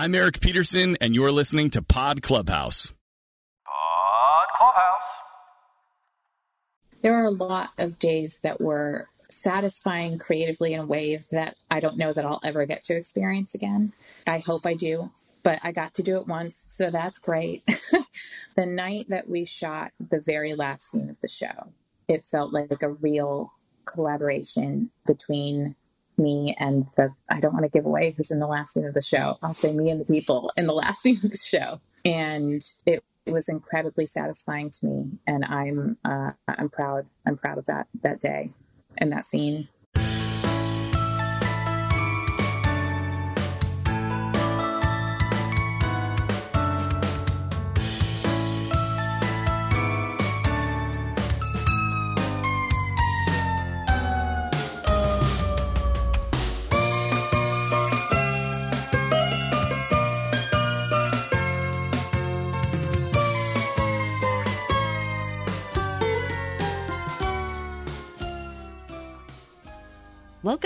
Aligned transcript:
I'm 0.00 0.14
Eric 0.14 0.40
Peterson, 0.40 0.96
and 1.02 1.14
you're 1.14 1.30
listening 1.30 1.68
to 1.70 1.82
Pod 1.82 2.22
Clubhouse. 2.22 2.94
Pod 3.66 4.46
Clubhouse. 4.54 5.02
There 7.02 7.16
are 7.16 7.26
a 7.26 7.30
lot 7.30 7.68
of 7.76 7.98
days 7.98 8.40
that 8.40 8.62
were 8.62 9.08
satisfying 9.28 10.16
creatively 10.16 10.72
in 10.72 10.88
ways 10.88 11.28
that 11.32 11.56
I 11.70 11.80
don't 11.80 11.98
know 11.98 12.14
that 12.14 12.24
I'll 12.24 12.40
ever 12.42 12.64
get 12.64 12.82
to 12.84 12.96
experience 12.96 13.54
again. 13.54 13.92
I 14.26 14.38
hope 14.38 14.64
I 14.64 14.72
do, 14.72 15.10
but 15.42 15.60
I 15.62 15.70
got 15.70 15.92
to 15.96 16.02
do 16.02 16.16
it 16.16 16.26
once, 16.26 16.66
so 16.70 16.90
that's 16.90 17.18
great. 17.18 17.62
the 18.56 18.64
night 18.64 19.10
that 19.10 19.28
we 19.28 19.44
shot 19.44 19.92
the 20.00 20.22
very 20.22 20.54
last 20.54 20.90
scene 20.90 21.10
of 21.10 21.20
the 21.20 21.28
show, 21.28 21.74
it 22.08 22.24
felt 22.24 22.54
like 22.54 22.82
a 22.82 22.88
real 22.88 23.52
collaboration 23.84 24.92
between 25.06 25.76
me 26.20 26.56
and 26.60 26.86
the 26.96 27.14
I 27.30 27.40
don't 27.40 27.54
want 27.54 27.64
to 27.66 27.70
give 27.70 27.86
away 27.86 28.14
who's 28.16 28.32
in 28.32 28.40
the 28.40 28.48
last 28.48 28.74
scene 28.74 28.86
of 28.86 28.94
the 28.94 29.02
show. 29.02 29.38
I'll 29.42 29.54
say 29.54 29.74
me 29.74 29.90
and 29.90 30.00
the 30.00 30.06
people 30.06 30.52
in 30.58 30.68
the 30.68 30.74
last 30.74 31.02
scene 31.04 31.20
of 31.24 31.32
the 31.32 31.38
show. 31.38 31.80
And 32.04 32.62
it, 32.86 33.04
it 33.26 33.32
was 33.32 33.48
incredibly 33.50 34.06
satisfying 34.06 34.70
to 34.70 34.86
me 34.86 35.20
and 35.26 35.44
I'm 35.46 35.98
uh, 36.04 36.32
I'm 36.48 36.70
proud 36.70 37.06
I'm 37.26 37.38
proud 37.38 37.58
of 37.58 37.66
that 37.66 37.88
that 38.04 38.20
day 38.20 38.52
and 38.98 39.12
that 39.12 39.26
scene. 39.26 39.68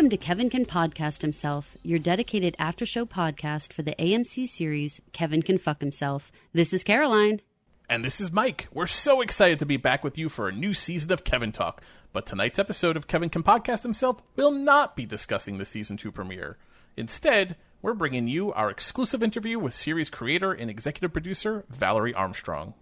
Welcome 0.05 0.19
to 0.19 0.27
Kevin 0.27 0.51
Can 0.51 0.67
Podcast 0.67 1.23
Himself, 1.23 1.79
your 1.83 1.99
dedicated 1.99 2.55
after 2.59 2.85
show 2.85 3.07
podcast 3.07 3.73
for 3.73 3.81
the 3.81 3.95
AMC 3.99 4.47
series 4.47 5.01
Kevin 5.15 5.41
Can 5.41 5.57
Fuck 5.57 5.81
Himself. 5.81 6.31
This 6.53 6.75
is 6.75 6.85
Caroline. 6.85 7.41
And 7.89 8.05
this 8.05 8.21
is 8.21 8.31
Mike. 8.31 8.69
We're 8.71 8.87
so 8.87 9.23
excited 9.23 9.59
to 9.61 9.65
be 9.65 9.79
back 9.79 10.05
with 10.05 10.19
you 10.19 10.29
for 10.29 10.47
a 10.47 10.53
new 10.53 10.75
season 10.75 11.11
of 11.11 11.25
Kevin 11.25 11.53
Talk. 11.53 11.81
But 12.13 12.27
tonight's 12.27 12.59
episode 12.59 12.99
of 12.99 13.07
Kevin 13.07 13.31
Can 13.31 13.43
Podcast 13.43 13.83
Himself 13.83 14.21
will 14.37 14.51
not 14.51 14.95
be 14.95 15.07
discussing 15.07 15.57
the 15.57 15.65
season 15.65 15.97
2 15.97 16.13
premiere. 16.13 16.59
Instead, 16.99 17.57
we're 17.81 17.95
bringing 17.95 18.29
you 18.29 18.53
our 18.53 18.69
exclusive 18.69 19.23
interview 19.23 19.59
with 19.59 19.73
series 19.73 20.11
creator 20.11 20.53
and 20.53 20.69
executive 20.69 21.15
producer 21.15 21.65
Valerie 21.71 22.13
Armstrong. 22.13 22.75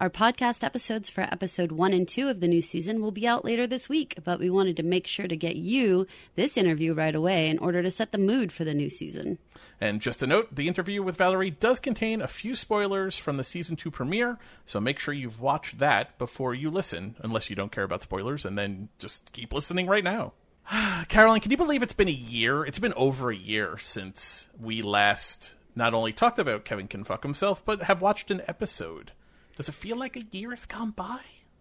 Our 0.00 0.10
podcast 0.10 0.62
episodes 0.62 1.10
for 1.10 1.22
episode 1.22 1.72
one 1.72 1.92
and 1.92 2.06
two 2.06 2.28
of 2.28 2.38
the 2.38 2.46
new 2.46 2.62
season 2.62 3.00
will 3.00 3.10
be 3.10 3.26
out 3.26 3.44
later 3.44 3.66
this 3.66 3.88
week, 3.88 4.14
but 4.22 4.38
we 4.38 4.48
wanted 4.48 4.76
to 4.76 4.84
make 4.84 5.08
sure 5.08 5.26
to 5.26 5.36
get 5.36 5.56
you 5.56 6.06
this 6.36 6.56
interview 6.56 6.94
right 6.94 7.16
away 7.16 7.48
in 7.48 7.58
order 7.58 7.82
to 7.82 7.90
set 7.90 8.12
the 8.12 8.18
mood 8.18 8.52
for 8.52 8.62
the 8.62 8.74
new 8.74 8.88
season. 8.90 9.38
And 9.80 10.00
just 10.00 10.22
a 10.22 10.26
note 10.28 10.54
the 10.54 10.68
interview 10.68 11.02
with 11.02 11.16
Valerie 11.16 11.50
does 11.50 11.80
contain 11.80 12.22
a 12.22 12.28
few 12.28 12.54
spoilers 12.54 13.18
from 13.18 13.38
the 13.38 13.44
season 13.44 13.74
two 13.74 13.90
premiere, 13.90 14.38
so 14.64 14.78
make 14.78 15.00
sure 15.00 15.12
you've 15.12 15.40
watched 15.40 15.80
that 15.80 16.16
before 16.16 16.54
you 16.54 16.70
listen, 16.70 17.16
unless 17.18 17.50
you 17.50 17.56
don't 17.56 17.72
care 17.72 17.82
about 17.82 18.02
spoilers, 18.02 18.44
and 18.44 18.56
then 18.56 18.90
just 19.00 19.32
keep 19.32 19.52
listening 19.52 19.88
right 19.88 20.04
now. 20.04 20.32
Caroline, 21.08 21.40
can 21.40 21.50
you 21.50 21.56
believe 21.56 21.82
it's 21.82 21.92
been 21.92 22.06
a 22.06 22.12
year? 22.12 22.64
It's 22.64 22.78
been 22.78 22.94
over 22.94 23.32
a 23.32 23.36
year 23.36 23.76
since 23.78 24.46
we 24.60 24.80
last 24.80 25.56
not 25.74 25.92
only 25.92 26.12
talked 26.12 26.38
about 26.38 26.64
Kevin 26.64 26.86
Can 26.86 27.02
Fuck 27.02 27.24
Himself, 27.24 27.64
but 27.64 27.82
have 27.82 28.00
watched 28.00 28.30
an 28.30 28.42
episode. 28.46 29.10
Does 29.58 29.68
it 29.68 29.74
feel 29.74 29.96
like 29.96 30.14
a 30.14 30.22
year 30.30 30.52
has 30.52 30.66
gone 30.66 30.92
by? 30.92 31.18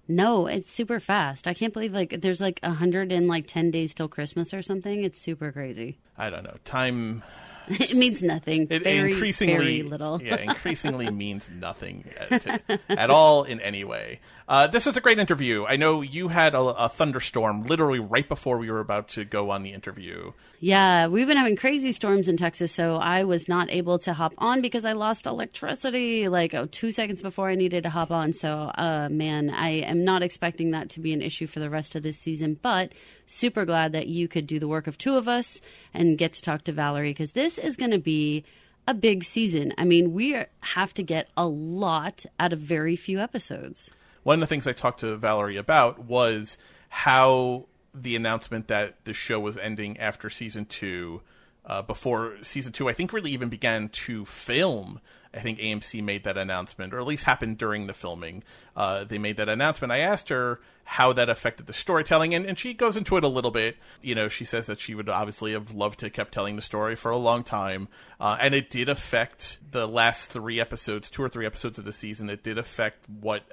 No, 0.08 0.46
it's 0.46 0.72
super 0.72 1.00
fast. 1.00 1.48
I 1.48 1.56
can't 1.56 1.74
believe 1.74 1.94
like 1.94 2.22
there's 2.22 2.40
like 2.40 2.60
a 2.62 2.70
hundred 2.72 3.12
and 3.12 3.28
like 3.28 3.48
ten 3.48 3.72
days 3.72 3.96
till 3.96 4.08
Christmas 4.08 4.54
or 4.54 4.62
something. 4.62 5.04
It's 5.04 5.20
super 5.20 5.52
crazy. 5.52 5.98
I 6.16 6.30
don't 6.30 6.44
know. 6.44 6.58
Time 6.64 7.24
it 7.68 7.96
means 7.96 8.22
nothing. 8.22 8.68
It 8.70 8.84
very, 8.84 9.14
increasingly 9.14 9.56
very 9.56 9.82
little. 9.82 10.22
yeah, 10.22 10.38
increasingly 10.38 11.10
means 11.12 11.50
nothing 11.50 12.06
at, 12.20 12.62
at 12.88 13.10
all 13.10 13.44
in 13.46 13.60
any 13.60 13.84
way. 13.84 14.20
Uh, 14.48 14.66
this 14.66 14.86
was 14.86 14.96
a 14.96 15.02
great 15.02 15.20
interview. 15.20 15.66
I 15.66 15.76
know 15.76 16.02
you 16.02 16.30
had 16.30 16.56
a, 16.56 16.62
a 16.62 16.88
thunderstorm 16.88 17.64
literally 17.64 18.00
right 18.00 18.28
before 18.28 18.58
we 18.58 18.72
were 18.72 18.80
about 18.80 19.10
to 19.10 19.26
go 19.26 19.50
on 19.50 19.62
the 19.62 19.74
interview. 19.74 20.32
Yeah, 20.62 21.08
we've 21.08 21.28
been 21.28 21.36
having 21.36 21.58
crazy 21.58 21.92
storms 21.92 22.30
in 22.30 22.38
Texas, 22.38 22.72
so 22.72 22.96
I 22.96 23.26
was 23.26 23.50
not 23.50 23.70
able 23.70 24.00
to 24.00 24.14
hop 24.14 24.34
on 24.38 24.62
because 24.62 24.86
I 24.86 24.94
lost 24.94 25.26
electricity 25.26 26.30
like 26.30 26.54
oh, 26.54 26.66
two 26.66 26.94
seconds 26.94 27.22
before 27.22 27.50
I 27.50 27.56
needed 27.56 27.84
to 27.84 27.90
hop 27.90 28.10
on. 28.10 28.32
So, 28.32 28.72
uh, 28.76 29.10
man, 29.12 29.50
I 29.50 29.70
am 29.70 30.06
not 30.06 30.24
expecting 30.24 30.72
that 30.72 30.90
to 30.92 31.02
be 31.02 31.12
an 31.12 31.22
issue 31.22 31.48
for 31.48 31.60
the 31.60 31.70
rest 31.70 31.94
of 31.96 32.04
this 32.04 32.18
season, 32.18 32.58
but 32.62 32.94
super 33.26 33.66
glad 33.66 33.92
that 33.92 34.08
you 34.08 34.30
could 34.30 34.48
do 34.48 34.60
the 34.60 34.68
work 34.68 34.88
of 34.88 34.98
two 34.98 35.18
of 35.18 35.28
us 35.28 35.60
and 35.94 36.18
get 36.18 36.32
to 36.34 36.42
talk 36.42 36.64
to 36.64 36.72
Valerie 36.72 37.10
because 37.10 37.34
this 37.34 37.58
is 37.58 37.76
going 37.76 37.92
to 37.92 38.00
be 38.00 38.46
a 38.88 38.94
big 38.94 39.26
season. 39.26 39.74
I 39.78 39.84
mean, 39.84 40.14
we 40.14 40.34
are, 40.36 40.48
have 40.62 40.94
to 40.94 41.04
get 41.04 41.28
a 41.36 41.46
lot 41.46 42.26
out 42.40 42.54
of 42.54 42.60
very 42.60 42.96
few 42.96 43.20
episodes. 43.20 43.92
One 44.28 44.42
of 44.44 44.50
the 44.50 44.54
things 44.54 44.68
I 44.68 44.74
talked 44.74 45.00
to 45.00 45.16
Valerie 45.16 45.56
about 45.56 46.04
was 46.04 46.58
how 46.90 47.68
the 47.94 48.14
announcement 48.18 48.68
that 48.68 49.06
the 49.06 49.14
show 49.14 49.40
was 49.40 49.56
ending 49.56 49.98
after 50.00 50.30
season 50.30 50.66
two, 50.66 51.22
uh, 51.66 51.82
before 51.82 52.36
season 52.42 52.74
two, 52.74 52.90
I 52.90 52.92
think 52.92 53.14
really 53.14 53.32
even 53.32 53.48
began 53.48 53.88
to 53.88 54.26
film. 54.26 55.00
I 55.34 55.40
think 55.40 55.60
AMC 55.60 56.04
made 56.04 56.26
that 56.26 56.38
announcement, 56.38 56.94
or 56.94 57.00
at 57.00 57.08
least 57.08 57.24
happened 57.24 57.58
during 57.58 57.88
the 57.88 57.94
filming. 57.94 58.44
Uh, 58.76 59.06
they 59.06 59.18
made 59.18 59.38
that 59.38 59.48
announcement. 59.48 59.94
I 59.94 60.00
asked 60.00 60.28
her 60.28 60.60
how 60.90 61.12
that 61.12 61.28
affected 61.28 61.68
the 61.68 61.74
storytelling, 61.74 62.34
and, 62.34 62.46
and 62.46 62.58
she 62.58 62.74
goes 62.74 62.96
into 62.96 63.18
it 63.18 63.24
a 63.26 63.28
little 63.28 63.52
bit. 63.52 63.76
You 64.02 64.16
know, 64.16 64.30
she 64.30 64.46
says 64.46 64.68
that 64.68 64.80
she 64.80 64.96
would 64.96 65.10
obviously 65.10 65.52
have 65.52 65.72
loved 65.72 66.00
to 66.00 66.06
have 66.06 66.14
kept 66.14 66.34
telling 66.34 66.56
the 66.56 66.62
story 66.62 66.96
for 66.96 67.12
a 67.12 67.18
long 67.18 67.44
time, 67.44 67.90
uh, 68.22 68.38
and 68.40 68.56
it 68.56 68.70
did 68.70 68.88
affect 68.88 69.60
the 69.70 69.86
last 69.86 70.32
three 70.32 70.62
episodes, 70.62 71.10
two 71.10 71.22
or 71.22 71.28
three 71.28 71.46
episodes 71.46 71.78
of 71.78 71.84
the 71.84 71.92
season. 71.92 72.30
It 72.30 72.42
did 72.42 72.58
affect 72.58 73.08
what 73.10 73.44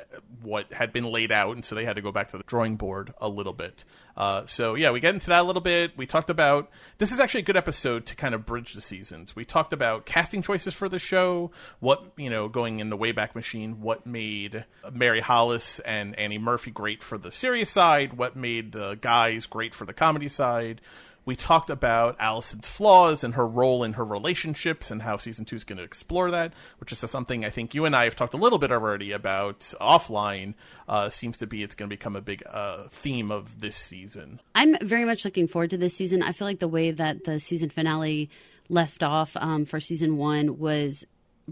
what 0.43 0.73
had 0.73 0.93
been 0.93 1.05
laid 1.05 1.33
out, 1.33 1.57
and 1.57 1.65
so 1.65 1.75
they 1.75 1.85
had 1.85 1.97
to 1.97 2.03
go 2.03 2.13
back 2.13 2.31
to 2.31 2.39
the 2.39 2.45
drawing 2.45 2.77
board 2.77 3.13
a 3.21 3.29
little 3.29 3.53
bit. 3.53 3.85
Uh, 4.17 4.47
so 4.47 4.77
yeah, 4.77 4.93
we 4.93 5.01
get 5.01 5.13
into 5.13 5.27
that 5.27 5.41
a 5.41 5.43
little 5.43 5.61
bit. 5.61 5.99
We 5.99 6.07
talked 6.07 6.31
about 6.31 6.71
this 6.99 7.11
is 7.11 7.19
actually 7.19 7.41
a 7.41 7.45
good 7.45 7.57
episode 7.57 8.07
to 8.07 8.15
kind 8.15 8.35
of 8.35 8.47
bridge 8.47 8.75
the 8.75 8.81
seasons. 8.81 9.35
We 9.35 9.45
talked 9.45 9.73
about 9.73 10.07
casting 10.07 10.41
choices 10.41 10.73
for 10.73 10.89
the 10.89 11.01
show, 11.01 11.51
what 11.81 12.13
you 12.17 12.31
know, 12.31 12.49
going 12.49 12.79
in 12.79 12.91
the 12.91 12.97
Wayback 12.97 13.35
Machine, 13.35 13.81
what 13.81 14.07
made 14.07 14.65
Mary 14.93 15.21
Hollis 15.21 15.81
and 15.81 16.17
Annie 16.17 16.39
Murphy 16.39 16.71
great 16.71 17.03
for 17.03 17.19
the 17.25 17.33
serious 17.33 17.71
side, 17.71 18.13
what 18.13 18.37
made 18.37 18.71
the 18.71 18.97
guys 19.01 19.47
great 19.47 19.75
for 19.75 19.85
the 19.85 19.93
comedy 19.93 20.29
side. 20.29 20.81
We 21.27 21.35
talked 21.35 21.71
about 21.71 22.17
Allison's 22.21 22.69
flaws 22.69 23.25
and 23.25 23.35
her 23.35 23.47
role 23.47 23.83
in 23.83 23.95
her 23.95 24.05
relationships 24.05 24.91
and 24.91 25.01
how 25.01 25.17
season 25.17 25.47
two 25.47 25.57
is 25.57 25.65
going 25.65 25.79
to 25.79 25.83
explore 25.83 26.31
that, 26.31 26.53
which 26.79 26.93
is 26.93 26.99
something 26.99 27.47
I 27.47 27.51
think 27.51 27.75
you 27.75 27.87
and 27.87 27.97
I 27.97 28.05
have 28.05 28.15
talked 28.15 28.35
a 28.35 28.37
little 28.37 28.59
bit 28.59 28.71
already 28.71 29.11
about 29.11 29.61
offline. 29.81 30.53
Uh, 30.87 31.09
seems 31.09 31.39
to 31.39 31.47
be 31.47 31.63
it's 31.63 31.75
going 31.75 31.89
to 31.89 31.97
become 31.97 32.15
a 32.15 32.21
big 32.21 32.43
uh, 32.47 32.89
theme 32.91 33.31
of 33.33 33.63
this 33.63 33.75
season. 33.75 34.39
I'm 34.55 34.77
very 34.83 35.07
much 35.07 35.25
looking 35.25 35.49
forward 35.49 35.71
to 35.71 35.79
this 35.79 35.97
season. 35.97 36.23
I 36.23 36.33
feel 36.33 36.47
like 36.47 36.59
the 36.59 36.69
way 36.69 36.91
that 36.91 37.25
the 37.25 37.41
season 37.41 37.71
finale 37.71 38.29
left 38.69 39.03
off 39.03 39.35
um, 39.39 39.65
for 39.65 39.81
season 39.81 40.19
one 40.19 40.59
was 40.59 41.07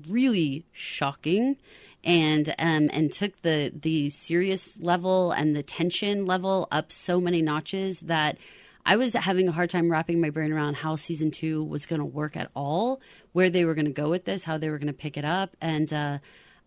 really 0.06 0.66
shocking 0.72 1.56
and 2.04 2.54
um, 2.58 2.90
and 2.92 3.12
took 3.12 3.40
the 3.42 3.72
the 3.74 4.10
serious 4.10 4.80
level 4.80 5.32
and 5.32 5.54
the 5.54 5.62
tension 5.62 6.26
level 6.26 6.68
up 6.70 6.92
so 6.92 7.20
many 7.20 7.42
notches 7.42 8.00
that 8.00 8.38
I 8.84 8.96
was 8.96 9.12
having 9.12 9.48
a 9.48 9.52
hard 9.52 9.70
time 9.70 9.90
wrapping 9.90 10.20
my 10.20 10.30
brain 10.30 10.52
around 10.52 10.76
how 10.76 10.96
season 10.96 11.30
two 11.30 11.62
was 11.62 11.86
going 11.86 12.00
to 12.00 12.04
work 12.04 12.36
at 12.36 12.50
all, 12.56 13.00
where 13.32 13.48
they 13.48 13.64
were 13.64 13.74
going 13.74 13.86
to 13.86 13.92
go 13.92 14.08
with 14.08 14.24
this, 14.24 14.44
how 14.44 14.58
they 14.58 14.70
were 14.70 14.78
going 14.78 14.88
to 14.88 14.92
pick 14.92 15.16
it 15.16 15.24
up, 15.24 15.56
and 15.60 15.92
uh, 15.92 16.18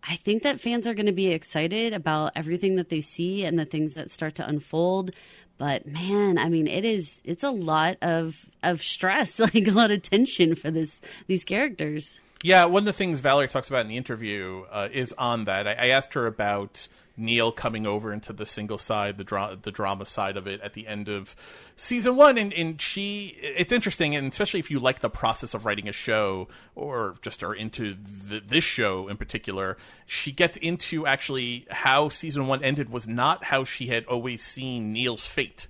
I 0.08 0.16
think 0.16 0.42
that 0.44 0.60
fans 0.60 0.86
are 0.86 0.94
going 0.94 1.06
to 1.06 1.12
be 1.12 1.28
excited 1.28 1.92
about 1.92 2.32
everything 2.36 2.76
that 2.76 2.90
they 2.90 3.00
see 3.00 3.44
and 3.44 3.58
the 3.58 3.64
things 3.64 3.94
that 3.94 4.10
start 4.10 4.36
to 4.36 4.46
unfold. 4.46 5.10
But 5.58 5.86
man, 5.86 6.38
I 6.38 6.48
mean, 6.48 6.68
it 6.68 6.84
is 6.84 7.20
it's 7.24 7.42
a 7.42 7.50
lot 7.50 7.96
of 8.02 8.46
of 8.62 8.82
stress, 8.82 9.38
like 9.40 9.66
a 9.66 9.72
lot 9.72 9.90
of 9.90 10.02
tension 10.02 10.54
for 10.54 10.70
this 10.70 11.00
these 11.26 11.44
characters. 11.44 12.18
Yeah, 12.42 12.66
one 12.66 12.82
of 12.82 12.86
the 12.86 12.92
things 12.92 13.20
Valerie 13.20 13.48
talks 13.48 13.68
about 13.68 13.82
in 13.82 13.88
the 13.88 13.96
interview 13.96 14.64
uh, 14.70 14.88
is 14.92 15.14
on 15.16 15.46
that. 15.46 15.66
I, 15.66 15.72
I, 15.72 15.86
asked 15.88 16.12
her 16.14 16.26
about 16.26 16.86
Neil 17.16 17.50
coming 17.50 17.86
over 17.86 18.12
into 18.12 18.32
the 18.34 18.44
single 18.44 18.76
side, 18.76 19.16
the 19.16 19.24
dra- 19.24 19.58
the 19.60 19.72
drama 19.72 20.04
side 20.04 20.36
of 20.36 20.46
it 20.46 20.60
at 20.60 20.74
the 20.74 20.86
end 20.86 21.08
of 21.08 21.34
season 21.76 22.14
one, 22.14 22.36
and, 22.36 22.52
and 22.52 22.80
she, 22.80 23.38
it's 23.40 23.72
interesting, 23.72 24.14
and 24.14 24.30
especially 24.30 24.60
if 24.60 24.70
you 24.70 24.78
like 24.78 25.00
the 25.00 25.08
process 25.08 25.54
of 25.54 25.64
writing 25.64 25.88
a 25.88 25.92
show 25.92 26.48
or 26.74 27.14
just 27.22 27.42
are 27.42 27.54
into 27.54 27.96
this 28.04 28.64
show 28.64 29.08
in 29.08 29.16
particular, 29.16 29.78
she 30.04 30.30
gets 30.30 30.58
into 30.58 31.06
actually 31.06 31.66
how 31.70 32.10
season 32.10 32.46
one 32.46 32.62
ended 32.62 32.90
was 32.90 33.08
not 33.08 33.44
how 33.44 33.64
she 33.64 33.86
had 33.86 34.04
always 34.04 34.42
seen 34.42 34.92
Neil's 34.92 35.26
fate 35.26 35.68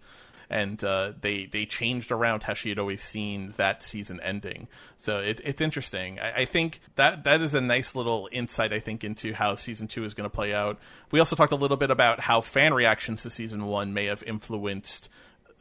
and 0.49 0.83
uh, 0.85 1.13
they 1.21 1.47
they 1.47 1.67
changed 1.67 2.13
around 2.13 2.45
how 2.45 2.55
she 2.55 2.69
had 2.69 2.79
always 2.79 3.03
seen 3.03 3.53
that 3.57 3.83
season 3.83 4.21
ending. 4.21 4.69
So 4.99 5.21
it, 5.21 5.41
it's 5.45 5.61
interesting. 5.61 6.19
I, 6.19 6.43
I, 6.43 6.45
think 6.45 6.81
that 6.97 7.25
that 7.25 7.41
is 7.41 7.55
a 7.55 7.61
nice 7.61 7.95
little 7.95 8.29
insight. 8.33 8.73
I 8.73 8.81
think 8.81 9.05
into 9.05 9.33
how 9.35 9.57
season 9.57 9.89
two 9.89 10.05
is 10.05 10.15
going 10.15 10.29
to 10.29 10.35
play 10.35 10.55
out. 10.55 10.79
We 11.11 11.19
also 11.19 11.37
talked 11.37 11.53
a 11.53 11.57
little 11.57 11.77
bit 11.77 11.91
about 11.91 12.21
how 12.21 12.41
fan 12.41 12.75
reactions 12.75 13.23
to 13.23 13.31
season 13.31 13.67
one 13.67 13.93
may 13.93 14.07
have 14.07 14.23
influenced 14.23 15.09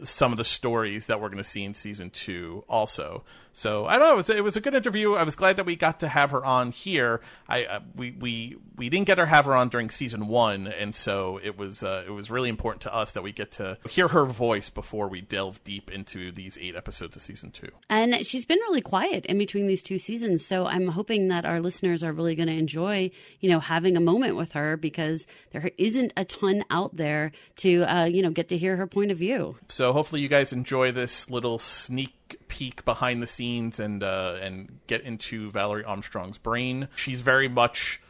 some 0.04 0.32
of 0.32 0.38
the 0.38 0.46
stories 0.46 1.06
that 1.06 1.22
we're 1.22 1.30
going 1.30 1.38
to 1.38 1.44
see 1.44 1.64
in 1.64 1.74
season 1.74 2.10
two 2.10 2.64
also. 2.68 3.24
So 3.56 3.86
I 3.86 3.98
don't 3.98 4.02
know. 4.02 4.14
It 4.14 4.18
was, 4.18 4.30
it 4.30 4.44
was, 4.44 4.58
a 4.58 4.62
good 4.62 4.76
interview. 4.76 5.14
I 5.14 5.24
was 5.24 5.38
glad 5.38 5.56
that 5.56 5.66
we 5.66 5.78
got 5.78 6.02
to 6.02 6.10
have 6.10 6.32
her 6.32 6.44
on 6.44 6.72
here. 6.72 7.22
I 7.48 7.64
uh, 7.64 7.80
we 7.96 8.12
we 8.12 8.58
we 8.76 8.90
didn't 8.90 9.08
get 9.08 9.18
her 9.18 9.28
have 9.28 9.46
her 9.46 9.56
on 9.56 9.70
during 9.70 9.90
season 9.90 10.28
one, 10.28 10.68
and 10.68 10.94
so 10.94 11.40
it 11.42 11.58
was 11.58 11.82
uh, 11.82 12.04
it 12.06 12.10
was 12.10 12.30
really 12.30 12.50
important 12.50 12.82
to 12.82 12.94
us 12.94 13.14
that 13.14 13.24
we 13.24 13.32
get 13.32 13.52
to 13.54 13.78
hear 13.90 14.10
her 14.10 14.26
voice 14.26 14.70
before 14.70 15.08
we 15.08 15.22
delve 15.22 15.64
deep 15.64 15.90
into 15.90 16.34
these 16.34 16.58
eight 16.60 16.76
episodes 16.76 17.16
of 17.16 17.22
season 17.22 17.50
two. 17.50 17.70
And 17.90 18.26
she's 18.26 18.46
been 18.46 18.60
really 18.60 18.82
quiet 18.82 19.26
in 19.26 19.38
between 19.38 19.68
these 19.68 19.82
two 19.82 20.00
seasons, 20.00 20.46
so 20.46 20.66
I'm 20.66 20.90
hoping 20.90 21.30
that 21.30 21.46
our 21.46 21.62
listeners 21.62 22.04
are 22.04 22.12
really 22.12 22.36
going 22.36 22.50
to 22.50 22.58
enjoy 22.58 23.10
you 23.40 23.50
know 23.50 23.62
having 23.62 23.96
a 23.96 24.02
moment 24.02 24.36
with 24.36 24.52
her 24.52 24.76
because 24.76 25.28
there 25.52 25.72
isn't 25.78 26.12
a 26.18 26.26
ton 26.26 26.66
out 26.70 26.98
there 26.98 27.32
to 27.58 27.84
uh, 27.84 28.04
you 28.04 28.22
know 28.22 28.32
get 28.32 28.50
to 28.50 28.58
hear 28.58 28.76
her 28.76 28.86
point 28.86 29.12
of 29.12 29.18
view. 29.18 29.56
So 29.70 29.85
hopefully 29.94 30.22
you 30.22 30.28
guys 30.28 30.54
enjoy 30.54 30.92
this 30.92 31.30
little 31.30 31.60
sneak 31.60 32.38
peek 32.48 32.86
behind 32.86 33.22
the 33.22 33.28
scenes 33.28 33.80
and 33.80 34.04
uh, 34.04 34.38
and 34.42 34.80
get 34.88 35.02
into 35.02 35.52
Valerie 35.52 35.84
Armstrong's 35.84 36.38
brain. 36.38 36.88
She's 36.96 37.22
very 37.22 37.48
much 37.48 38.02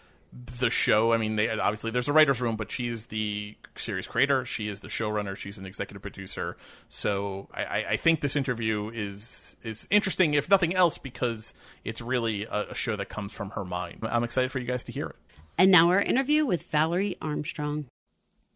the 0.60 0.70
show. 0.70 1.14
I 1.14 1.18
mean, 1.18 1.38
they, 1.38 1.50
obviously 1.50 1.92
there's 1.92 2.10
a 2.10 2.14
writer's 2.14 2.42
room, 2.42 2.56
but 2.56 2.72
she's 2.72 3.08
the 3.08 3.56
series 3.76 4.08
creator. 4.08 4.46
She 4.46 4.68
is 4.68 4.82
the 4.82 4.88
showrunner. 4.88 5.36
She's 5.36 5.58
an 5.58 5.66
executive 5.66 6.02
producer. 6.02 6.58
So 6.90 7.48
I, 7.54 7.86
I 7.90 7.98
think 7.98 8.22
this 8.22 8.36
interview 8.36 8.92
is 8.94 9.56
is 9.64 9.88
interesting, 9.90 10.34
if 10.34 10.50
nothing 10.50 10.76
else, 10.76 10.98
because 10.98 11.54
it's 11.84 12.02
really 12.02 12.44
a, 12.46 12.72
a 12.72 12.76
show 12.76 12.96
that 12.96 13.10
comes 13.10 13.34
from 13.34 13.52
her 13.52 13.64
mind. 13.64 14.00
I'm 14.04 14.24
excited 14.24 14.52
for 14.52 14.60
you 14.60 14.66
guys 14.66 14.84
to 14.86 14.92
hear 14.92 15.08
it. 15.08 15.16
And 15.58 15.72
now 15.72 15.90
our 15.90 16.02
interview 16.02 16.46
with 16.46 16.64
Valerie 16.64 17.18
Armstrong. 17.22 17.86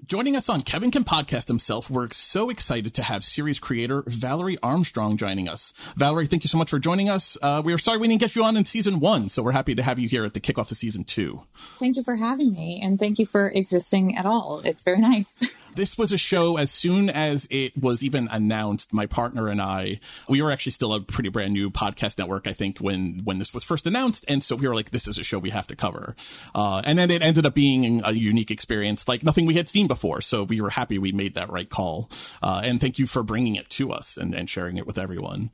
Joining 0.05 0.35
us 0.35 0.47
on 0.49 0.61
Kevin 0.61 0.91
Can 0.91 1.03
Podcast 1.03 1.49
himself, 1.49 1.89
we're 1.89 2.09
so 2.11 2.49
excited 2.49 2.93
to 2.95 3.03
have 3.03 3.23
series 3.23 3.59
creator 3.59 4.03
Valerie 4.07 4.57
Armstrong 4.63 5.17
joining 5.17 5.49
us. 5.49 5.73
Valerie, 5.97 6.25
thank 6.25 6.43
you 6.43 6.47
so 6.47 6.57
much 6.57 6.69
for 6.69 6.79
joining 6.79 7.09
us. 7.09 7.37
Uh, 7.41 7.61
we 7.63 7.73
are 7.73 7.77
sorry 7.77 7.97
we 7.97 8.07
didn't 8.07 8.21
get 8.21 8.35
you 8.35 8.43
on 8.43 8.55
in 8.55 8.63
season 8.65 9.01
one, 9.01 9.27
so 9.27 9.43
we're 9.43 9.51
happy 9.51 9.75
to 9.75 9.83
have 9.83 9.99
you 9.99 10.07
here 10.07 10.23
at 10.25 10.33
the 10.33 10.39
kickoff 10.39 10.71
of 10.71 10.77
season 10.77 11.03
two. 11.03 11.43
Thank 11.77 11.97
you 11.97 12.03
for 12.03 12.15
having 12.15 12.53
me, 12.53 12.79
and 12.81 12.97
thank 12.97 13.19
you 13.19 13.25
for 13.25 13.49
existing 13.49 14.17
at 14.17 14.25
all. 14.25 14.61
It's 14.63 14.83
very 14.83 14.99
nice. 14.99 15.53
this 15.75 15.97
was 15.97 16.11
a 16.11 16.17
show 16.17 16.57
as 16.57 16.71
soon 16.71 17.09
as 17.09 17.47
it 17.49 17.77
was 17.77 18.03
even 18.03 18.27
announced 18.31 18.93
my 18.93 19.05
partner 19.05 19.47
and 19.47 19.61
i 19.61 19.99
we 20.27 20.41
were 20.41 20.51
actually 20.51 20.71
still 20.71 20.93
a 20.93 21.01
pretty 21.01 21.29
brand 21.29 21.53
new 21.53 21.69
podcast 21.69 22.17
network 22.17 22.47
i 22.47 22.53
think 22.53 22.79
when 22.79 23.19
when 23.23 23.39
this 23.39 23.53
was 23.53 23.63
first 23.63 23.87
announced. 23.87 24.25
And 24.27 24.43
so 24.43 24.55
we 24.55 24.67
were 24.67 24.75
like 24.75 24.91
this 24.91 25.07
is 25.07 25.17
a 25.17 25.23
show 25.23 25.39
we 25.39 25.49
have 25.49 25.67
to 25.67 25.75
cover. 25.75 26.15
Uh, 26.53 26.81
and 26.85 26.97
then 26.97 27.11
it 27.11 27.21
ended 27.21 27.45
up 27.45 27.53
being 27.53 28.01
a 28.03 28.11
unique 28.11 28.51
experience 28.51 29.07
like 29.07 29.23
nothing 29.23 29.45
we 29.45 29.55
had 29.55 29.69
seen 29.69 29.87
before. 29.87 30.21
So 30.21 30.43
we 30.43 30.61
were 30.61 30.69
happy 30.69 30.97
we 30.97 31.11
made 31.11 31.35
that 31.35 31.51
right 31.51 31.69
call. 31.69 32.09
Uh, 32.41 32.61
and 32.63 32.79
thank 32.79 32.99
you 32.99 33.05
for 33.05 33.23
bringing 33.23 33.55
it 33.55 33.69
to 33.71 33.91
us 33.91 34.17
and, 34.17 34.33
and 34.33 34.49
sharing 34.49 34.77
it 34.77 34.87
with 34.87 34.97
everyone 34.97 35.51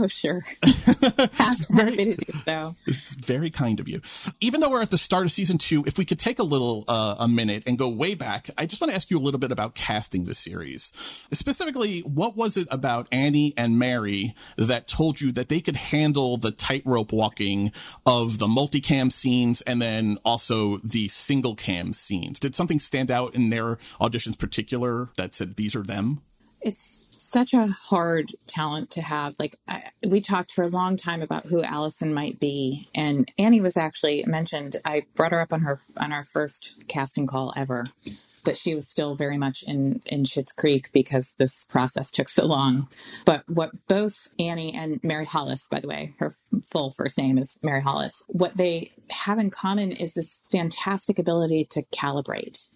Oh, 0.00 0.06
sure. 0.06 0.44
very, 1.70 1.90
happy 1.90 2.14
to 2.14 2.24
do 2.24 2.38
so. 2.46 2.76
It's 2.86 3.14
very 3.14 3.50
kind 3.50 3.80
of 3.80 3.88
you. 3.88 4.00
Even 4.40 4.60
though 4.60 4.70
we're 4.70 4.82
at 4.82 4.92
the 4.92 4.98
start 4.98 5.24
of 5.24 5.32
season 5.32 5.58
two, 5.58 5.82
if 5.86 5.98
we 5.98 6.04
could 6.04 6.20
take 6.20 6.38
a 6.38 6.44
little, 6.44 6.84
uh, 6.86 7.16
a 7.18 7.26
minute 7.26 7.64
and 7.66 7.76
go 7.76 7.88
way 7.88 8.14
back, 8.14 8.48
I 8.56 8.66
just 8.66 8.80
want 8.80 8.92
to 8.92 8.94
ask 8.94 9.10
you 9.10 9.18
a 9.18 9.20
little 9.20 9.40
bit 9.40 9.50
about 9.50 9.74
casting 9.74 10.24
the 10.24 10.34
series. 10.34 10.92
Specifically, 11.32 12.00
what 12.02 12.36
was 12.36 12.56
it 12.56 12.68
about 12.70 13.08
Annie 13.10 13.54
and 13.56 13.76
Mary 13.76 14.36
that 14.56 14.86
told 14.86 15.20
you 15.20 15.32
that 15.32 15.48
they 15.48 15.60
could 15.60 15.74
handle 15.74 16.36
the 16.36 16.52
tightrope 16.52 17.12
walking 17.12 17.72
of 18.06 18.38
the 18.38 18.46
multicam 18.46 19.10
scenes 19.10 19.62
and 19.62 19.82
then 19.82 20.16
also 20.24 20.78
the 20.78 21.08
single 21.08 21.56
cam 21.56 21.92
scenes? 21.92 22.38
Did 22.38 22.54
something 22.54 22.78
stand 22.78 23.10
out 23.10 23.34
in 23.34 23.50
their 23.50 23.78
auditions 24.00 24.38
particular 24.38 25.08
that 25.16 25.34
said 25.34 25.56
these 25.56 25.74
are 25.74 25.82
them? 25.82 26.20
It's 26.60 27.07
such 27.28 27.52
a 27.54 27.66
hard 27.66 28.32
talent 28.46 28.90
to 28.90 29.02
have. 29.02 29.34
Like 29.38 29.56
I, 29.68 29.82
we 30.08 30.20
talked 30.20 30.52
for 30.52 30.64
a 30.64 30.68
long 30.68 30.96
time 30.96 31.22
about 31.22 31.46
who 31.46 31.62
Allison 31.62 32.14
might 32.14 32.40
be, 32.40 32.88
and 32.94 33.30
Annie 33.38 33.60
was 33.60 33.76
actually 33.76 34.24
mentioned. 34.26 34.76
I 34.84 35.04
brought 35.14 35.32
her 35.32 35.40
up 35.40 35.52
on 35.52 35.60
her 35.60 35.80
on 35.98 36.12
our 36.12 36.24
first 36.24 36.88
casting 36.88 37.26
call 37.26 37.52
ever, 37.56 37.86
but 38.44 38.56
she 38.56 38.74
was 38.74 38.88
still 38.88 39.14
very 39.14 39.36
much 39.36 39.62
in 39.62 40.00
in 40.06 40.24
Schitt's 40.24 40.52
Creek 40.52 40.90
because 40.92 41.34
this 41.38 41.64
process 41.66 42.10
took 42.10 42.28
so 42.28 42.46
long. 42.46 42.88
But 43.26 43.44
what 43.46 43.72
both 43.88 44.28
Annie 44.38 44.74
and 44.74 45.00
Mary 45.04 45.26
Hollis, 45.26 45.68
by 45.68 45.80
the 45.80 45.88
way, 45.88 46.14
her 46.18 46.32
full 46.66 46.90
first 46.90 47.18
name 47.18 47.36
is 47.38 47.58
Mary 47.62 47.82
Hollis, 47.82 48.22
what 48.28 48.56
they 48.56 48.92
have 49.10 49.38
in 49.38 49.50
common 49.50 49.92
is 49.92 50.14
this 50.14 50.42
fantastic 50.50 51.18
ability 51.18 51.66
to 51.66 51.82
calibrate. 51.94 52.70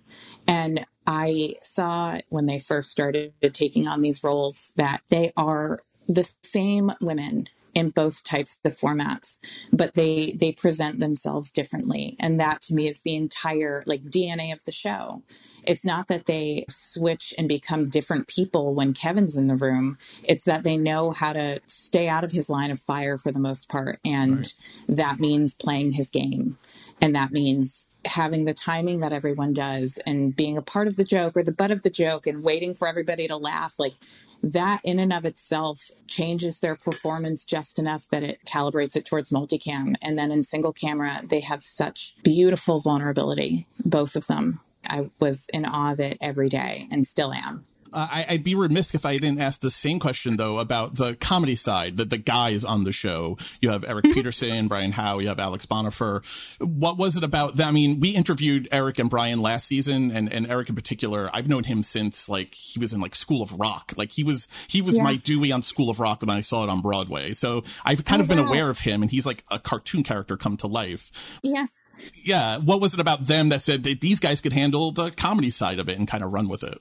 And 0.47 0.87
I 1.07 1.55
saw 1.63 2.19
when 2.29 2.47
they 2.47 2.59
first 2.59 2.91
started 2.91 3.35
taking 3.53 3.87
on 3.89 4.01
these 4.01 4.25
roles 4.25 4.73
that 4.77 5.03
they 5.11 5.33
are 5.37 5.79
the 6.09 6.31
same 6.43 6.93
women 7.01 7.49
in 7.75 7.91
both 7.91 8.23
types 8.25 8.59
of 8.65 8.79
formats 8.79 9.39
but 9.73 9.95
they 9.95 10.33
they 10.39 10.53
present 10.53 11.01
themselves 11.01 11.51
differently. 11.51 12.17
And 12.21 12.41
that 12.41 12.63
to 12.63 12.75
me 12.75 12.89
is 12.89 13.01
the 13.01 13.17
entire 13.17 13.83
like 13.87 14.05
dna 14.05 14.53
of 14.53 14.65
the 14.65 14.73
show. 14.73 15.23
It's 15.67 15.85
not 15.85 16.09
that 16.09 16.27
they 16.27 16.67
switch 16.69 17.35
and 17.39 17.49
become 17.49 17.89
different 17.89 18.29
people 18.29 18.75
when 18.75 18.95
kevin's 18.95 19.37
in 19.37 19.49
the 19.49 19.57
room. 19.57 19.99
It's 20.25 20.45
that 20.45 20.65
they 20.65 20.77
know 20.77 21.13
how 21.13 21.33
to 21.33 21.61
stay 21.67 22.09
out 22.09 22.25
of 22.25 22.33
his 22.33 22.51
line 22.51 22.71
of 22.71 22.81
fire 22.81 23.19
for 23.19 23.33
the 23.33 23.41
most 23.41 23.69
part. 23.69 24.01
And 24.05 24.39
right. 24.39 24.55
that 24.89 25.21
means 25.21 25.55
playing 25.55 25.93
his 25.93 26.11
game. 26.11 26.59
And 27.01 27.15
that 27.17 27.33
means 27.33 27.89
having 28.07 28.45
the 28.45 28.55
timing 28.55 29.01
that 29.01 29.13
everyone 29.13 29.53
does 29.53 29.99
and 30.07 30.35
being 30.35 30.57
a 30.57 30.63
part 30.63 30.87
of 30.87 30.97
the 30.97 31.05
joke 31.05 31.37
or 31.37 31.43
the 31.43 31.53
butt 31.53 31.71
of 31.71 31.83
the 31.83 31.91
joke 31.91 32.27
and 32.27 32.45
waiting 32.45 32.75
for 32.75 32.89
everybody 32.89 33.27
to 33.29 33.37
laugh 33.37 33.75
like 33.79 33.95
that 34.43 34.81
in 34.85 34.99
and 34.99 35.13
of 35.13 35.25
itself 35.25 35.91
changes 36.09 36.61
their 36.61 36.75
performance 36.77 37.45
just 37.45 37.79
enough 37.79 38.09
that 38.11 38.23
it 38.23 38.41
calibrates 38.45 38.97
it 38.97 39.05
towards 39.05 39.31
multicam. 39.31 39.95
And 40.03 40.19
then 40.19 40.33
in 40.33 40.43
single 40.43 40.73
camera 40.73 41.23
they 41.29 41.41
have 41.41 41.63
such 41.63 42.15
beautiful 42.25 42.81
vulnerability 42.81 43.67
both 43.85 44.17
of 44.17 44.27
them. 44.27 44.61
I 44.89 45.11
was 45.21 45.47
in 45.53 45.65
awe 45.65 45.93
of 45.93 46.01
it 46.01 46.19
every 46.21 46.49
day 46.49 46.89
and 46.91 47.07
still 47.07 47.33
am 47.33 47.65
uh, 47.93 48.09
I, 48.11 48.27
would 48.31 48.45
be 48.45 48.55
remiss 48.55 48.95
if 48.95 49.05
I 49.05 49.19
didn't 49.19 49.41
ask 49.41 49.61
the 49.61 49.71
same 49.71 49.99
question 49.99 50.37
though 50.37 50.59
about 50.59 50.95
the 50.95 51.15
comedy 51.15 51.57
side, 51.57 51.97
that 51.99 52.11
the 52.11 52.19
guys 52.19 52.65
on 52.65 52.85
the 52.85 52.93
show. 52.93 53.39
You 53.61 53.71
have 53.71 53.85
Eric 53.85 54.05
mm-hmm. 54.05 54.15
Peterson, 54.15 54.69
Brian 54.69 54.93
Howe, 54.93 55.19
you 55.19 55.29
have 55.29 55.39
Alex 55.39 55.67
Bonifer. 55.67 56.25
What 56.61 56.97
was 56.97 57.17
it 57.17 57.25
about? 57.25 57.57
That? 57.57 57.69
I 57.69 57.71
mean, 57.71 58.01
we 58.01 58.11
interviewed 58.11 58.69
Eric 58.73 58.99
and 58.99 59.11
Brian 59.11 59.41
last 59.41 59.69
season, 59.69 60.11
and, 60.11 60.33
and 60.33 60.51
Eric 60.51 60.69
in 60.69 60.75
particular. 60.75 61.31
I've 61.33 61.49
known 61.49 61.65
him 61.65 61.83
since 61.83 62.29
like 62.29 62.55
he 62.55 62.79
was 62.79 62.93
in 62.93 63.01
like 63.01 63.15
School 63.15 63.43
of 63.43 63.53
Rock. 63.59 63.93
Like 63.97 64.11
he 64.11 64.25
was 64.25 64.49
he 64.69 64.83
was 64.83 64.97
yeah. 64.97 65.05
my 65.05 65.17
Dewey 65.17 65.53
on 65.53 65.63
School 65.63 65.91
of 65.91 66.01
Rock 66.01 66.23
when 66.23 66.31
I 66.31 66.41
saw 66.41 66.65
it 66.65 66.71
on 66.71 66.81
Broadway. 66.81 67.33
So 67.33 67.65
I've 67.85 68.05
kind 68.05 68.21
oh, 68.21 68.25
of 68.25 68.29
been 68.29 68.43
wow. 68.43 68.49
aware 68.49 68.71
of 68.71 68.79
him, 68.79 69.03
and 69.03 69.11
he's 69.11 69.27
like 69.27 69.45
a 69.51 69.59
cartoon 69.59 70.03
character 70.03 70.37
come 70.37 70.57
to 70.59 70.67
life. 70.67 71.39
Yes. 71.43 71.79
Yeah. 72.15 72.59
What 72.59 72.81
was 72.81 72.95
it 72.95 73.01
about 73.01 73.27
them 73.27 73.51
that 73.51 73.63
said 73.63 73.83
that 73.85 74.01
these 74.01 74.21
guys 74.21 74.41
could 74.41 74.53
handle 74.53 74.93
the 74.93 75.11
comedy 75.11 75.51
side 75.51 75.79
of 75.79 75.89
it 75.89 75.99
and 75.99 76.09
kind 76.09 76.25
of 76.25 76.33
run 76.33 76.49
with 76.49 76.63
it? 76.63 76.79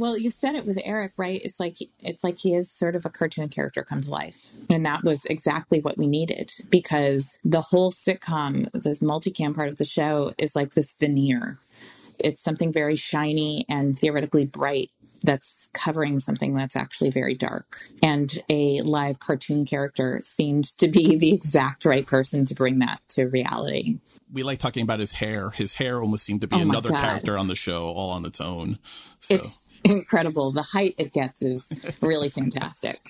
Well, 0.00 0.16
you 0.16 0.30
said 0.30 0.54
it 0.54 0.64
with 0.64 0.80
Eric, 0.82 1.12
right? 1.18 1.42
It's 1.44 1.60
like 1.60 1.76
it's 1.98 2.24
like 2.24 2.38
he 2.38 2.54
is 2.54 2.70
sort 2.70 2.96
of 2.96 3.04
a 3.04 3.10
cartoon 3.10 3.50
character 3.50 3.82
come 3.82 4.00
to 4.00 4.10
life. 4.10 4.52
And 4.70 4.86
that 4.86 5.04
was 5.04 5.26
exactly 5.26 5.80
what 5.80 5.98
we 5.98 6.06
needed 6.06 6.50
because 6.70 7.38
the 7.44 7.60
whole 7.60 7.92
sitcom, 7.92 8.72
this 8.72 9.00
multicam 9.00 9.54
part 9.54 9.68
of 9.68 9.76
the 9.76 9.84
show 9.84 10.32
is 10.38 10.56
like 10.56 10.72
this 10.72 10.96
veneer. 10.98 11.58
It's 12.18 12.40
something 12.40 12.72
very 12.72 12.96
shiny 12.96 13.66
and 13.68 13.94
theoretically 13.94 14.46
bright 14.46 14.90
that's 15.22 15.68
covering 15.74 16.18
something 16.18 16.54
that's 16.54 16.76
actually 16.76 17.10
very 17.10 17.34
dark. 17.34 17.76
And 18.02 18.32
a 18.48 18.80
live 18.80 19.20
cartoon 19.20 19.66
character 19.66 20.22
seemed 20.24 20.74
to 20.78 20.88
be 20.88 21.18
the 21.18 21.34
exact 21.34 21.84
right 21.84 22.06
person 22.06 22.46
to 22.46 22.54
bring 22.54 22.78
that 22.78 23.02
to 23.08 23.26
reality. 23.26 23.98
We 24.32 24.44
like 24.44 24.60
talking 24.60 24.82
about 24.82 25.00
his 25.00 25.12
hair. 25.12 25.50
His 25.50 25.74
hair 25.74 26.00
almost 26.00 26.24
seemed 26.24 26.40
to 26.40 26.46
be 26.46 26.56
oh 26.56 26.60
another 26.60 26.88
God. 26.88 27.04
character 27.04 27.36
on 27.36 27.48
the 27.48 27.54
show 27.54 27.90
all 27.90 28.12
on 28.12 28.24
its 28.24 28.40
own. 28.40 28.78
So. 29.20 29.34
It's 29.34 29.62
incredible. 29.84 30.52
The 30.52 30.62
height 30.62 30.94
it 30.98 31.12
gets 31.12 31.42
is 31.42 31.72
really 32.00 32.28
fantastic. 32.28 33.00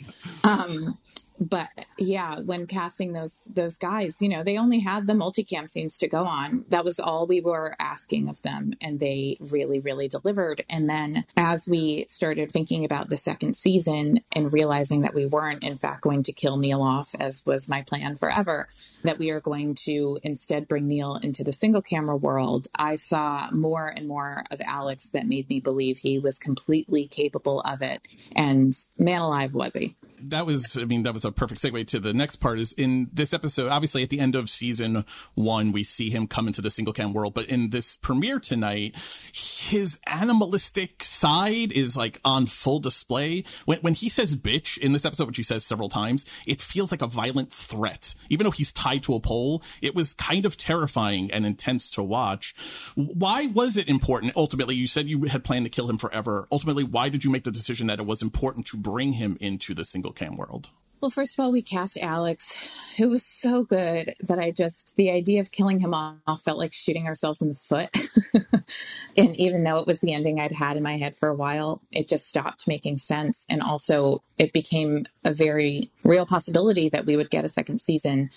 Um, 0.44 0.98
but 1.40 1.68
yeah, 1.96 2.38
when 2.40 2.66
casting 2.66 3.14
those 3.14 3.50
those 3.54 3.78
guys, 3.78 4.20
you 4.20 4.28
know, 4.28 4.44
they 4.44 4.58
only 4.58 4.78
had 4.78 5.06
the 5.06 5.14
multicam 5.14 5.68
scenes 5.68 5.96
to 5.98 6.08
go 6.08 6.24
on. 6.24 6.66
That 6.68 6.84
was 6.84 7.00
all 7.00 7.26
we 7.26 7.40
were 7.40 7.74
asking 7.80 8.28
of 8.28 8.42
them, 8.42 8.74
and 8.82 9.00
they 9.00 9.38
really, 9.50 9.80
really 9.80 10.06
delivered. 10.06 10.62
And 10.68 10.88
then 10.88 11.24
as 11.38 11.66
we 11.66 12.04
started 12.08 12.52
thinking 12.52 12.84
about 12.84 13.08
the 13.08 13.16
second 13.16 13.56
season 13.56 14.18
and 14.36 14.52
realizing 14.52 15.00
that 15.02 15.14
we 15.14 15.24
weren't, 15.24 15.64
in 15.64 15.76
fact, 15.76 16.02
going 16.02 16.22
to 16.24 16.32
kill 16.32 16.58
Neil 16.58 16.82
off, 16.82 17.14
as 17.18 17.44
was 17.46 17.68
my 17.68 17.82
plan 17.82 18.16
forever, 18.16 18.68
that 19.04 19.18
we 19.18 19.30
are 19.30 19.40
going 19.40 19.74
to 19.86 20.18
instead 20.22 20.68
bring 20.68 20.86
Neil 20.88 21.16
into 21.16 21.42
the 21.42 21.52
single 21.52 21.82
camera 21.82 22.16
world, 22.16 22.68
I 22.78 22.96
saw 22.96 23.48
more 23.50 23.86
and 23.86 24.06
more 24.06 24.44
of 24.50 24.60
Alex 24.66 25.08
that 25.10 25.26
made 25.26 25.48
me 25.48 25.60
believe 25.60 25.98
he 25.98 26.18
was 26.18 26.38
completely 26.38 27.06
capable 27.06 27.60
of 27.62 27.80
it. 27.80 28.06
And 28.36 28.76
man 28.98 29.22
alive, 29.22 29.54
was 29.54 29.72
he 29.72 29.96
that 30.22 30.46
was, 30.46 30.76
I 30.76 30.84
mean, 30.84 31.04
that 31.04 31.14
was 31.14 31.24
a 31.24 31.32
perfect 31.32 31.62
segue 31.62 31.86
to 31.88 32.00
the 32.00 32.12
next 32.12 32.36
part. 32.36 32.58
Is 32.58 32.72
in 32.72 33.08
this 33.12 33.32
episode, 33.32 33.68
obviously 33.68 34.02
at 34.02 34.10
the 34.10 34.20
end 34.20 34.34
of 34.34 34.50
season 34.50 35.04
one, 35.34 35.72
we 35.72 35.84
see 35.84 36.10
him 36.10 36.26
come 36.26 36.46
into 36.46 36.60
the 36.60 36.70
single 36.70 36.92
cam 36.94 37.12
world, 37.12 37.34
but 37.34 37.46
in 37.46 37.70
this 37.70 37.96
premiere 37.96 38.38
tonight, 38.38 38.96
his 39.32 39.98
animalistic 40.06 41.04
side 41.04 41.72
is 41.72 41.96
like 41.96 42.20
on 42.24 42.46
full 42.46 42.80
display. 42.80 43.44
When 43.64 43.78
when 43.80 43.94
he 43.94 44.08
says 44.08 44.36
"bitch" 44.36 44.78
in 44.78 44.92
this 44.92 45.04
episode, 45.04 45.26
which 45.26 45.36
he 45.36 45.42
says 45.42 45.64
several 45.64 45.88
times, 45.88 46.26
it 46.46 46.60
feels 46.60 46.90
like 46.90 47.02
a 47.02 47.06
violent 47.06 47.52
threat. 47.52 48.14
Even 48.28 48.44
though 48.44 48.50
he's 48.50 48.72
tied 48.72 49.02
to 49.04 49.14
a 49.14 49.20
pole, 49.20 49.62
it 49.80 49.94
was 49.94 50.14
kind 50.14 50.46
of 50.46 50.56
terrifying 50.56 51.30
and 51.32 51.46
intense 51.46 51.90
to 51.92 52.02
watch. 52.02 52.54
Why 52.94 53.46
was 53.46 53.76
it 53.76 53.88
important? 53.88 54.32
Ultimately, 54.36 54.74
you 54.74 54.86
said 54.86 55.08
you 55.08 55.24
had 55.24 55.44
planned 55.44 55.66
to 55.66 55.70
kill 55.70 55.88
him 55.88 55.98
forever. 55.98 56.46
Ultimately, 56.52 56.84
why 56.84 57.08
did 57.08 57.24
you 57.24 57.30
make 57.30 57.44
the 57.44 57.50
decision 57.50 57.86
that 57.88 57.98
it 57.98 58.06
was 58.06 58.22
important 58.22 58.66
to 58.66 58.76
bring 58.76 59.12
him 59.12 59.36
into 59.40 59.74
the 59.74 59.84
single 59.84 60.09
single 60.10 60.26
cam 60.26 60.36
world? 60.36 60.70
Well, 61.00 61.10
first 61.10 61.32
of 61.32 61.42
all, 61.42 61.50
we 61.50 61.62
cast 61.62 61.96
Alex, 61.96 62.68
who 62.98 63.08
was 63.08 63.24
so 63.24 63.62
good 63.62 64.14
that 64.20 64.38
I 64.38 64.50
just, 64.50 64.96
the 64.96 65.10
idea 65.10 65.40
of 65.40 65.50
killing 65.50 65.80
him 65.80 65.94
off 65.94 66.42
felt 66.42 66.58
like 66.58 66.74
shooting 66.74 67.06
ourselves 67.06 67.40
in 67.40 67.48
the 67.48 67.54
foot. 67.54 67.88
and 69.16 69.34
even 69.36 69.64
though 69.64 69.78
it 69.78 69.86
was 69.86 70.00
the 70.00 70.12
ending 70.12 70.38
I'd 70.38 70.52
had 70.52 70.76
in 70.76 70.82
my 70.82 70.98
head 70.98 71.16
for 71.16 71.30
a 71.30 71.34
while, 71.34 71.80
it 71.90 72.06
just 72.06 72.28
stopped 72.28 72.68
making 72.68 72.98
sense. 72.98 73.46
And 73.48 73.62
also, 73.62 74.22
it 74.36 74.52
became 74.52 75.06
a 75.24 75.32
very 75.32 75.90
real 76.04 76.26
possibility 76.26 76.90
that 76.90 77.06
we 77.06 77.16
would 77.16 77.30
get 77.30 77.46
a 77.46 77.48
second 77.48 77.80
season 77.80 78.28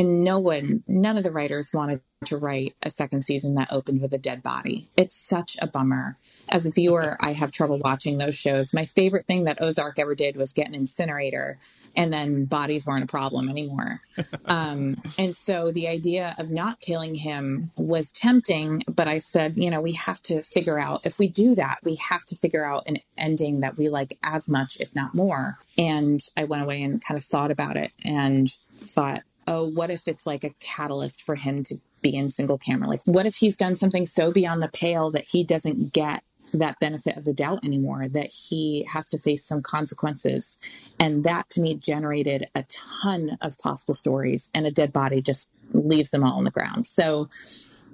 and 0.00 0.24
no 0.24 0.38
one, 0.38 0.82
none 0.88 1.18
of 1.18 1.24
the 1.24 1.30
writers 1.30 1.72
wanted 1.74 2.00
to 2.24 2.38
write 2.38 2.74
a 2.82 2.88
second 2.88 3.22
season 3.22 3.54
that 3.56 3.70
opened 3.70 4.00
with 4.00 4.14
a 4.14 4.18
dead 4.18 4.42
body. 4.42 4.88
It's 4.96 5.14
such 5.14 5.58
a 5.60 5.66
bummer. 5.66 6.16
As 6.48 6.64
a 6.64 6.70
viewer, 6.70 7.18
I 7.20 7.32
have 7.32 7.52
trouble 7.52 7.78
watching 7.78 8.16
those 8.16 8.34
shows. 8.34 8.72
My 8.72 8.86
favorite 8.86 9.26
thing 9.26 9.44
that 9.44 9.60
Ozark 9.60 9.98
ever 9.98 10.14
did 10.14 10.36
was 10.36 10.54
get 10.54 10.68
an 10.68 10.74
incinerator, 10.74 11.58
and 11.94 12.10
then 12.10 12.46
bodies 12.46 12.86
weren't 12.86 13.04
a 13.04 13.06
problem 13.06 13.50
anymore. 13.50 14.00
Um, 14.46 15.00
and 15.18 15.34
so 15.34 15.70
the 15.70 15.86
idea 15.86 16.34
of 16.38 16.50
not 16.50 16.80
killing 16.80 17.14
him 17.14 17.70
was 17.76 18.10
tempting, 18.10 18.82
but 18.88 19.06
I 19.06 19.18
said, 19.18 19.56
you 19.56 19.70
know, 19.70 19.80
we 19.80 19.92
have 19.92 20.20
to 20.22 20.42
figure 20.42 20.78
out 20.78 21.06
if 21.06 21.18
we 21.18 21.28
do 21.28 21.54
that, 21.54 21.78
we 21.84 21.94
have 21.96 22.24
to 22.26 22.36
figure 22.36 22.64
out 22.64 22.88
an 22.88 22.98
ending 23.16 23.60
that 23.60 23.76
we 23.76 23.88
like 23.88 24.18
as 24.24 24.48
much, 24.48 24.78
if 24.80 24.94
not 24.94 25.14
more. 25.14 25.58
And 25.78 26.20
I 26.36 26.44
went 26.44 26.62
away 26.62 26.82
and 26.82 27.02
kind 27.02 27.16
of 27.16 27.24
thought 27.24 27.52
about 27.52 27.76
it 27.76 27.92
and 28.04 28.48
thought, 28.78 29.22
oh, 29.50 29.64
what 29.64 29.90
if 29.90 30.06
it's 30.06 30.26
like 30.26 30.44
a 30.44 30.54
catalyst 30.60 31.24
for 31.24 31.34
him 31.34 31.64
to 31.64 31.74
be 32.00 32.14
in 32.14 32.28
single 32.28 32.56
camera? 32.56 32.88
Like, 32.88 33.02
what 33.04 33.26
if 33.26 33.34
he's 33.34 33.56
done 33.56 33.74
something 33.74 34.06
so 34.06 34.30
beyond 34.30 34.62
the 34.62 34.68
pale 34.68 35.10
that 35.10 35.24
he 35.24 35.42
doesn't 35.44 35.92
get 35.92 36.22
that 36.54 36.78
benefit 36.80 37.16
of 37.16 37.24
the 37.24 37.34
doubt 37.34 37.64
anymore, 37.64 38.08
that 38.08 38.30
he 38.32 38.84
has 38.84 39.08
to 39.08 39.18
face 39.18 39.44
some 39.44 39.60
consequences? 39.60 40.56
And 41.00 41.24
that 41.24 41.50
to 41.50 41.60
me 41.60 41.74
generated 41.74 42.48
a 42.54 42.64
ton 42.68 43.36
of 43.42 43.58
possible 43.58 43.94
stories, 43.94 44.50
and 44.54 44.66
a 44.66 44.70
dead 44.70 44.92
body 44.92 45.20
just 45.20 45.48
leaves 45.72 46.10
them 46.10 46.22
all 46.22 46.38
on 46.38 46.44
the 46.44 46.50
ground. 46.52 46.86
So 46.86 47.28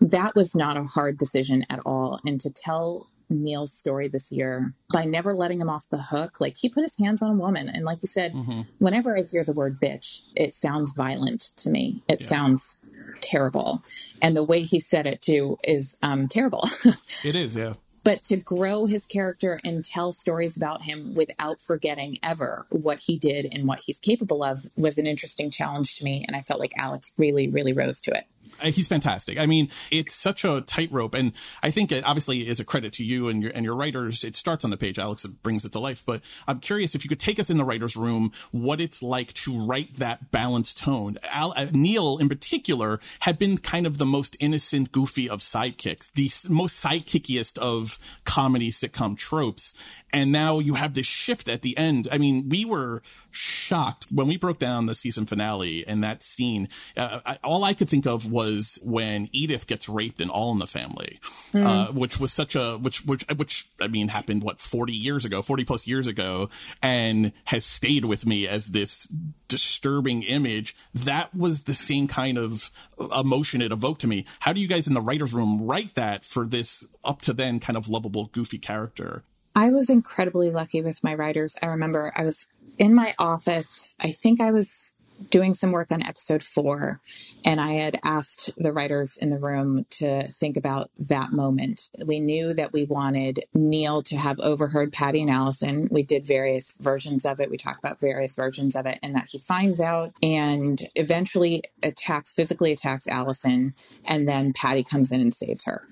that 0.00 0.34
was 0.36 0.54
not 0.54 0.76
a 0.76 0.84
hard 0.84 1.16
decision 1.16 1.64
at 1.70 1.80
all. 1.86 2.20
And 2.26 2.38
to 2.40 2.50
tell 2.50 3.08
Neil's 3.28 3.72
story 3.72 4.08
this 4.08 4.30
year 4.30 4.74
by 4.92 5.04
never 5.04 5.34
letting 5.34 5.60
him 5.60 5.68
off 5.68 5.88
the 5.88 5.98
hook. 5.98 6.40
Like 6.40 6.56
he 6.56 6.68
put 6.68 6.82
his 6.82 6.98
hands 6.98 7.22
on 7.22 7.30
a 7.30 7.34
woman. 7.34 7.68
And 7.68 7.84
like 7.84 8.02
you 8.02 8.08
said, 8.08 8.32
mm-hmm. 8.32 8.62
whenever 8.78 9.16
I 9.16 9.22
hear 9.22 9.44
the 9.44 9.52
word 9.52 9.80
bitch, 9.80 10.22
it 10.34 10.54
sounds 10.54 10.94
violent 10.96 11.40
to 11.56 11.70
me. 11.70 12.02
It 12.08 12.20
yeah. 12.20 12.26
sounds 12.26 12.78
terrible. 13.20 13.82
And 14.22 14.36
the 14.36 14.44
way 14.44 14.62
he 14.62 14.80
said 14.80 15.06
it 15.06 15.22
too 15.22 15.58
is 15.64 15.96
um, 16.02 16.28
terrible. 16.28 16.68
it 17.24 17.34
is, 17.34 17.56
yeah. 17.56 17.74
But 18.04 18.22
to 18.24 18.36
grow 18.36 18.86
his 18.86 19.04
character 19.04 19.58
and 19.64 19.82
tell 19.82 20.12
stories 20.12 20.56
about 20.56 20.82
him 20.82 21.14
without 21.16 21.60
forgetting 21.60 22.18
ever 22.22 22.64
what 22.70 23.00
he 23.00 23.18
did 23.18 23.48
and 23.52 23.66
what 23.66 23.80
he's 23.84 23.98
capable 23.98 24.44
of 24.44 24.60
was 24.76 24.96
an 24.96 25.08
interesting 25.08 25.50
challenge 25.50 25.96
to 25.98 26.04
me. 26.04 26.24
And 26.24 26.36
I 26.36 26.40
felt 26.40 26.60
like 26.60 26.72
Alex 26.76 27.12
really, 27.18 27.48
really 27.48 27.72
rose 27.72 28.00
to 28.02 28.12
it. 28.12 28.26
Uh, 28.62 28.70
he's 28.70 28.88
fantastic. 28.88 29.38
I 29.38 29.46
mean, 29.46 29.70
it's 29.90 30.14
such 30.14 30.44
a 30.44 30.60
tightrope, 30.60 31.14
and 31.14 31.32
I 31.62 31.70
think 31.70 31.92
it 31.92 32.04
obviously 32.04 32.46
is 32.46 32.60
a 32.60 32.64
credit 32.64 32.92
to 32.94 33.04
you 33.04 33.28
and 33.28 33.42
your 33.42 33.52
and 33.54 33.64
your 33.64 33.76
writers. 33.76 34.24
It 34.24 34.36
starts 34.36 34.64
on 34.64 34.70
the 34.70 34.76
page. 34.76 34.98
Alex 34.98 35.24
it 35.24 35.42
brings 35.42 35.64
it 35.64 35.72
to 35.72 35.78
life, 35.78 36.02
but 36.06 36.22
I'm 36.46 36.60
curious 36.60 36.94
if 36.94 37.04
you 37.04 37.08
could 37.08 37.20
take 37.20 37.38
us 37.38 37.50
in 37.50 37.56
the 37.56 37.64
writers' 37.64 37.96
room, 37.96 38.32
what 38.50 38.80
it's 38.80 39.02
like 39.02 39.32
to 39.34 39.66
write 39.66 39.96
that 39.96 40.30
balanced 40.30 40.78
tone. 40.78 41.18
Al, 41.24 41.52
uh, 41.56 41.66
Neil, 41.72 42.18
in 42.18 42.28
particular, 42.28 43.00
had 43.20 43.38
been 43.38 43.58
kind 43.58 43.86
of 43.86 43.98
the 43.98 44.06
most 44.06 44.36
innocent, 44.40 44.92
goofy 44.92 45.28
of 45.28 45.40
sidekicks, 45.40 46.12
the 46.12 46.30
most 46.52 46.82
sidekickiest 46.82 47.58
of 47.58 47.98
comedy 48.24 48.70
sitcom 48.70 49.16
tropes, 49.16 49.74
and 50.12 50.32
now 50.32 50.58
you 50.60 50.74
have 50.74 50.94
this 50.94 51.06
shift 51.06 51.48
at 51.48 51.62
the 51.62 51.76
end. 51.76 52.08
I 52.10 52.18
mean, 52.18 52.48
we 52.48 52.64
were 52.64 53.02
shocked 53.30 54.06
when 54.10 54.26
we 54.26 54.36
broke 54.36 54.58
down 54.58 54.86
the 54.86 54.94
season 54.94 55.26
finale 55.26 55.86
and 55.86 56.02
that 56.02 56.22
scene. 56.22 56.68
Uh, 56.96 57.20
I, 57.26 57.38
all 57.44 57.64
I 57.64 57.74
could 57.74 57.88
think 57.88 58.06
of 58.06 58.30
was 58.30 58.78
when 58.82 59.28
Edith 59.32 59.66
gets 59.66 59.88
raped 59.88 60.20
in 60.20 60.30
All 60.30 60.52
in 60.52 60.58
the 60.58 60.66
Family, 60.66 61.20
mm. 61.52 61.64
uh, 61.64 61.92
which 61.92 62.18
was 62.18 62.32
such 62.32 62.54
a 62.54 62.78
which 62.78 63.04
which 63.04 63.24
which 63.36 63.68
I 63.80 63.88
mean 63.88 64.08
happened 64.08 64.42
what 64.42 64.60
forty 64.60 64.94
years 64.94 65.24
ago, 65.24 65.42
forty 65.42 65.64
plus 65.64 65.86
years 65.86 66.06
ago, 66.06 66.48
and 66.82 67.32
has 67.44 67.64
stayed 67.64 68.04
with 68.04 68.24
me 68.26 68.48
as 68.48 68.66
this 68.66 69.06
disturbing 69.48 70.22
image. 70.22 70.74
That 70.94 71.34
was 71.34 71.64
the 71.64 71.74
same 71.74 72.08
kind 72.08 72.38
of 72.38 72.70
emotion 73.18 73.60
it 73.60 73.72
evoked 73.72 74.00
to 74.02 74.06
me. 74.06 74.24
How 74.40 74.52
do 74.52 74.60
you 74.60 74.68
guys 74.68 74.86
in 74.88 74.94
the 74.94 75.00
writers' 75.00 75.34
room 75.34 75.66
write 75.66 75.94
that 75.96 76.24
for 76.24 76.46
this 76.46 76.86
up 77.04 77.22
to 77.22 77.32
then 77.32 77.60
kind 77.60 77.76
of 77.76 77.88
lovable, 77.88 78.26
goofy 78.26 78.58
character? 78.58 79.24
I 79.56 79.70
was 79.70 79.88
incredibly 79.88 80.50
lucky 80.50 80.82
with 80.82 81.02
my 81.02 81.14
writers. 81.14 81.56
I 81.62 81.68
remember 81.68 82.12
I 82.14 82.24
was 82.24 82.46
in 82.78 82.94
my 82.94 83.14
office. 83.18 83.96
I 83.98 84.10
think 84.10 84.38
I 84.38 84.52
was 84.52 84.94
doing 85.30 85.54
some 85.54 85.72
work 85.72 85.90
on 85.90 86.02
episode 86.02 86.42
four, 86.42 87.00
and 87.42 87.58
I 87.58 87.72
had 87.72 87.98
asked 88.04 88.50
the 88.58 88.70
writers 88.70 89.16
in 89.16 89.30
the 89.30 89.38
room 89.38 89.86
to 89.92 90.20
think 90.28 90.58
about 90.58 90.90
that 90.98 91.32
moment. 91.32 91.88
We 92.04 92.20
knew 92.20 92.52
that 92.52 92.74
we 92.74 92.84
wanted 92.84 93.40
Neil 93.54 94.02
to 94.02 94.16
have 94.18 94.38
overheard 94.40 94.92
Patty 94.92 95.22
and 95.22 95.30
Allison. 95.30 95.88
We 95.90 96.02
did 96.02 96.26
various 96.26 96.76
versions 96.76 97.24
of 97.24 97.40
it. 97.40 97.50
We 97.50 97.56
talked 97.56 97.78
about 97.82 97.98
various 97.98 98.36
versions 98.36 98.76
of 98.76 98.84
it, 98.84 98.98
and 99.02 99.14
that 99.14 99.30
he 99.30 99.38
finds 99.38 99.80
out 99.80 100.12
and 100.22 100.82
eventually 100.96 101.62
attacks, 101.82 102.34
physically 102.34 102.72
attacks 102.72 103.08
Allison, 103.08 103.74
and 104.04 104.28
then 104.28 104.52
Patty 104.52 104.84
comes 104.84 105.10
in 105.10 105.22
and 105.22 105.32
saves 105.32 105.64
her 105.64 105.88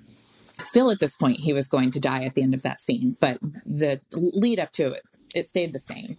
still 0.58 0.90
at 0.90 1.00
this 1.00 1.16
point 1.16 1.38
he 1.38 1.52
was 1.52 1.68
going 1.68 1.90
to 1.90 2.00
die 2.00 2.24
at 2.24 2.34
the 2.34 2.42
end 2.42 2.54
of 2.54 2.62
that 2.62 2.80
scene 2.80 3.16
but 3.20 3.38
the 3.66 4.00
lead 4.12 4.58
up 4.58 4.72
to 4.72 4.92
it 4.92 5.02
it 5.34 5.46
stayed 5.46 5.72
the 5.72 5.80
same. 5.80 6.16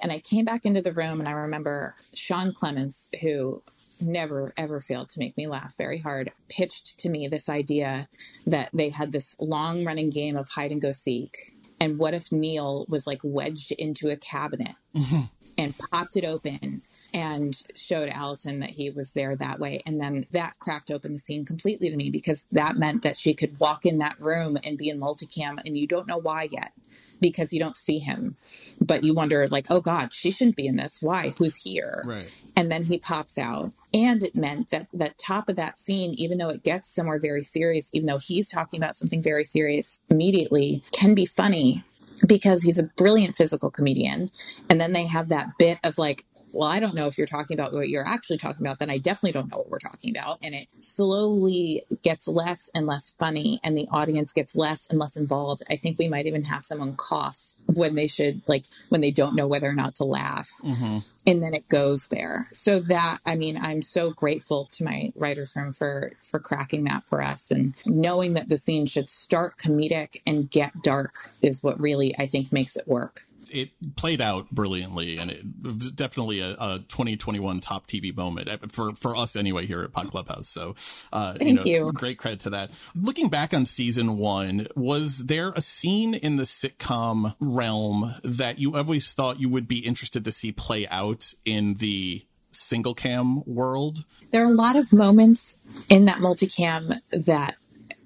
And 0.00 0.12
i 0.12 0.18
came 0.18 0.44
back 0.44 0.64
into 0.64 0.82
the 0.82 0.92
room 0.92 1.20
and 1.20 1.28
i 1.28 1.32
remember 1.32 1.94
sean 2.14 2.52
clements 2.52 3.08
who 3.20 3.62
never 4.00 4.52
ever 4.56 4.80
failed 4.80 5.08
to 5.10 5.18
make 5.18 5.36
me 5.36 5.46
laugh 5.46 5.76
very 5.76 5.98
hard 5.98 6.32
pitched 6.48 6.98
to 6.98 7.08
me 7.08 7.28
this 7.28 7.48
idea 7.48 8.08
that 8.46 8.70
they 8.72 8.90
had 8.90 9.12
this 9.12 9.36
long 9.38 9.84
running 9.84 10.10
game 10.10 10.36
of 10.36 10.48
hide 10.50 10.72
and 10.72 10.82
go 10.82 10.92
seek. 10.92 11.54
And 11.80 11.98
what 11.98 12.14
if 12.14 12.32
neil 12.32 12.86
was 12.88 13.06
like 13.06 13.20
wedged 13.22 13.72
into 13.72 14.08
a 14.08 14.16
cabinet? 14.16 14.76
Mm-hmm. 14.94 15.22
And 15.58 15.74
popped 15.78 16.16
it 16.16 16.24
open 16.24 16.82
and 17.14 17.56
showed 17.74 18.08
Allison 18.08 18.60
that 18.60 18.70
he 18.70 18.90
was 18.90 19.12
there 19.12 19.34
that 19.36 19.58
way. 19.58 19.80
And 19.86 20.00
then 20.00 20.26
that 20.32 20.58
cracked 20.58 20.90
open 20.90 21.12
the 21.12 21.18
scene 21.18 21.44
completely 21.44 21.90
to 21.90 21.96
me 21.96 22.10
because 22.10 22.46
that 22.52 22.76
meant 22.76 23.02
that 23.02 23.16
she 23.16 23.34
could 23.34 23.58
walk 23.58 23.86
in 23.86 23.98
that 23.98 24.16
room 24.20 24.58
and 24.64 24.76
be 24.76 24.88
in 24.88 25.00
multicam 25.00 25.58
and 25.64 25.78
you 25.78 25.86
don't 25.86 26.08
know 26.08 26.18
why 26.18 26.48
yet 26.50 26.72
because 27.20 27.52
you 27.52 27.58
don't 27.58 27.76
see 27.76 27.98
him. 27.98 28.36
But 28.80 29.04
you 29.04 29.14
wonder, 29.14 29.48
like, 29.48 29.66
oh 29.70 29.80
God, 29.80 30.12
she 30.12 30.30
shouldn't 30.30 30.56
be 30.56 30.66
in 30.66 30.76
this. 30.76 31.00
Why? 31.00 31.34
Who's 31.38 31.56
here? 31.56 32.02
Right. 32.04 32.30
And 32.54 32.70
then 32.70 32.84
he 32.84 32.98
pops 32.98 33.38
out. 33.38 33.72
And 33.94 34.22
it 34.22 34.36
meant 34.36 34.70
that 34.70 34.88
the 34.92 35.14
top 35.16 35.48
of 35.48 35.56
that 35.56 35.78
scene, 35.78 36.12
even 36.18 36.38
though 36.38 36.50
it 36.50 36.62
gets 36.62 36.90
somewhere 36.90 37.18
very 37.18 37.42
serious, 37.42 37.88
even 37.94 38.06
though 38.06 38.18
he's 38.18 38.48
talking 38.48 38.78
about 38.78 38.96
something 38.96 39.22
very 39.22 39.44
serious 39.44 40.00
immediately, 40.10 40.82
can 40.92 41.14
be 41.14 41.24
funny 41.24 41.82
because 42.26 42.62
he's 42.62 42.78
a 42.78 42.90
brilliant 42.96 43.36
physical 43.36 43.70
comedian. 43.70 44.30
And 44.70 44.80
then 44.80 44.92
they 44.92 45.06
have 45.06 45.28
that 45.30 45.58
bit 45.58 45.78
of 45.84 45.98
like 45.98 46.24
well, 46.56 46.68
I 46.68 46.80
don't 46.80 46.94
know 46.94 47.06
if 47.06 47.18
you're 47.18 47.26
talking 47.26 47.58
about 47.58 47.72
what 47.72 47.88
you're 47.88 48.06
actually 48.06 48.38
talking 48.38 48.66
about, 48.66 48.78
then 48.78 48.90
I 48.90 48.98
definitely 48.98 49.32
don't 49.32 49.50
know 49.50 49.58
what 49.58 49.70
we're 49.70 49.78
talking 49.78 50.16
about. 50.16 50.38
And 50.42 50.54
it 50.54 50.68
slowly 50.80 51.82
gets 52.02 52.26
less 52.26 52.70
and 52.74 52.86
less 52.86 53.12
funny, 53.18 53.60
and 53.62 53.76
the 53.76 53.88
audience 53.90 54.32
gets 54.32 54.56
less 54.56 54.86
and 54.88 54.98
less 54.98 55.16
involved. 55.16 55.62
I 55.70 55.76
think 55.76 55.98
we 55.98 56.08
might 56.08 56.26
even 56.26 56.44
have 56.44 56.64
someone 56.64 56.96
cough 56.96 57.54
when 57.74 57.94
they 57.94 58.06
should, 58.06 58.42
like, 58.46 58.64
when 58.88 59.00
they 59.00 59.10
don't 59.10 59.34
know 59.34 59.46
whether 59.46 59.68
or 59.68 59.74
not 59.74 59.96
to 59.96 60.04
laugh. 60.04 60.50
Mm-hmm. 60.62 60.98
And 61.28 61.42
then 61.42 61.54
it 61.54 61.68
goes 61.68 62.06
there. 62.06 62.48
So 62.52 62.78
that, 62.80 63.18
I 63.26 63.34
mean, 63.34 63.58
I'm 63.60 63.82
so 63.82 64.12
grateful 64.12 64.66
to 64.72 64.84
my 64.84 65.12
writer's 65.16 65.56
room 65.56 65.72
for, 65.72 66.12
for 66.22 66.38
cracking 66.38 66.84
that 66.84 67.04
for 67.04 67.20
us. 67.20 67.50
And 67.50 67.74
knowing 67.84 68.34
that 68.34 68.48
the 68.48 68.56
scene 68.56 68.86
should 68.86 69.08
start 69.08 69.58
comedic 69.58 70.22
and 70.24 70.48
get 70.48 70.82
dark 70.82 71.32
is 71.42 71.64
what 71.64 71.80
really, 71.80 72.14
I 72.16 72.26
think, 72.26 72.52
makes 72.52 72.76
it 72.76 72.86
work 72.86 73.26
it 73.50 73.70
played 73.96 74.20
out 74.20 74.50
brilliantly, 74.50 75.18
and 75.18 75.30
it 75.30 75.42
was 75.62 75.92
definitely 75.92 76.40
a, 76.40 76.56
a 76.58 76.84
2021 76.88 77.60
top 77.60 77.86
TV 77.86 78.14
moment 78.14 78.48
uh, 78.48 78.58
for 78.68 78.94
for 78.94 79.16
us 79.16 79.36
anyway 79.36 79.66
here 79.66 79.82
at 79.82 79.92
Pod 79.92 80.10
Clubhouse. 80.10 80.48
So, 80.48 80.74
uh, 81.12 81.34
thank 81.34 81.64
you, 81.64 81.80
know, 81.80 81.86
you, 81.86 81.92
Great 81.92 82.18
credit 82.18 82.40
to 82.40 82.50
that. 82.50 82.70
Looking 82.94 83.28
back 83.28 83.54
on 83.54 83.66
season 83.66 84.16
one, 84.18 84.66
was 84.74 85.26
there 85.26 85.52
a 85.54 85.60
scene 85.60 86.14
in 86.14 86.36
the 86.36 86.44
sitcom 86.44 87.34
realm 87.40 88.14
that 88.22 88.58
you 88.58 88.76
always 88.76 89.12
thought 89.12 89.40
you 89.40 89.48
would 89.48 89.68
be 89.68 89.78
interested 89.78 90.24
to 90.24 90.32
see 90.32 90.52
play 90.52 90.86
out 90.88 91.34
in 91.44 91.74
the 91.74 92.24
single 92.52 92.94
cam 92.94 93.42
world? 93.44 94.04
There 94.30 94.42
are 94.42 94.50
a 94.50 94.54
lot 94.54 94.76
of 94.76 94.92
moments 94.92 95.56
in 95.88 96.06
that 96.06 96.18
multicam 96.18 97.00
that 97.10 97.56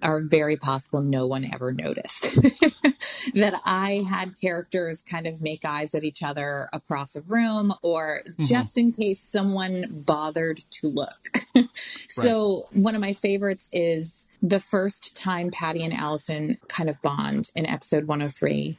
are 0.03 0.21
very 0.21 0.57
possible 0.57 1.01
no 1.01 1.27
one 1.27 1.49
ever 1.53 1.73
noticed. 1.73 2.23
that 3.35 3.61
I 3.65 4.07
had 4.09 4.41
characters 4.41 5.03
kind 5.03 5.27
of 5.27 5.43
make 5.43 5.65
eyes 5.65 5.95
at 5.95 6.05
each 6.05 6.23
other 6.23 6.69
across 6.73 7.17
a 7.17 7.23
room 7.23 7.73
or 7.83 8.21
mm-hmm. 8.27 8.45
just 8.45 8.79
in 8.79 8.93
case 8.93 9.21
someone 9.21 10.03
bothered 10.07 10.59
to 10.71 10.89
look. 10.89 11.47
so, 11.75 12.67
right. 12.73 12.83
one 12.83 12.95
of 12.95 13.01
my 13.01 13.13
favorites 13.13 13.69
is 13.73 14.27
the 14.43 14.61
first 14.61 15.17
time 15.17 15.51
Patty 15.51 15.85
and 15.85 15.95
Allison 15.95 16.59
kind 16.69 16.89
of 16.89 17.01
bond 17.03 17.51
in 17.55 17.67
episode 17.67 18.05
103. 18.07 18.79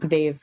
They've 0.00 0.40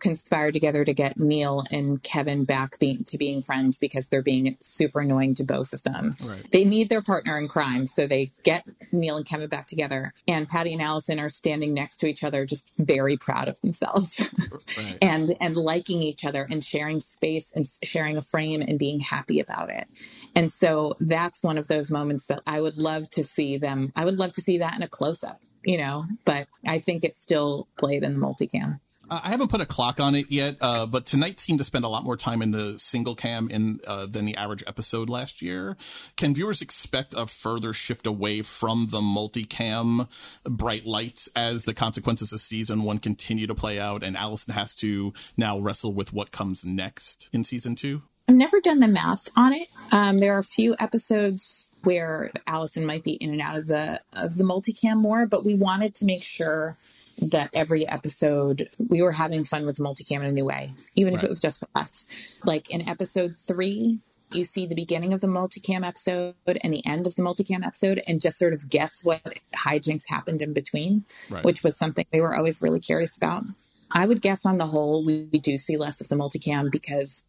conspired 0.00 0.54
together 0.54 0.84
to 0.84 0.94
get 0.94 1.18
Neil 1.18 1.64
and 1.70 2.02
Kevin 2.02 2.44
back 2.44 2.78
being, 2.78 3.04
to 3.04 3.18
being 3.18 3.42
friends 3.42 3.78
because 3.78 4.08
they're 4.08 4.22
being 4.22 4.56
super 4.60 5.00
annoying 5.00 5.34
to 5.34 5.44
both 5.44 5.72
of 5.72 5.82
them. 5.82 6.16
Right. 6.24 6.50
They 6.50 6.64
need 6.64 6.88
their 6.88 7.02
partner 7.02 7.38
in 7.38 7.48
crime, 7.48 7.86
so 7.86 8.06
they 8.06 8.32
get 8.44 8.64
Neil 8.92 9.16
and 9.16 9.26
Kevin 9.26 9.48
back 9.48 9.66
together. 9.66 10.14
And 10.26 10.48
Patty 10.48 10.72
and 10.72 10.82
Allison 10.82 11.18
are 11.18 11.28
standing 11.28 11.74
next 11.74 11.98
to 11.98 12.06
each 12.06 12.24
other, 12.24 12.46
just 12.46 12.76
very 12.76 13.16
proud 13.16 13.48
of 13.48 13.60
themselves, 13.60 14.26
right. 14.78 14.98
and 15.02 15.36
and 15.40 15.56
liking 15.56 16.02
each 16.02 16.24
other 16.24 16.46
and 16.48 16.62
sharing 16.62 17.00
space 17.00 17.52
and 17.54 17.66
sharing 17.82 18.16
a 18.16 18.22
frame 18.22 18.62
and 18.62 18.78
being 18.78 19.00
happy 19.00 19.40
about 19.40 19.70
it. 19.70 19.86
And 20.34 20.52
so 20.52 20.94
that's 21.00 21.42
one 21.42 21.58
of 21.58 21.68
those 21.68 21.90
moments 21.90 22.26
that 22.26 22.40
I 22.46 22.60
would 22.60 22.78
love 22.78 23.10
to 23.10 23.24
see 23.24 23.58
them. 23.58 23.92
I 23.96 24.04
would 24.04 24.18
love 24.18 24.32
to 24.34 24.40
see 24.40 24.58
that 24.58 24.76
in 24.76 24.82
a 24.82 24.88
close 24.88 25.24
up, 25.24 25.40
you 25.64 25.78
know. 25.78 26.04
But 26.24 26.48
I 26.66 26.78
think 26.78 27.04
it's 27.04 27.20
still 27.20 27.68
played 27.76 28.02
in 28.02 28.18
the 28.18 28.26
multicam. 28.26 28.80
I 29.10 29.28
haven't 29.28 29.48
put 29.48 29.60
a 29.60 29.66
clock 29.66 30.00
on 30.00 30.14
it 30.14 30.30
yet, 30.30 30.56
uh, 30.60 30.86
but 30.86 31.06
tonight 31.06 31.40
seemed 31.40 31.58
to 31.58 31.64
spend 31.64 31.84
a 31.84 31.88
lot 31.88 32.04
more 32.04 32.16
time 32.16 32.42
in 32.42 32.50
the 32.50 32.78
single 32.78 33.14
cam 33.14 33.48
in 33.50 33.80
uh, 33.86 34.06
than 34.06 34.24
the 34.24 34.36
average 34.36 34.64
episode 34.66 35.08
last 35.08 35.42
year. 35.42 35.76
Can 36.16 36.34
viewers 36.34 36.62
expect 36.62 37.14
a 37.16 37.26
further 37.26 37.72
shift 37.72 38.06
away 38.06 38.42
from 38.42 38.88
the 38.90 39.00
multicam 39.00 40.08
bright 40.44 40.86
lights 40.86 41.28
as 41.34 41.64
the 41.64 41.74
consequences 41.74 42.32
of 42.32 42.40
season 42.40 42.82
one 42.82 42.98
continue 42.98 43.46
to 43.46 43.54
play 43.54 43.78
out, 43.78 44.02
and 44.02 44.16
Allison 44.16 44.54
has 44.54 44.74
to 44.76 45.12
now 45.36 45.58
wrestle 45.58 45.94
with 45.94 46.12
what 46.12 46.30
comes 46.30 46.64
next 46.64 47.28
in 47.32 47.44
season 47.44 47.74
two? 47.74 48.02
I've 48.28 48.34
never 48.34 48.60
done 48.60 48.80
the 48.80 48.88
math 48.88 49.30
on 49.36 49.54
it. 49.54 49.68
Um, 49.90 50.18
there 50.18 50.34
are 50.34 50.40
a 50.40 50.44
few 50.44 50.76
episodes 50.78 51.70
where 51.84 52.30
Allison 52.46 52.84
might 52.84 53.02
be 53.02 53.12
in 53.12 53.30
and 53.30 53.40
out 53.40 53.56
of 53.56 53.66
the 53.66 54.00
of 54.12 54.36
the 54.36 54.44
multicam 54.44 54.98
more, 54.98 55.26
but 55.26 55.46
we 55.46 55.54
wanted 55.54 55.94
to 55.94 56.04
make 56.04 56.24
sure 56.24 56.76
that 57.20 57.50
every 57.52 57.88
episode 57.88 58.68
we 58.78 59.02
were 59.02 59.12
having 59.12 59.44
fun 59.44 59.66
with 59.66 59.78
multicam 59.78 60.20
in 60.20 60.26
a 60.26 60.32
new 60.32 60.44
way, 60.44 60.72
even 60.94 61.14
right. 61.14 61.22
if 61.22 61.26
it 61.26 61.30
was 61.30 61.40
just 61.40 61.60
for 61.60 61.68
us. 61.74 62.06
Like 62.44 62.70
in 62.70 62.88
episode 62.88 63.36
three, 63.36 64.00
you 64.32 64.44
see 64.44 64.66
the 64.66 64.74
beginning 64.74 65.12
of 65.12 65.20
the 65.20 65.26
multicam 65.26 65.86
episode 65.86 66.34
and 66.46 66.72
the 66.72 66.84
end 66.86 67.06
of 67.06 67.14
the 67.14 67.22
multicam 67.22 67.64
episode 67.64 68.02
and 68.06 68.20
just 68.20 68.38
sort 68.38 68.52
of 68.52 68.68
guess 68.68 69.02
what 69.02 69.22
hijinks 69.54 70.08
happened 70.08 70.42
in 70.42 70.52
between, 70.52 71.04
right. 71.30 71.44
which 71.44 71.62
was 71.62 71.76
something 71.76 72.04
we 72.12 72.20
were 72.20 72.36
always 72.36 72.60
really 72.62 72.80
curious 72.80 73.16
about. 73.16 73.44
I 73.90 74.06
would 74.06 74.20
guess 74.20 74.44
on 74.44 74.58
the 74.58 74.66
whole, 74.66 75.04
we, 75.04 75.28
we 75.32 75.38
do 75.38 75.58
see 75.58 75.76
less 75.76 76.00
of 76.00 76.08
the 76.08 76.16
multicam 76.16 76.70
because 76.70 77.24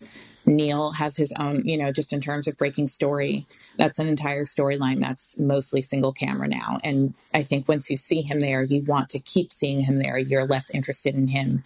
Neil 0.45 0.91
has 0.91 1.15
his 1.15 1.33
own, 1.39 1.67
you 1.67 1.77
know, 1.77 1.91
just 1.91 2.11
in 2.11 2.19
terms 2.19 2.47
of 2.47 2.57
breaking 2.57 2.87
story, 2.87 3.45
that's 3.77 3.99
an 3.99 4.07
entire 4.07 4.43
storyline 4.43 4.99
that's 4.99 5.39
mostly 5.39 5.81
single 5.81 6.11
camera 6.11 6.47
now. 6.47 6.77
And 6.83 7.13
I 7.33 7.43
think 7.43 7.67
once 7.67 7.89
you 7.89 7.97
see 7.97 8.21
him 8.21 8.39
there, 8.39 8.63
you 8.63 8.83
want 8.83 9.09
to 9.09 9.19
keep 9.19 9.53
seeing 9.53 9.81
him 9.81 9.97
there. 9.97 10.17
You're 10.17 10.45
less 10.45 10.69
interested 10.71 11.15
in 11.15 11.27
him 11.27 11.63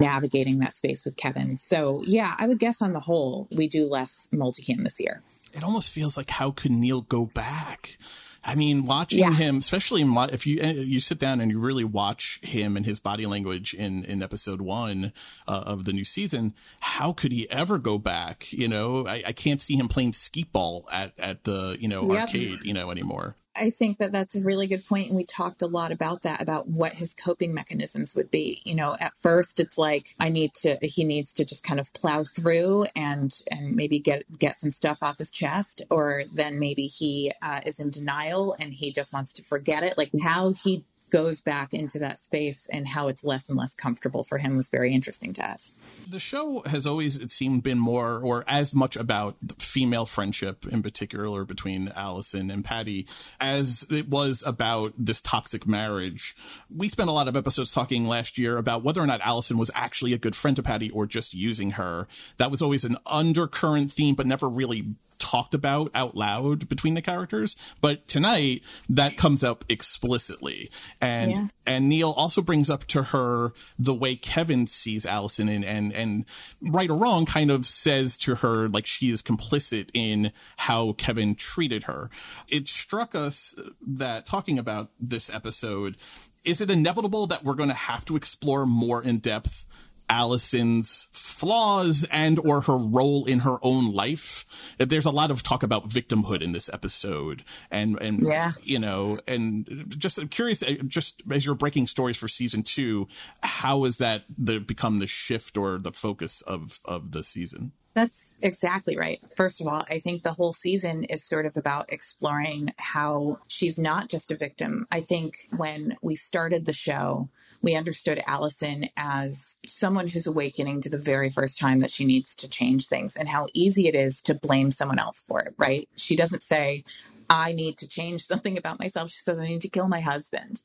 navigating 0.00 0.58
that 0.58 0.74
space 0.74 1.04
with 1.04 1.16
Kevin. 1.16 1.56
So, 1.56 2.02
yeah, 2.04 2.34
I 2.38 2.46
would 2.46 2.58
guess 2.58 2.82
on 2.82 2.92
the 2.92 3.00
whole, 3.00 3.48
we 3.50 3.68
do 3.68 3.86
less 3.86 4.28
multicam 4.32 4.82
this 4.84 5.00
year. 5.00 5.22
It 5.52 5.62
almost 5.62 5.90
feels 5.90 6.16
like 6.16 6.30
how 6.30 6.50
could 6.50 6.72
Neil 6.72 7.02
go 7.02 7.26
back? 7.26 7.96
I 8.44 8.54
mean, 8.54 8.84
watching 8.84 9.20
yeah. 9.20 9.32
him, 9.32 9.58
especially 9.58 10.02
if 10.02 10.46
you 10.46 10.60
you 10.62 11.00
sit 11.00 11.18
down 11.18 11.40
and 11.40 11.50
you 11.50 11.58
really 11.58 11.84
watch 11.84 12.40
him 12.42 12.76
and 12.76 12.84
his 12.84 13.00
body 13.00 13.26
language 13.26 13.72
in 13.72 14.04
in 14.04 14.22
episode 14.22 14.60
one 14.60 15.12
uh, 15.48 15.62
of 15.66 15.84
the 15.84 15.92
new 15.92 16.04
season, 16.04 16.54
how 16.80 17.12
could 17.12 17.32
he 17.32 17.50
ever 17.50 17.78
go 17.78 17.98
back? 17.98 18.52
You 18.52 18.68
know, 18.68 19.06
I, 19.06 19.22
I 19.28 19.32
can't 19.32 19.62
see 19.62 19.76
him 19.76 19.88
playing 19.88 20.12
skeet 20.12 20.52
ball 20.52 20.86
at 20.92 21.18
at 21.18 21.44
the 21.44 21.76
you 21.80 21.88
know 21.88 22.12
yep. 22.12 22.28
arcade 22.28 22.64
you 22.64 22.74
know 22.74 22.90
anymore. 22.90 23.36
I 23.56 23.70
think 23.70 23.98
that 23.98 24.12
that's 24.12 24.34
a 24.34 24.42
really 24.42 24.66
good 24.66 24.86
point, 24.86 25.08
and 25.08 25.16
we 25.16 25.24
talked 25.24 25.62
a 25.62 25.66
lot 25.66 25.92
about 25.92 26.22
that 26.22 26.42
about 26.42 26.68
what 26.68 26.94
his 26.94 27.14
coping 27.14 27.54
mechanisms 27.54 28.14
would 28.14 28.30
be. 28.30 28.60
You 28.64 28.74
know, 28.74 28.96
at 29.00 29.16
first 29.16 29.60
it's 29.60 29.78
like 29.78 30.14
I 30.20 30.28
need 30.28 30.54
to, 30.54 30.78
he 30.82 31.04
needs 31.04 31.32
to 31.34 31.44
just 31.44 31.64
kind 31.64 31.80
of 31.80 31.92
plow 31.94 32.24
through 32.24 32.86
and 32.96 33.32
and 33.50 33.76
maybe 33.76 33.98
get 33.98 34.24
get 34.38 34.56
some 34.56 34.70
stuff 34.70 35.02
off 35.02 35.18
his 35.18 35.30
chest, 35.30 35.82
or 35.90 36.24
then 36.32 36.58
maybe 36.58 36.86
he 36.86 37.32
uh, 37.42 37.60
is 37.66 37.80
in 37.80 37.90
denial 37.90 38.56
and 38.58 38.74
he 38.74 38.90
just 38.90 39.12
wants 39.12 39.32
to 39.34 39.42
forget 39.42 39.82
it. 39.82 39.96
Like 39.96 40.10
how 40.22 40.52
he 40.52 40.84
goes 41.14 41.40
back 41.40 41.72
into 41.72 42.00
that 42.00 42.18
space 42.18 42.66
and 42.72 42.88
how 42.88 43.06
it's 43.06 43.22
less 43.22 43.48
and 43.48 43.56
less 43.56 43.72
comfortable 43.72 44.24
for 44.24 44.36
him 44.36 44.56
was 44.56 44.68
very 44.68 44.92
interesting 44.92 45.32
to 45.32 45.48
us. 45.48 45.76
The 46.08 46.18
show 46.18 46.64
has 46.66 46.88
always, 46.88 47.18
it 47.18 47.30
seemed, 47.30 47.62
been 47.62 47.78
more 47.78 48.18
or 48.18 48.42
as 48.48 48.74
much 48.74 48.96
about 48.96 49.36
female 49.60 50.06
friendship 50.06 50.66
in 50.66 50.82
particular 50.82 51.44
between 51.44 51.92
Allison 51.94 52.50
and 52.50 52.64
Patty 52.64 53.06
as 53.40 53.86
it 53.90 54.08
was 54.08 54.42
about 54.44 54.92
this 54.98 55.22
toxic 55.22 55.68
marriage. 55.68 56.34
We 56.68 56.88
spent 56.88 57.08
a 57.08 57.12
lot 57.12 57.28
of 57.28 57.36
episodes 57.36 57.72
talking 57.72 58.06
last 58.06 58.36
year 58.36 58.56
about 58.58 58.82
whether 58.82 59.00
or 59.00 59.06
not 59.06 59.20
Allison 59.20 59.56
was 59.56 59.70
actually 59.72 60.14
a 60.14 60.18
good 60.18 60.34
friend 60.34 60.56
to 60.56 60.64
Patty 60.64 60.90
or 60.90 61.06
just 61.06 61.32
using 61.32 61.72
her. 61.72 62.08
That 62.38 62.50
was 62.50 62.60
always 62.60 62.84
an 62.84 62.96
undercurrent 63.06 63.92
theme, 63.92 64.16
but 64.16 64.26
never 64.26 64.48
really 64.48 64.96
talked 65.24 65.54
about 65.54 65.90
out 65.94 66.14
loud 66.14 66.68
between 66.68 66.92
the 66.92 67.00
characters 67.00 67.56
but 67.80 68.06
tonight 68.06 68.62
that 68.90 69.16
comes 69.16 69.42
up 69.42 69.64
explicitly 69.70 70.70
and 71.00 71.30
yeah. 71.30 71.46
and 71.64 71.88
neil 71.88 72.10
also 72.10 72.42
brings 72.42 72.68
up 72.68 72.84
to 72.84 73.02
her 73.04 73.54
the 73.78 73.94
way 73.94 74.16
kevin 74.16 74.66
sees 74.66 75.06
allison 75.06 75.48
and 75.48 75.64
and 75.64 75.94
and 75.94 76.26
right 76.60 76.90
or 76.90 76.98
wrong 76.98 77.24
kind 77.24 77.50
of 77.50 77.64
says 77.64 78.18
to 78.18 78.34
her 78.34 78.68
like 78.68 78.84
she 78.84 79.08
is 79.10 79.22
complicit 79.22 79.88
in 79.94 80.30
how 80.58 80.92
kevin 80.92 81.34
treated 81.34 81.84
her 81.84 82.10
it 82.46 82.68
struck 82.68 83.14
us 83.14 83.54
that 83.80 84.26
talking 84.26 84.58
about 84.58 84.90
this 85.00 85.30
episode 85.30 85.96
is 86.44 86.60
it 86.60 86.70
inevitable 86.70 87.26
that 87.28 87.42
we're 87.42 87.54
going 87.54 87.70
to 87.70 87.74
have 87.74 88.04
to 88.04 88.14
explore 88.14 88.66
more 88.66 89.02
in 89.02 89.16
depth 89.16 89.64
Allison's 90.08 91.08
flaws 91.12 92.06
and 92.10 92.38
or 92.38 92.62
her 92.62 92.76
role 92.76 93.24
in 93.24 93.40
her 93.40 93.58
own 93.62 93.92
life. 93.92 94.44
There's 94.78 95.06
a 95.06 95.10
lot 95.10 95.30
of 95.30 95.42
talk 95.42 95.62
about 95.62 95.88
victimhood 95.88 96.42
in 96.42 96.52
this 96.52 96.68
episode 96.72 97.44
and 97.70 98.00
and 98.00 98.26
yeah. 98.26 98.52
you 98.62 98.78
know 98.78 99.18
and 99.26 99.86
just 99.88 100.18
I'm 100.18 100.28
curious 100.28 100.62
uh, 100.62 100.74
just 100.86 101.22
as 101.30 101.46
you're 101.46 101.54
breaking 101.54 101.86
stories 101.86 102.16
for 102.16 102.28
season 102.28 102.62
2 102.62 103.06
how 103.42 103.84
has 103.84 103.98
that 103.98 104.24
the 104.36 104.58
become 104.58 104.98
the 104.98 105.06
shift 105.06 105.56
or 105.56 105.78
the 105.78 105.92
focus 105.92 106.40
of 106.42 106.80
of 106.84 107.12
the 107.12 107.24
season? 107.24 107.72
That's 107.94 108.34
exactly 108.42 108.96
right. 108.96 109.20
First 109.36 109.60
of 109.60 109.68
all, 109.68 109.84
I 109.88 110.00
think 110.00 110.22
the 110.22 110.32
whole 110.32 110.52
season 110.52 111.04
is 111.04 111.22
sort 111.22 111.46
of 111.46 111.56
about 111.56 111.92
exploring 111.92 112.70
how 112.76 113.38
she's 113.46 113.78
not 113.78 114.08
just 114.08 114.32
a 114.32 114.36
victim. 114.36 114.86
I 114.90 115.00
think 115.00 115.48
when 115.56 115.96
we 116.02 116.16
started 116.16 116.66
the 116.66 116.72
show, 116.72 117.28
we 117.64 117.74
understood 117.76 118.22
Allison 118.26 118.86
as 118.96 119.58
someone 119.66 120.08
who's 120.08 120.26
awakening 120.26 120.82
to 120.82 120.90
the 120.90 120.98
very 120.98 121.30
first 121.30 121.58
time 121.58 121.80
that 121.80 121.90
she 121.90 122.04
needs 122.04 122.34
to 122.36 122.48
change 122.48 122.86
things 122.88 123.16
and 123.16 123.28
how 123.28 123.46
easy 123.54 123.88
it 123.88 123.94
is 123.94 124.22
to 124.22 124.34
blame 124.34 124.70
someone 124.70 124.98
else 124.98 125.24
for 125.26 125.40
it, 125.40 125.54
right? 125.58 125.88
She 125.96 126.16
doesn't 126.16 126.42
say, 126.42 126.84
I 127.30 127.52
need 127.52 127.78
to 127.78 127.88
change 127.88 128.26
something 128.26 128.58
about 128.58 128.78
myself. 128.80 129.10
She 129.10 129.20
says, 129.20 129.38
I 129.38 129.48
need 129.48 129.62
to 129.62 129.70
kill 129.70 129.88
my 129.88 130.00
husband. 130.00 130.62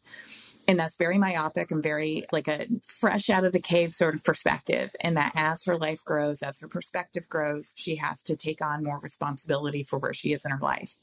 And 0.70 0.80
that's 0.80 0.98
very 0.98 1.18
myopic 1.18 1.72
and 1.72 1.82
very 1.82 2.26
like 2.32 2.48
a 2.48 2.68
fresh 2.84 3.32
out 3.32 3.44
of 3.44 3.54
the 3.54 3.60
cave 3.60 3.92
sort 3.92 4.14
of 4.14 4.24
perspective. 4.24 4.96
And 5.02 5.18
that 5.18 5.32
as 5.34 5.64
her 5.66 5.80
life 5.80 6.06
grows, 6.06 6.44
as 6.44 6.60
her 6.60 6.68
perspective 6.68 7.28
grows, 7.28 7.74
she 7.76 7.96
has 7.96 8.22
to 8.24 8.36
take 8.36 8.62
on 8.62 8.84
more 8.84 9.00
responsibility 9.00 9.82
for 9.82 9.98
where 9.98 10.14
she 10.14 10.32
is 10.32 10.46
in 10.46 10.52
her 10.52 10.60
life. 10.62 10.94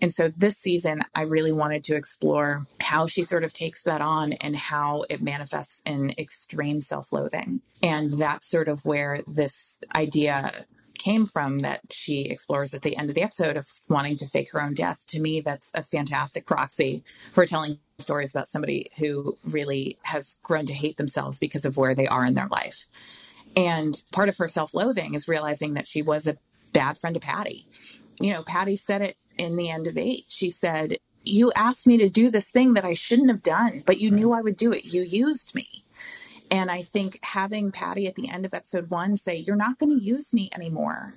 And 0.00 0.14
so 0.14 0.30
this 0.36 0.58
season, 0.58 1.00
I 1.12 1.22
really 1.22 1.50
wanted 1.50 1.82
to 1.84 1.96
explore 1.96 2.68
how 2.80 3.08
she 3.08 3.24
sort 3.24 3.42
of 3.42 3.52
takes 3.52 3.82
that 3.82 4.00
on 4.00 4.34
and 4.34 4.54
how 4.54 5.02
it 5.10 5.20
manifests 5.20 5.82
in 5.84 6.12
extreme 6.16 6.80
self 6.80 7.12
loathing. 7.12 7.62
And 7.82 8.12
that's 8.12 8.48
sort 8.48 8.68
of 8.68 8.86
where 8.86 9.22
this 9.26 9.76
idea 9.92 10.52
came 11.00 11.24
from 11.24 11.60
that 11.60 11.80
she 11.90 12.26
explores 12.26 12.74
at 12.74 12.82
the 12.82 12.96
end 12.96 13.08
of 13.08 13.14
the 13.14 13.22
episode 13.22 13.56
of 13.56 13.66
wanting 13.88 14.16
to 14.16 14.28
fake 14.28 14.50
her 14.52 14.62
own 14.62 14.74
death. 14.74 15.02
To 15.06 15.20
me, 15.20 15.40
that's 15.40 15.72
a 15.74 15.82
fantastic 15.82 16.46
proxy 16.46 17.02
for 17.32 17.46
telling 17.46 17.78
stories 17.98 18.34
about 18.34 18.48
somebody 18.48 18.86
who 18.98 19.36
really 19.44 19.98
has 20.02 20.36
grown 20.42 20.66
to 20.66 20.74
hate 20.74 20.98
themselves 20.98 21.38
because 21.38 21.64
of 21.64 21.78
where 21.78 21.94
they 21.94 22.06
are 22.06 22.24
in 22.24 22.34
their 22.34 22.48
life. 22.48 22.84
And 23.56 24.00
part 24.12 24.28
of 24.28 24.36
her 24.36 24.46
self 24.46 24.74
loathing 24.74 25.14
is 25.14 25.26
realizing 25.26 25.74
that 25.74 25.88
she 25.88 26.02
was 26.02 26.26
a 26.26 26.36
bad 26.74 26.98
friend 26.98 27.14
to 27.14 27.20
Patty. 27.20 27.66
You 28.20 28.34
know, 28.34 28.42
Patty 28.42 28.76
said 28.76 29.00
it 29.00 29.16
in 29.38 29.56
the 29.56 29.70
end 29.70 29.86
of 29.86 29.96
eight. 29.96 30.26
She 30.28 30.50
said, 30.50 30.98
You 31.24 31.50
asked 31.56 31.86
me 31.86 31.96
to 31.96 32.10
do 32.10 32.30
this 32.30 32.50
thing 32.50 32.74
that 32.74 32.84
I 32.84 32.92
shouldn't 32.92 33.30
have 33.30 33.42
done, 33.42 33.82
but 33.86 34.00
you 34.00 34.10
right. 34.10 34.16
knew 34.16 34.32
I 34.32 34.42
would 34.42 34.58
do 34.58 34.70
it. 34.70 34.92
You 34.92 35.00
used 35.00 35.54
me. 35.54 35.79
And 36.50 36.70
I 36.70 36.82
think 36.82 37.18
having 37.22 37.72
Patty 37.72 38.06
at 38.06 38.16
the 38.16 38.30
end 38.30 38.44
of 38.44 38.54
episode 38.54 38.90
one 38.90 39.16
say, 39.16 39.36
You're 39.36 39.56
not 39.56 39.78
going 39.78 39.98
to 39.98 40.04
use 40.04 40.34
me 40.34 40.50
anymore, 40.54 41.14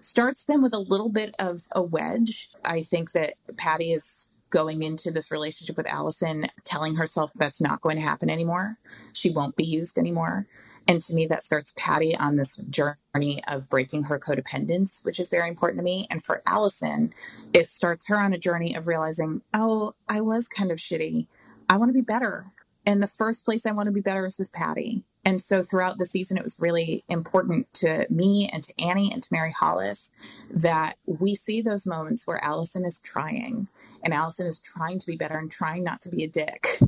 starts 0.00 0.44
them 0.44 0.62
with 0.62 0.74
a 0.74 0.78
little 0.78 1.08
bit 1.10 1.36
of 1.38 1.68
a 1.74 1.82
wedge. 1.82 2.50
I 2.64 2.82
think 2.82 3.12
that 3.12 3.34
Patty 3.56 3.92
is 3.92 4.28
going 4.50 4.82
into 4.82 5.10
this 5.10 5.32
relationship 5.32 5.76
with 5.76 5.88
Allison 5.88 6.46
telling 6.64 6.94
herself 6.94 7.32
that's 7.34 7.60
not 7.60 7.80
going 7.80 7.96
to 7.96 8.02
happen 8.02 8.30
anymore. 8.30 8.78
She 9.12 9.30
won't 9.32 9.56
be 9.56 9.64
used 9.64 9.98
anymore. 9.98 10.46
And 10.86 11.02
to 11.02 11.14
me, 11.14 11.26
that 11.26 11.42
starts 11.42 11.74
Patty 11.76 12.16
on 12.16 12.36
this 12.36 12.56
journey 12.70 13.42
of 13.48 13.68
breaking 13.68 14.04
her 14.04 14.18
codependence, 14.18 15.04
which 15.04 15.18
is 15.18 15.28
very 15.28 15.48
important 15.48 15.80
to 15.80 15.84
me. 15.84 16.06
And 16.10 16.22
for 16.22 16.40
Allison, 16.46 17.12
it 17.52 17.68
starts 17.68 18.06
her 18.08 18.16
on 18.20 18.32
a 18.32 18.38
journey 18.38 18.76
of 18.76 18.86
realizing, 18.86 19.42
oh, 19.52 19.94
I 20.08 20.20
was 20.20 20.46
kind 20.46 20.70
of 20.70 20.78
shitty. 20.78 21.26
I 21.68 21.76
want 21.78 21.88
to 21.88 21.94
be 21.94 22.00
better. 22.02 22.46
And 22.86 23.02
the 23.02 23.06
first 23.06 23.44
place 23.44 23.66
I 23.66 23.72
want 23.72 23.86
to 23.86 23.92
be 23.92 24.00
better 24.00 24.26
is 24.26 24.38
with 24.38 24.52
Patty. 24.52 25.04
And 25.26 25.40
so 25.40 25.62
throughout 25.62 25.96
the 25.96 26.04
season, 26.04 26.36
it 26.36 26.42
was 26.42 26.60
really 26.60 27.02
important 27.08 27.72
to 27.74 28.06
me 28.10 28.50
and 28.52 28.62
to 28.62 28.74
Annie 28.84 29.10
and 29.10 29.22
to 29.22 29.28
Mary 29.32 29.52
Hollis 29.58 30.12
that 30.50 30.96
we 31.06 31.34
see 31.34 31.62
those 31.62 31.86
moments 31.86 32.26
where 32.26 32.44
Allison 32.44 32.84
is 32.84 32.98
trying 32.98 33.68
and 34.04 34.12
Allison 34.12 34.46
is 34.46 34.60
trying 34.60 34.98
to 34.98 35.06
be 35.06 35.16
better 35.16 35.38
and 35.38 35.50
trying 35.50 35.82
not 35.82 36.02
to 36.02 36.10
be 36.10 36.24
a 36.24 36.28
dick. 36.28 36.78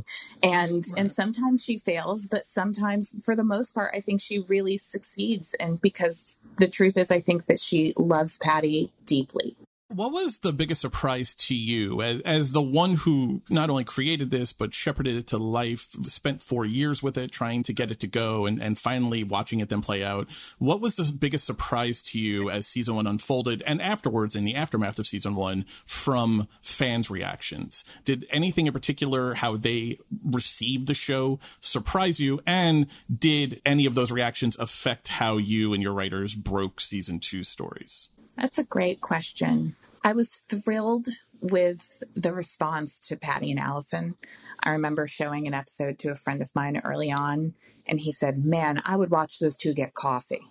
And 0.42 0.84
right. 0.86 0.98
and 0.98 1.10
sometimes 1.10 1.64
she 1.64 1.78
fails, 1.78 2.26
but 2.26 2.46
sometimes 2.46 3.24
for 3.24 3.34
the 3.34 3.42
most 3.42 3.74
part, 3.74 3.92
I 3.94 4.00
think 4.00 4.20
she 4.20 4.40
really 4.40 4.76
succeeds. 4.76 5.54
And 5.54 5.80
because 5.80 6.38
the 6.58 6.68
truth 6.68 6.96
is 6.96 7.10
I 7.10 7.20
think 7.20 7.46
that 7.46 7.58
she 7.58 7.94
loves 7.96 8.38
Patty 8.38 8.92
deeply. 9.06 9.56
What 9.88 10.10
was 10.10 10.40
the 10.40 10.52
biggest 10.52 10.80
surprise 10.80 11.32
to 11.46 11.54
you 11.54 12.02
as, 12.02 12.20
as 12.22 12.52
the 12.52 12.60
one 12.60 12.96
who 12.96 13.40
not 13.48 13.70
only 13.70 13.84
created 13.84 14.32
this, 14.32 14.52
but 14.52 14.74
shepherded 14.74 15.16
it 15.16 15.28
to 15.28 15.38
life, 15.38 15.90
spent 16.08 16.42
four 16.42 16.64
years 16.64 17.04
with 17.04 17.16
it, 17.16 17.30
trying 17.30 17.62
to 17.62 17.72
get 17.72 17.92
it 17.92 18.00
to 18.00 18.08
go, 18.08 18.46
and, 18.46 18.60
and 18.60 18.76
finally 18.76 19.22
watching 19.22 19.60
it 19.60 19.68
then 19.68 19.82
play 19.82 20.02
out? 20.02 20.28
What 20.58 20.80
was 20.80 20.96
the 20.96 21.12
biggest 21.12 21.46
surprise 21.46 22.02
to 22.04 22.18
you 22.18 22.50
as 22.50 22.66
season 22.66 22.96
one 22.96 23.06
unfolded 23.06 23.62
and 23.64 23.80
afterwards 23.80 24.34
in 24.34 24.44
the 24.44 24.56
aftermath 24.56 24.98
of 24.98 25.06
season 25.06 25.36
one 25.36 25.64
from 25.84 26.48
fans' 26.60 27.08
reactions? 27.08 27.84
Did 28.04 28.26
anything 28.30 28.66
in 28.66 28.72
particular, 28.72 29.34
how 29.34 29.56
they 29.56 29.98
received 30.24 30.88
the 30.88 30.94
show, 30.94 31.38
surprise 31.60 32.18
you? 32.18 32.40
And 32.44 32.88
did 33.16 33.62
any 33.64 33.86
of 33.86 33.94
those 33.94 34.10
reactions 34.10 34.56
affect 34.58 35.06
how 35.06 35.36
you 35.36 35.74
and 35.74 35.82
your 35.82 35.92
writers 35.92 36.34
broke 36.34 36.80
season 36.80 37.20
two 37.20 37.44
stories? 37.44 38.08
That's 38.36 38.58
a 38.58 38.64
great 38.64 39.00
question. 39.00 39.76
I 40.04 40.12
was 40.12 40.42
thrilled 40.48 41.08
with 41.40 42.02
the 42.14 42.32
response 42.32 43.00
to 43.08 43.16
Patty 43.16 43.50
and 43.50 43.60
Allison. 43.60 44.14
I 44.62 44.70
remember 44.70 45.06
showing 45.06 45.46
an 45.46 45.54
episode 45.54 45.98
to 46.00 46.10
a 46.10 46.16
friend 46.16 46.42
of 46.42 46.54
mine 46.54 46.80
early 46.84 47.10
on, 47.10 47.54
and 47.86 48.00
he 48.00 48.12
said, 48.12 48.44
Man, 48.44 48.80
I 48.84 48.96
would 48.96 49.10
watch 49.10 49.38
those 49.38 49.56
two 49.56 49.74
get 49.74 49.94
coffee. 49.94 50.42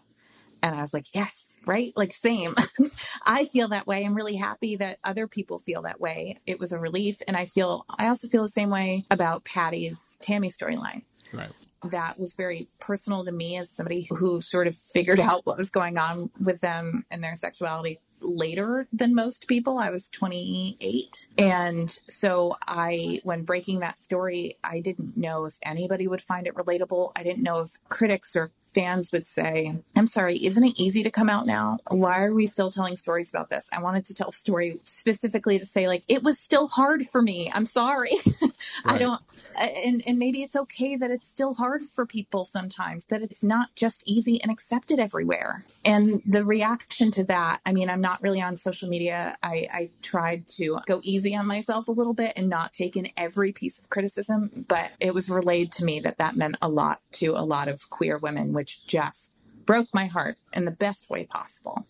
And 0.61 0.75
I 0.75 0.81
was 0.81 0.93
like, 0.93 1.05
Yes, 1.13 1.59
right? 1.65 1.93
Like, 1.95 2.11
same. 2.11 2.55
I 3.25 3.45
feel 3.45 3.69
that 3.69 3.87
way. 3.87 4.05
I'm 4.05 4.15
really 4.15 4.35
happy 4.35 4.75
that 4.77 4.99
other 5.03 5.27
people 5.27 5.59
feel 5.59 5.83
that 5.83 6.01
way. 6.01 6.37
It 6.45 6.59
was 6.59 6.71
a 6.71 6.79
relief. 6.79 7.21
And 7.27 7.37
I 7.37 7.45
feel, 7.45 7.85
I 7.97 8.07
also 8.07 8.27
feel 8.27 8.43
the 8.43 8.49
same 8.49 8.69
way 8.69 9.05
about 9.09 9.45
Patty's 9.45 10.17
Tammy 10.21 10.49
storyline. 10.49 11.03
Right 11.33 11.49
that 11.91 12.19
was 12.19 12.33
very 12.33 12.67
personal 12.79 13.25
to 13.25 13.31
me 13.31 13.57
as 13.57 13.69
somebody 13.69 14.07
who 14.09 14.41
sort 14.41 14.67
of 14.67 14.75
figured 14.75 15.19
out 15.21 15.45
what 15.45 15.57
was 15.57 15.71
going 15.71 15.97
on 15.97 16.29
with 16.43 16.61
them 16.61 17.05
and 17.11 17.23
their 17.23 17.35
sexuality 17.35 17.99
later 18.21 18.87
than 18.91 19.13
most 19.13 19.47
people. 19.47 19.77
I 19.77 19.89
was 19.89 20.09
28. 20.09 21.27
And 21.37 21.89
so 22.09 22.55
I, 22.67 23.19
when 23.23 23.43
breaking 23.43 23.81
that 23.81 23.99
story, 23.99 24.57
I 24.63 24.79
didn't 24.79 25.17
know 25.17 25.45
if 25.45 25.57
anybody 25.63 26.07
would 26.07 26.21
find 26.21 26.47
it 26.47 26.55
relatable. 26.55 27.11
I 27.15 27.23
didn't 27.23 27.43
know 27.43 27.61
if 27.61 27.77
critics 27.89 28.35
or 28.35 28.51
fans 28.75 29.13
would 29.13 29.25
say, 29.25 29.73
I'm 29.95 30.05
sorry, 30.05 30.35
isn't 30.35 30.63
it 30.63 30.73
easy 30.77 31.01
to 31.03 31.09
come 31.09 31.29
out 31.29 31.45
now? 31.45 31.77
Why 31.87 32.21
are 32.23 32.33
we 32.33 32.45
still 32.45 32.69
telling 32.69 32.97
stories 32.97 33.29
about 33.29 33.49
this? 33.49 33.69
I 33.75 33.81
wanted 33.81 34.05
to 34.07 34.13
tell 34.13 34.27
a 34.27 34.33
story 34.33 34.81
specifically 34.83 35.57
to 35.57 35.65
say, 35.65 35.87
like, 35.87 36.03
it 36.09 36.23
was 36.23 36.37
still 36.37 36.67
hard 36.67 37.03
for 37.03 37.21
me. 37.21 37.49
I'm 37.53 37.63
sorry. 37.63 38.11
right. 38.41 38.51
I 38.85 38.97
don't, 38.97 39.21
uh, 39.55 39.67
and, 39.85 40.03
and 40.05 40.19
maybe 40.19 40.43
it's 40.43 40.57
okay 40.57 40.97
that 40.97 41.09
it's 41.09 41.29
still 41.29 41.53
hard 41.53 41.83
for 41.83 42.05
people 42.05 42.43
sometimes, 42.43 43.05
that 43.05 43.21
it's 43.21 43.43
not 43.43 43.73
just 43.75 44.03
easy 44.05 44.41
and 44.41 44.51
accepted 44.51 44.99
everywhere. 44.99 45.63
And 45.85 46.21
the 46.25 46.43
reaction 46.43 47.11
to 47.11 47.23
that, 47.25 47.61
I 47.65 47.71
mean, 47.71 47.89
I'm 47.89 48.01
not 48.01 48.21
really 48.21 48.41
on 48.41 48.57
social 48.57 48.89
media. 48.89 49.35
I, 49.41 49.67
I 49.71 49.89
tried 50.01 50.47
to 50.59 50.79
go 50.85 50.99
easy 51.01 51.33
on 51.35 51.47
myself 51.47 51.87
a 51.87 51.93
little 51.93 52.13
bit 52.13 52.33
and 52.35 52.49
not 52.49 52.73
take 52.73 52.97
in 52.97 53.07
every 53.15 53.53
piece 53.53 53.79
of 53.79 53.89
criticism, 53.89 54.65
but 54.67 54.91
it 54.99 55.13
was 55.13 55.29
relayed 55.29 55.71
to 55.73 55.85
me 55.85 56.01
that 56.01 56.17
that 56.17 56.35
meant 56.35 56.57
a 56.61 56.67
lot 56.67 56.99
to 57.13 57.27
a 57.37 57.45
lot 57.45 57.69
of 57.69 57.89
queer 57.89 58.17
women, 58.17 58.51
which 58.51 58.64
which 58.65 58.87
just 58.87 59.31
broke 59.67 59.87
my 59.93 60.05
heart 60.07 60.37
in 60.55 60.65
the 60.65 60.71
best 60.71 61.07
way 61.07 61.23
possible. 61.23 61.85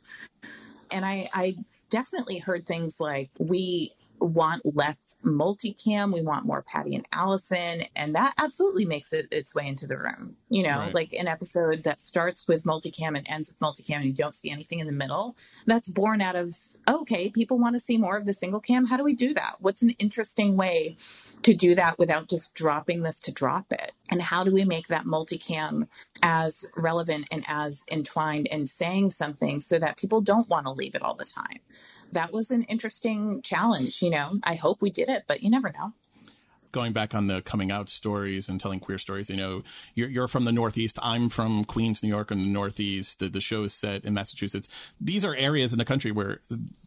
And 0.91 1.05
I, 1.05 1.29
I 1.33 1.55
definitely 1.89 2.39
heard 2.39 2.65
things 2.65 2.99
like, 2.99 3.29
we 3.49 3.93
want 4.19 4.61
less 4.75 4.99
multicam. 5.23 6.13
We 6.13 6.21
want 6.21 6.45
more 6.45 6.63
Patty 6.63 6.95
and 6.95 7.07
Allison. 7.11 7.83
And 7.95 8.15
that 8.15 8.33
absolutely 8.39 8.85
makes 8.85 9.13
it 9.13 9.27
its 9.31 9.53
way 9.53 9.67
into 9.67 9.87
the 9.87 9.97
room. 9.97 10.35
You 10.49 10.63
know, 10.63 10.79
right. 10.79 10.93
like 10.93 11.13
an 11.13 11.27
episode 11.27 11.83
that 11.83 11.99
starts 11.99 12.47
with 12.47 12.63
multicam 12.63 13.17
and 13.17 13.25
ends 13.29 13.49
with 13.49 13.59
multicam 13.59 13.97
and 13.97 14.05
you 14.05 14.13
don't 14.13 14.35
see 14.35 14.49
anything 14.49 14.79
in 14.79 14.87
the 14.87 14.93
middle. 14.93 15.35
That's 15.65 15.89
born 15.89 16.21
out 16.21 16.35
of, 16.35 16.55
okay, 16.89 17.29
people 17.29 17.57
want 17.57 17.75
to 17.75 17.79
see 17.79 17.97
more 17.97 18.17
of 18.17 18.25
the 18.25 18.33
single 18.33 18.61
cam. 18.61 18.85
How 18.85 18.97
do 18.97 19.03
we 19.03 19.15
do 19.15 19.33
that? 19.33 19.57
What's 19.59 19.81
an 19.81 19.91
interesting 19.91 20.57
way 20.57 20.97
to 21.43 21.53
do 21.53 21.75
that 21.75 21.99
without 21.99 22.27
just 22.27 22.55
dropping 22.55 23.03
this 23.03 23.19
to 23.21 23.31
drop 23.31 23.71
it? 23.71 23.91
And 24.09 24.21
how 24.21 24.43
do 24.43 24.51
we 24.51 24.65
make 24.65 24.87
that 24.87 25.05
multicam 25.05 25.87
as 26.23 26.65
relevant 26.75 27.27
and 27.31 27.43
as 27.47 27.83
entwined 27.91 28.47
and 28.51 28.67
saying 28.67 29.11
something 29.11 29.59
so 29.59 29.79
that 29.79 29.97
people 29.97 30.21
don't 30.21 30.49
want 30.49 30.65
to 30.65 30.71
leave 30.71 30.95
it 30.95 31.01
all 31.01 31.15
the 31.15 31.25
time? 31.25 31.59
That 32.15 32.33
was 32.33 32.49
an 32.49 32.63
interesting 32.63 33.41
challenge. 33.41 34.01
You 34.01 34.09
know, 34.09 34.39
I 34.43 34.55
hope 34.55 34.81
we 34.81 34.89
did 34.89 35.09
it, 35.09 35.25
but 35.27 35.43
you 35.43 35.49
never 35.49 35.71
know 35.71 35.93
going 36.75 36.91
back 36.91 37.15
on 37.15 37.27
the 37.27 37.41
coming 37.41 37.71
out 37.71 37.87
stories 37.87 38.49
and 38.49 38.59
telling 38.59 38.81
queer 38.81 38.97
stories, 38.97 39.29
you 39.29 39.37
know, 39.37 39.63
you're, 39.93 40.09
you're 40.09 40.27
from 40.27 40.43
the 40.43 40.51
Northeast. 40.51 40.99
I'm 41.01 41.29
from 41.29 41.63
Queens, 41.63 42.03
New 42.03 42.09
York, 42.09 42.31
in 42.31 42.39
the 42.39 42.49
Northeast. 42.49 43.19
The, 43.19 43.29
the 43.29 43.39
show 43.39 43.63
is 43.63 43.73
set 43.73 44.03
in 44.03 44.13
Massachusetts. 44.13 44.67
These 44.99 45.23
are 45.23 45.33
areas 45.35 45.71
in 45.71 45.79
the 45.79 45.85
country 45.85 46.11
where 46.11 46.41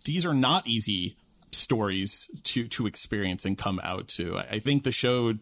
these 0.05 0.27
are 0.27 0.35
not 0.35 0.67
easy 0.67 1.17
stories 1.55 2.31
to 2.45 2.69
to 2.69 2.87
experience 2.87 3.45
and 3.45 3.57
come 3.57 3.81
out 3.83 4.09
to. 4.09 4.39
I 4.39 4.59
think 4.59 4.85
the 4.85 4.93
show 4.93 5.35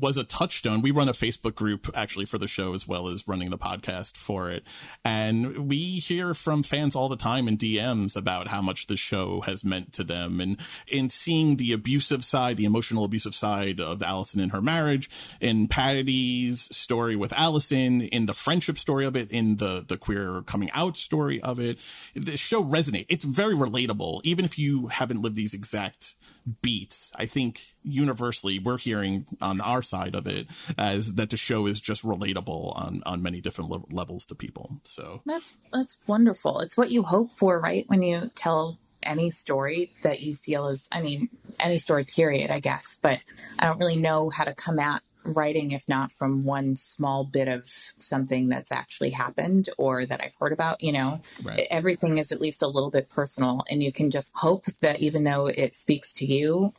was 0.00 0.16
a 0.16 0.24
touchstone. 0.24 0.82
We 0.82 0.90
run 0.90 1.08
a 1.08 1.12
Facebook 1.12 1.54
group 1.54 1.90
actually 1.94 2.26
for 2.26 2.38
the 2.38 2.48
show 2.48 2.74
as 2.74 2.86
well 2.86 3.08
as 3.08 3.28
running 3.28 3.50
the 3.50 3.58
podcast 3.58 4.16
for 4.16 4.50
it, 4.50 4.64
and 5.04 5.68
we 5.68 5.98
hear 5.98 6.34
from 6.34 6.62
fans 6.62 6.96
all 6.96 7.08
the 7.08 7.16
time 7.16 7.48
in 7.48 7.56
DMs 7.56 8.16
about 8.16 8.48
how 8.48 8.60
much 8.60 8.86
the 8.86 8.96
show 8.96 9.40
has 9.42 9.64
meant 9.64 9.92
to 9.94 10.04
them, 10.04 10.40
and 10.40 10.58
in 10.88 11.10
seeing 11.10 11.56
the 11.56 11.72
abusive 11.72 12.24
side, 12.24 12.56
the 12.56 12.64
emotional 12.64 13.04
abusive 13.04 13.34
side 13.34 13.80
of 13.80 14.02
Allison 14.02 14.40
in 14.40 14.50
her 14.50 14.62
marriage, 14.62 15.08
in 15.40 15.68
Patty's 15.68 16.74
story 16.76 17.16
with 17.16 17.32
Allison, 17.32 18.02
in 18.02 18.26
the 18.26 18.34
friendship 18.34 18.78
story 18.78 19.04
of 19.04 19.16
it, 19.16 19.30
in 19.30 19.56
the 19.56 19.84
the 19.86 19.96
queer 19.96 20.42
coming 20.42 20.70
out 20.72 20.96
story 20.96 21.40
of 21.40 21.60
it. 21.60 21.78
The 22.14 22.36
show 22.36 22.62
resonates. 22.62 23.06
It's 23.08 23.24
very 23.24 23.54
relatable, 23.54 24.20
even 24.24 24.44
if 24.44 24.58
you 24.58 24.88
haven't 24.88 25.22
lived 25.22 25.35
these 25.36 25.54
exact 25.54 26.14
beats. 26.62 27.12
I 27.14 27.26
think 27.26 27.62
universally 27.84 28.58
we're 28.58 28.78
hearing 28.78 29.26
on 29.40 29.60
our 29.60 29.82
side 29.82 30.14
of 30.14 30.26
it 30.26 30.48
as 30.76 31.14
that 31.14 31.30
the 31.30 31.36
show 31.36 31.66
is 31.66 31.80
just 31.80 32.04
relatable 32.04 32.76
on 32.76 33.02
on 33.06 33.22
many 33.22 33.40
different 33.40 33.70
le- 33.70 33.84
levels 33.90 34.26
to 34.26 34.34
people. 34.34 34.80
So 34.84 35.22
that's 35.24 35.56
that's 35.72 35.98
wonderful. 36.06 36.60
It's 36.60 36.76
what 36.76 36.90
you 36.90 37.04
hope 37.04 37.32
for, 37.32 37.60
right? 37.60 37.84
When 37.88 38.02
you 38.02 38.30
tell 38.34 38.78
any 39.04 39.30
story 39.30 39.92
that 40.02 40.20
you 40.20 40.34
feel 40.34 40.68
is, 40.68 40.88
I 40.90 41.00
mean, 41.00 41.28
any 41.60 41.78
story 41.78 42.04
period, 42.04 42.50
I 42.50 42.58
guess, 42.58 42.98
but 43.00 43.20
I 43.58 43.66
don't 43.66 43.78
really 43.78 43.96
know 43.96 44.30
how 44.30 44.44
to 44.44 44.54
come 44.54 44.80
at 44.80 45.00
writing 45.32 45.72
if 45.72 45.88
not 45.88 46.12
from 46.12 46.44
one 46.44 46.76
small 46.76 47.24
bit 47.24 47.48
of 47.48 47.66
something 47.66 48.48
that's 48.48 48.72
actually 48.72 49.10
happened 49.10 49.68
or 49.78 50.04
that 50.04 50.20
I've 50.24 50.36
heard 50.40 50.52
about, 50.52 50.82
you 50.82 50.92
know. 50.92 51.20
Right. 51.42 51.66
Everything 51.70 52.18
is 52.18 52.32
at 52.32 52.40
least 52.40 52.62
a 52.62 52.68
little 52.68 52.90
bit 52.90 53.08
personal 53.08 53.64
and 53.70 53.82
you 53.82 53.92
can 53.92 54.10
just 54.10 54.32
hope 54.34 54.66
that 54.82 55.00
even 55.00 55.24
though 55.24 55.46
it 55.46 55.74
speaks 55.74 56.12
to 56.14 56.26
you, 56.26 56.72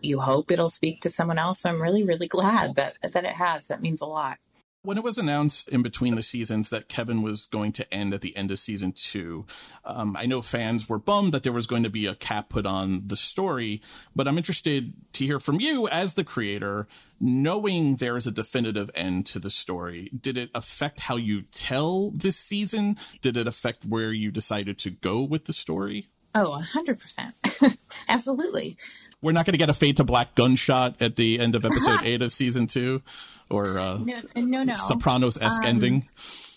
you 0.00 0.20
hope 0.20 0.50
it'll 0.50 0.68
speak 0.68 1.00
to 1.00 1.10
someone 1.10 1.38
else. 1.38 1.60
So 1.60 1.70
I'm 1.70 1.80
really, 1.80 2.04
really 2.04 2.28
glad 2.28 2.74
that 2.76 2.96
that 3.02 3.24
it 3.24 3.32
has. 3.32 3.68
That 3.68 3.82
means 3.82 4.00
a 4.00 4.06
lot. 4.06 4.38
When 4.84 4.98
it 4.98 5.02
was 5.02 5.16
announced 5.16 5.68
in 5.68 5.80
between 5.80 6.14
the 6.14 6.22
seasons 6.22 6.68
that 6.68 6.90
Kevin 6.90 7.22
was 7.22 7.46
going 7.46 7.72
to 7.72 7.94
end 7.94 8.12
at 8.12 8.20
the 8.20 8.36
end 8.36 8.50
of 8.50 8.58
season 8.58 8.92
two, 8.92 9.46
um, 9.82 10.14
I 10.14 10.26
know 10.26 10.42
fans 10.42 10.90
were 10.90 10.98
bummed 10.98 11.32
that 11.32 11.42
there 11.42 11.54
was 11.54 11.66
going 11.66 11.84
to 11.84 11.88
be 11.88 12.04
a 12.04 12.14
cap 12.14 12.50
put 12.50 12.66
on 12.66 13.04
the 13.06 13.16
story, 13.16 13.80
but 14.14 14.28
I'm 14.28 14.36
interested 14.36 14.92
to 15.14 15.24
hear 15.24 15.40
from 15.40 15.58
you 15.58 15.88
as 15.88 16.12
the 16.12 16.22
creator, 16.22 16.86
knowing 17.18 17.96
there 17.96 18.18
is 18.18 18.26
a 18.26 18.30
definitive 18.30 18.90
end 18.94 19.24
to 19.24 19.38
the 19.38 19.48
story. 19.48 20.10
Did 20.20 20.36
it 20.36 20.50
affect 20.54 21.00
how 21.00 21.16
you 21.16 21.44
tell 21.50 22.10
this 22.10 22.36
season? 22.36 22.98
Did 23.22 23.38
it 23.38 23.46
affect 23.46 23.86
where 23.86 24.12
you 24.12 24.30
decided 24.30 24.76
to 24.80 24.90
go 24.90 25.22
with 25.22 25.46
the 25.46 25.54
story? 25.54 26.08
Oh, 26.34 26.60
100%. 26.74 27.76
Absolutely. 28.08 28.76
We're 29.22 29.32
not 29.32 29.46
going 29.46 29.52
to 29.52 29.58
get 29.58 29.68
a 29.70 29.74
fade 29.74 29.96
to 29.98 30.04
black 30.04 30.34
gunshot 30.34 30.96
at 31.00 31.16
the 31.16 31.38
end 31.40 31.54
of 31.54 31.64
episode 31.64 32.00
eight 32.04 32.22
of 32.22 32.32
season 32.32 32.66
two 32.66 33.02
or 33.48 33.78
uh, 33.78 33.98
no, 33.98 34.20
no, 34.36 34.62
no. 34.64 34.74
Sopranos 34.74 35.38
esque 35.40 35.62
Um, 35.62 35.68
ending. 35.68 36.08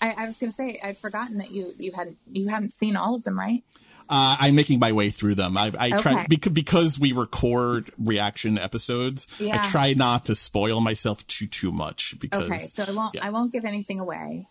I, 0.02 0.14
I 0.18 0.26
was 0.26 0.36
going 0.38 0.50
to 0.50 0.56
say 0.56 0.80
I'd 0.84 0.98
forgotten 0.98 1.38
that 1.38 1.52
you 1.52 1.72
you 1.78 1.92
hadn't 1.96 2.18
you 2.32 2.48
haven't 2.50 2.72
seen 2.74 2.96
all 2.96 3.16
of 3.16 3.24
them, 3.24 3.36
right? 3.38 3.64
Uh, 4.10 4.36
I'm 4.40 4.56
making 4.56 4.80
my 4.80 4.94
way 4.94 5.10
through 5.10 5.36
them. 5.36 5.58
I, 5.58 5.72
I 5.78 5.90
try 6.00 6.14
Okay. 6.14 6.26
because, 6.30 6.54
because 6.54 7.00
we 7.00 7.12
record 7.12 7.92
reaction 7.98 8.58
episodes. 8.58 9.28
Yeah. 9.38 9.62
I 9.62 9.70
try 9.70 9.94
not 9.96 10.26
to 10.26 10.36
spoil 10.36 10.80
myself 10.82 11.26
too 11.28 11.46
too 11.48 11.72
much 11.74 12.16
because 12.20 12.44
Okay, 12.50 12.60
so 12.60 12.86
I 12.88 12.92
won't 12.92 13.16
yeah. 13.16 13.26
I 13.26 13.30
won't 13.32 13.52
give 13.52 13.66
anything 13.66 14.00
away. 14.00 14.48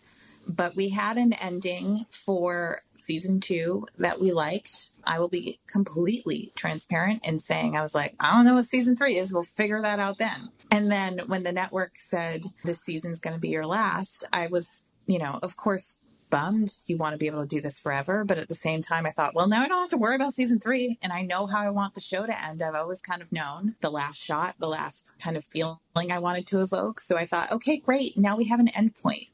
But 0.47 0.75
we 0.75 0.89
had 0.89 1.17
an 1.17 1.33
ending 1.33 2.05
for 2.09 2.81
season 2.95 3.39
two 3.39 3.87
that 3.97 4.19
we 4.19 4.31
liked. 4.31 4.91
I 5.03 5.19
will 5.19 5.27
be 5.27 5.59
completely 5.67 6.51
transparent 6.55 7.25
in 7.27 7.39
saying 7.39 7.75
I 7.75 7.81
was 7.81 7.95
like, 7.95 8.15
I 8.19 8.33
don't 8.33 8.45
know 8.45 8.55
what 8.55 8.65
season 8.65 8.95
three 8.95 9.17
is. 9.17 9.33
We'll 9.33 9.43
figure 9.43 9.81
that 9.81 9.99
out 9.99 10.17
then. 10.17 10.49
And 10.71 10.91
then 10.91 11.21
when 11.27 11.43
the 11.43 11.51
network 11.51 11.95
said 11.95 12.45
this 12.63 12.79
season's 12.79 13.19
going 13.19 13.35
to 13.35 13.39
be 13.39 13.49
your 13.49 13.65
last, 13.65 14.25
I 14.33 14.47
was, 14.47 14.83
you 15.05 15.19
know, 15.19 15.39
of 15.43 15.57
course 15.57 15.99
bummed. 16.29 16.77
You 16.87 16.97
want 16.97 17.13
to 17.13 17.17
be 17.17 17.27
able 17.27 17.41
to 17.41 17.47
do 17.47 17.61
this 17.61 17.79
forever, 17.79 18.23
but 18.25 18.37
at 18.37 18.49
the 18.49 18.55
same 18.55 18.81
time, 18.81 19.05
I 19.05 19.11
thought, 19.11 19.33
well, 19.33 19.47
now 19.47 19.61
I 19.61 19.67
don't 19.67 19.79
have 19.79 19.89
to 19.91 19.97
worry 19.97 20.15
about 20.15 20.33
season 20.33 20.59
three, 20.59 20.97
and 21.01 21.13
I 21.13 21.21
know 21.21 21.47
how 21.47 21.59
I 21.59 21.69
want 21.69 21.93
the 21.93 22.01
show 22.01 22.25
to 22.25 22.45
end. 22.45 22.61
I've 22.61 22.75
always 22.75 23.01
kind 23.01 23.21
of 23.21 23.31
known 23.31 23.75
the 23.81 23.89
last 23.89 24.21
shot, 24.21 24.55
the 24.59 24.67
last 24.67 25.13
kind 25.21 25.37
of 25.37 25.45
feeling 25.45 25.77
I 25.95 26.19
wanted 26.19 26.45
to 26.47 26.61
evoke. 26.61 26.99
So 26.99 27.17
I 27.17 27.25
thought, 27.25 27.51
okay, 27.51 27.77
great. 27.77 28.17
Now 28.17 28.35
we 28.35 28.45
have 28.45 28.59
an 28.59 28.69
end 28.75 28.95
point. 28.95 29.27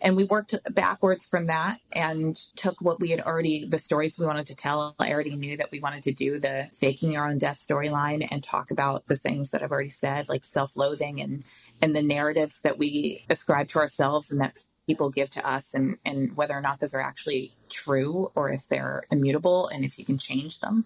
And 0.00 0.16
we 0.16 0.24
worked 0.24 0.54
backwards 0.74 1.28
from 1.28 1.46
that 1.46 1.78
and 1.94 2.34
took 2.56 2.80
what 2.80 3.00
we 3.00 3.10
had 3.10 3.20
already, 3.20 3.64
the 3.64 3.78
stories 3.78 4.18
we 4.18 4.26
wanted 4.26 4.46
to 4.46 4.54
tell. 4.54 4.94
I 4.98 5.12
already 5.12 5.34
knew 5.34 5.56
that 5.58 5.70
we 5.72 5.80
wanted 5.80 6.04
to 6.04 6.12
do 6.12 6.38
the 6.38 6.68
faking 6.74 7.12
your 7.12 7.28
own 7.28 7.38
death 7.38 7.58
storyline 7.58 8.26
and 8.30 8.42
talk 8.42 8.70
about 8.70 9.06
the 9.06 9.16
things 9.16 9.50
that 9.50 9.62
I've 9.62 9.72
already 9.72 9.90
said, 9.90 10.28
like 10.28 10.44
self 10.44 10.76
loathing 10.76 11.20
and, 11.20 11.44
and 11.82 11.94
the 11.94 12.02
narratives 12.02 12.60
that 12.62 12.78
we 12.78 13.24
ascribe 13.28 13.68
to 13.68 13.78
ourselves 13.78 14.30
and 14.30 14.40
that 14.40 14.64
people 14.86 15.10
give 15.10 15.30
to 15.30 15.48
us 15.48 15.74
and, 15.74 15.98
and 16.04 16.36
whether 16.36 16.54
or 16.54 16.60
not 16.60 16.80
those 16.80 16.94
are 16.94 17.00
actually 17.00 17.52
true 17.68 18.30
or 18.34 18.50
if 18.50 18.66
they're 18.66 19.04
immutable 19.10 19.68
and 19.68 19.84
if 19.84 19.98
you 19.98 20.04
can 20.04 20.18
change 20.18 20.60
them. 20.60 20.84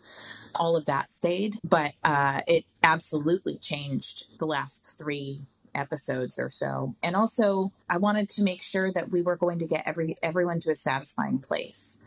All 0.54 0.76
of 0.76 0.84
that 0.86 1.10
stayed, 1.10 1.58
but 1.64 1.92
uh, 2.04 2.40
it 2.46 2.64
absolutely 2.82 3.56
changed 3.58 4.26
the 4.38 4.46
last 4.46 4.96
three 4.98 5.40
episodes 5.74 6.38
or 6.38 6.48
so. 6.48 6.94
And 7.02 7.16
also, 7.16 7.72
I 7.90 7.98
wanted 7.98 8.28
to 8.30 8.42
make 8.42 8.62
sure 8.62 8.92
that 8.92 9.10
we 9.10 9.22
were 9.22 9.36
going 9.36 9.58
to 9.58 9.66
get 9.66 9.82
every 9.86 10.16
everyone 10.22 10.60
to 10.60 10.70
a 10.70 10.76
satisfying 10.76 11.38
place. 11.38 11.98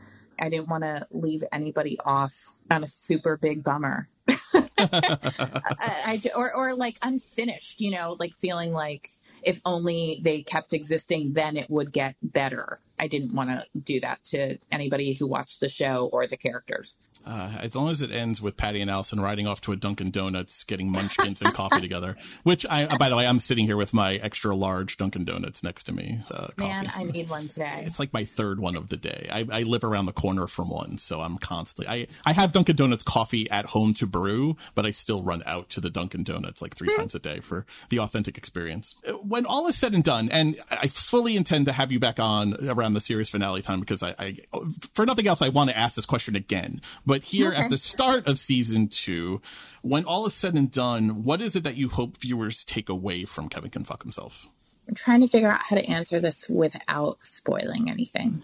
I 0.42 0.50
didn't 0.50 0.70
want 0.70 0.84
to 0.84 1.06
leave 1.12 1.44
anybody 1.52 1.98
off 2.06 2.36
on 2.72 2.84
a 2.84 2.88
super 2.88 3.38
big 3.38 3.64
bummer. 3.64 4.08
I, 4.78 6.20
I- 6.24 6.30
or 6.36 6.54
or 6.54 6.76
like 6.76 6.98
unfinished, 7.04 7.82
you 7.82 7.92
know, 7.92 8.16
like 8.20 8.36
feeling 8.36 8.74
like 8.74 9.10
if 9.44 9.62
only 9.66 10.20
they 10.24 10.42
kept 10.42 10.74
existing, 10.74 11.34
then 11.34 11.58
it 11.58 11.70
would 11.70 11.92
get 11.92 12.16
better. 12.22 12.80
I 13.00 13.08
didn't 13.08 13.34
want 13.34 13.50
to 13.52 13.64
do 13.80 14.00
that 14.00 14.24
to 14.26 14.58
anybody 14.72 15.14
who 15.14 15.28
watched 15.28 15.60
the 15.60 15.70
show 15.70 16.10
or 16.12 16.26
the 16.26 16.38
characters. 16.38 16.98
Uh, 17.26 17.52
as 17.60 17.76
long 17.76 17.90
as 17.90 18.02
it 18.02 18.12
ends 18.12 18.42
with 18.42 18.56
Patty 18.58 18.82
and 18.82 18.90
Allison 18.90 19.20
riding 19.20 19.48
off 19.48 19.62
to 19.62 19.72
a 19.72 19.76
Dunkin' 19.76 20.12
Donuts, 20.12 20.64
getting 20.64 20.90
munchkins 20.92 21.42
and 21.42 21.54
coffee 21.54 21.82
together. 21.82 22.16
Which 22.44 22.66
I, 22.70 22.96
by 22.98 23.10
the 23.10 23.18
way, 23.18 23.28
I'm 23.28 23.40
sitting 23.40 23.66
here 23.66 23.78
with 23.78 23.94
my 23.94 24.16
extra 24.16 24.56
large 24.56 24.98
Dunkin' 24.98 25.26
Donuts 25.26 25.64
next 25.64 25.84
to 25.86 25.92
me. 25.92 26.20
Uh, 26.32 26.48
Man. 26.58 26.92
I 26.96 27.04
need 27.04 27.30
one 27.30 27.48
today. 27.48 27.84
It's 27.86 28.00
like 28.00 28.14
my 28.14 28.24
third 28.26 28.60
one 28.60 28.76
of 28.76 28.90
the 28.90 28.98
day. 28.98 29.28
I, 29.32 29.46
I 29.52 29.64
live 29.64 29.84
around 29.84 30.06
the 30.06 30.14
corner 30.14 30.48
from 30.48 30.70
one, 30.70 30.98
so 30.98 31.22
I'm 31.22 31.38
constantly. 31.38 31.88
I, 31.92 32.08
I 32.26 32.34
have 32.34 32.54
Dunkin' 32.54 32.76
Donuts 32.76 33.04
coffee 33.04 33.50
at 33.50 33.66
home 33.68 33.94
to 33.96 34.08
brew, 34.08 34.56
but 34.76 34.86
I 34.86 34.92
still 34.92 35.22
run 35.24 35.44
out 35.46 35.70
to 35.70 35.82
the 35.82 35.90
Dunkin' 35.90 36.24
Donuts 36.24 36.62
like 36.62 36.76
three 36.76 36.94
times 36.96 37.14
a 37.16 37.20
day 37.20 37.40
for 37.40 37.66
the 37.90 38.00
authentic 38.00 38.38
experience. 38.38 38.96
Uh, 39.08 39.14
When 39.14 39.46
all 39.46 39.68
is 39.68 39.78
said 39.78 39.94
and 39.94 40.04
done, 40.04 40.30
and 40.32 40.60
I 40.70 40.88
fully 40.88 41.36
intend 41.36 41.66
to 41.66 41.72
have 41.72 41.92
you 41.92 42.00
back 42.00 42.20
on 42.20 42.56
around 42.70 42.94
the 42.94 43.02
series 43.02 43.30
finale 43.30 43.62
time 43.62 43.80
because 43.80 44.02
I, 44.02 44.16
I 44.18 44.38
for 44.94 45.06
nothing 45.06 45.28
else, 45.28 45.42
I 45.42 45.50
want 45.50 45.70
to 45.70 45.78
ask 45.78 45.96
this 45.96 46.06
question 46.06 46.36
again. 46.36 46.82
But 47.08 47.24
here 47.24 47.50
Okay. 47.50 47.64
at 47.64 47.72
the 47.72 47.78
start 47.78 48.28
of 48.28 48.38
season 48.38 48.90
two, 48.90 49.42
when 49.82 50.06
all 50.06 50.26
is 50.28 50.34
said 50.36 50.56
and 50.56 50.70
done, 50.70 51.24
what 51.24 51.42
is 51.42 51.56
it 51.56 51.64
that 51.64 51.78
you 51.78 51.90
hope 51.90 52.18
viewers 52.18 52.66
take 52.66 52.90
away 52.90 53.26
from 53.26 53.50
Kevin 53.50 53.72
Can 53.72 53.86
Fuck 53.86 54.04
Himself? 54.04 54.48
I'm 54.90 54.96
trying 54.96 55.22
to 55.22 55.28
figure 55.28 55.50
out 55.52 55.62
how 55.70 55.78
to 55.78 55.90
answer 55.90 56.20
this 56.20 56.50
without 56.50 57.26
spoiling 57.26 57.90
anything. 57.90 58.42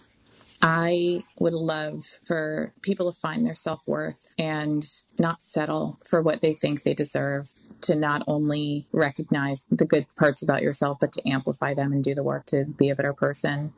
I 0.62 1.24
would 1.40 1.54
love 1.54 2.06
for 2.26 2.74
people 2.82 3.12
to 3.12 3.18
find 3.18 3.46
their 3.46 3.54
self 3.54 3.82
worth 3.86 4.34
and 4.40 4.84
not 5.20 5.42
settle 5.42 6.00
for 6.06 6.22
what 6.22 6.42
they 6.42 6.54
think 6.54 6.84
they 6.84 6.94
deserve. 6.94 7.54
To 7.82 7.96
not 7.96 8.24
only 8.28 8.88
recognize 8.94 9.66
the 9.70 9.86
good 9.86 10.06
parts 10.18 10.42
about 10.42 10.62
yourself, 10.62 11.00
but 11.02 11.12
to 11.14 11.30
amplify 11.30 11.74
them 11.74 11.92
and 11.92 12.02
do 12.02 12.16
the 12.16 12.24
work 12.24 12.46
to 12.48 12.64
be 12.64 12.88
a 12.90 12.96
better 12.96 13.14
person. 13.14 13.74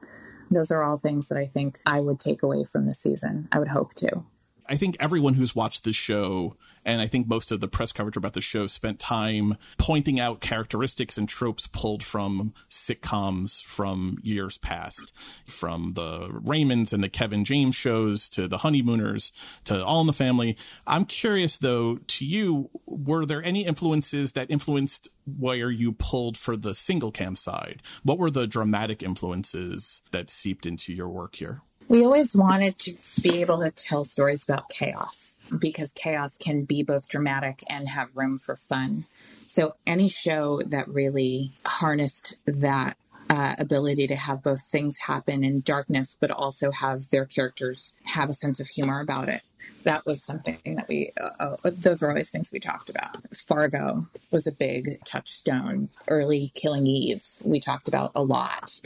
Those 0.51 0.69
are 0.69 0.83
all 0.83 0.97
things 0.97 1.29
that 1.29 1.39
I 1.39 1.47
think 1.47 1.79
I 1.87 2.01
would 2.01 2.19
take 2.19 2.43
away 2.43 2.65
from 2.65 2.85
the 2.85 2.93
season. 2.93 3.47
I 3.51 3.57
would 3.57 3.69
hope 3.69 3.95
to. 3.95 4.23
I 4.67 4.77
think 4.77 4.97
everyone 4.99 5.35
who's 5.35 5.55
watched 5.55 5.83
this 5.83 5.95
show, 5.95 6.55
and 6.83 6.99
I 6.99 7.07
think 7.07 7.27
most 7.27 7.51
of 7.51 7.59
the 7.59 7.67
press 7.67 7.91
coverage 7.91 8.17
about 8.17 8.33
the 8.33 8.41
show, 8.41 8.65
spent 8.67 8.99
time 8.99 9.57
pointing 9.77 10.19
out 10.19 10.41
characteristics 10.41 11.17
and 11.17 11.29
tropes 11.29 11.67
pulled 11.67 12.03
from 12.03 12.53
sitcoms 12.69 13.63
from 13.63 14.17
years 14.23 14.57
past, 14.57 15.13
from 15.45 15.93
the 15.93 16.29
Raymonds 16.29 16.93
and 16.93 17.03
the 17.03 17.09
Kevin 17.09 17.45
James 17.45 17.75
shows 17.75 18.27
to 18.29 18.47
the 18.47 18.59
Honeymooners 18.59 19.31
to 19.65 19.83
All 19.85 20.01
in 20.01 20.07
the 20.07 20.13
Family. 20.13 20.57
I'm 20.87 21.05
curious, 21.05 21.57
though, 21.57 21.97
to 21.97 22.25
you, 22.25 22.69
were 22.85 23.25
there 23.25 23.43
any 23.43 23.65
influences 23.65 24.33
that 24.33 24.49
influenced 24.49 25.07
where 25.25 25.69
you 25.69 25.91
pulled 25.91 26.37
for 26.37 26.57
the 26.57 26.73
single 26.73 27.11
cam 27.11 27.35
side? 27.35 27.81
What 28.03 28.17
were 28.17 28.31
the 28.31 28.47
dramatic 28.47 29.03
influences 29.03 30.01
that 30.11 30.29
seeped 30.29 30.65
into 30.65 30.93
your 30.93 31.09
work 31.09 31.35
here? 31.35 31.61
We 31.87 32.03
always 32.03 32.35
wanted 32.35 32.79
to 32.79 32.95
be 33.21 33.41
able 33.41 33.59
to 33.59 33.69
tell 33.69 34.03
stories 34.03 34.43
about 34.43 34.69
chaos 34.69 35.35
because 35.59 35.93
chaos 35.93 36.35
can 36.37 36.63
be 36.63 36.81
both 36.81 37.07
dramatic 37.07 37.63
and 37.69 37.87
have 37.89 38.15
room 38.15 38.39
for 38.39 38.55
fun. 38.55 39.05
So, 39.45 39.73
any 39.85 40.09
show 40.09 40.61
that 40.65 40.87
really 40.87 41.51
harnessed 41.65 42.37
that 42.45 42.97
uh, 43.29 43.53
ability 43.59 44.07
to 44.07 44.15
have 44.15 44.43
both 44.43 44.61
things 44.61 44.97
happen 44.99 45.43
in 45.43 45.61
darkness, 45.61 46.17
but 46.19 46.31
also 46.31 46.71
have 46.71 47.09
their 47.09 47.25
characters 47.25 47.93
have 48.03 48.29
a 48.29 48.33
sense 48.33 48.59
of 48.59 48.67
humor 48.67 49.01
about 49.01 49.29
it. 49.29 49.41
That 49.83 50.05
was 50.05 50.23
something 50.23 50.59
that 50.65 50.87
we, 50.87 51.11
uh, 51.19 51.55
uh, 51.63 51.71
those 51.73 52.01
were 52.01 52.09
always 52.09 52.29
things 52.29 52.51
we 52.51 52.59
talked 52.59 52.89
about. 52.89 53.17
Fargo 53.35 54.07
was 54.31 54.45
a 54.45 54.51
big 54.51 55.03
touchstone. 55.05 55.89
Early 56.07 56.51
Killing 56.53 56.85
Eve, 56.85 57.23
we 57.43 57.59
talked 57.59 57.87
about 57.87 58.11
a 58.13 58.23
lot. 58.23 58.79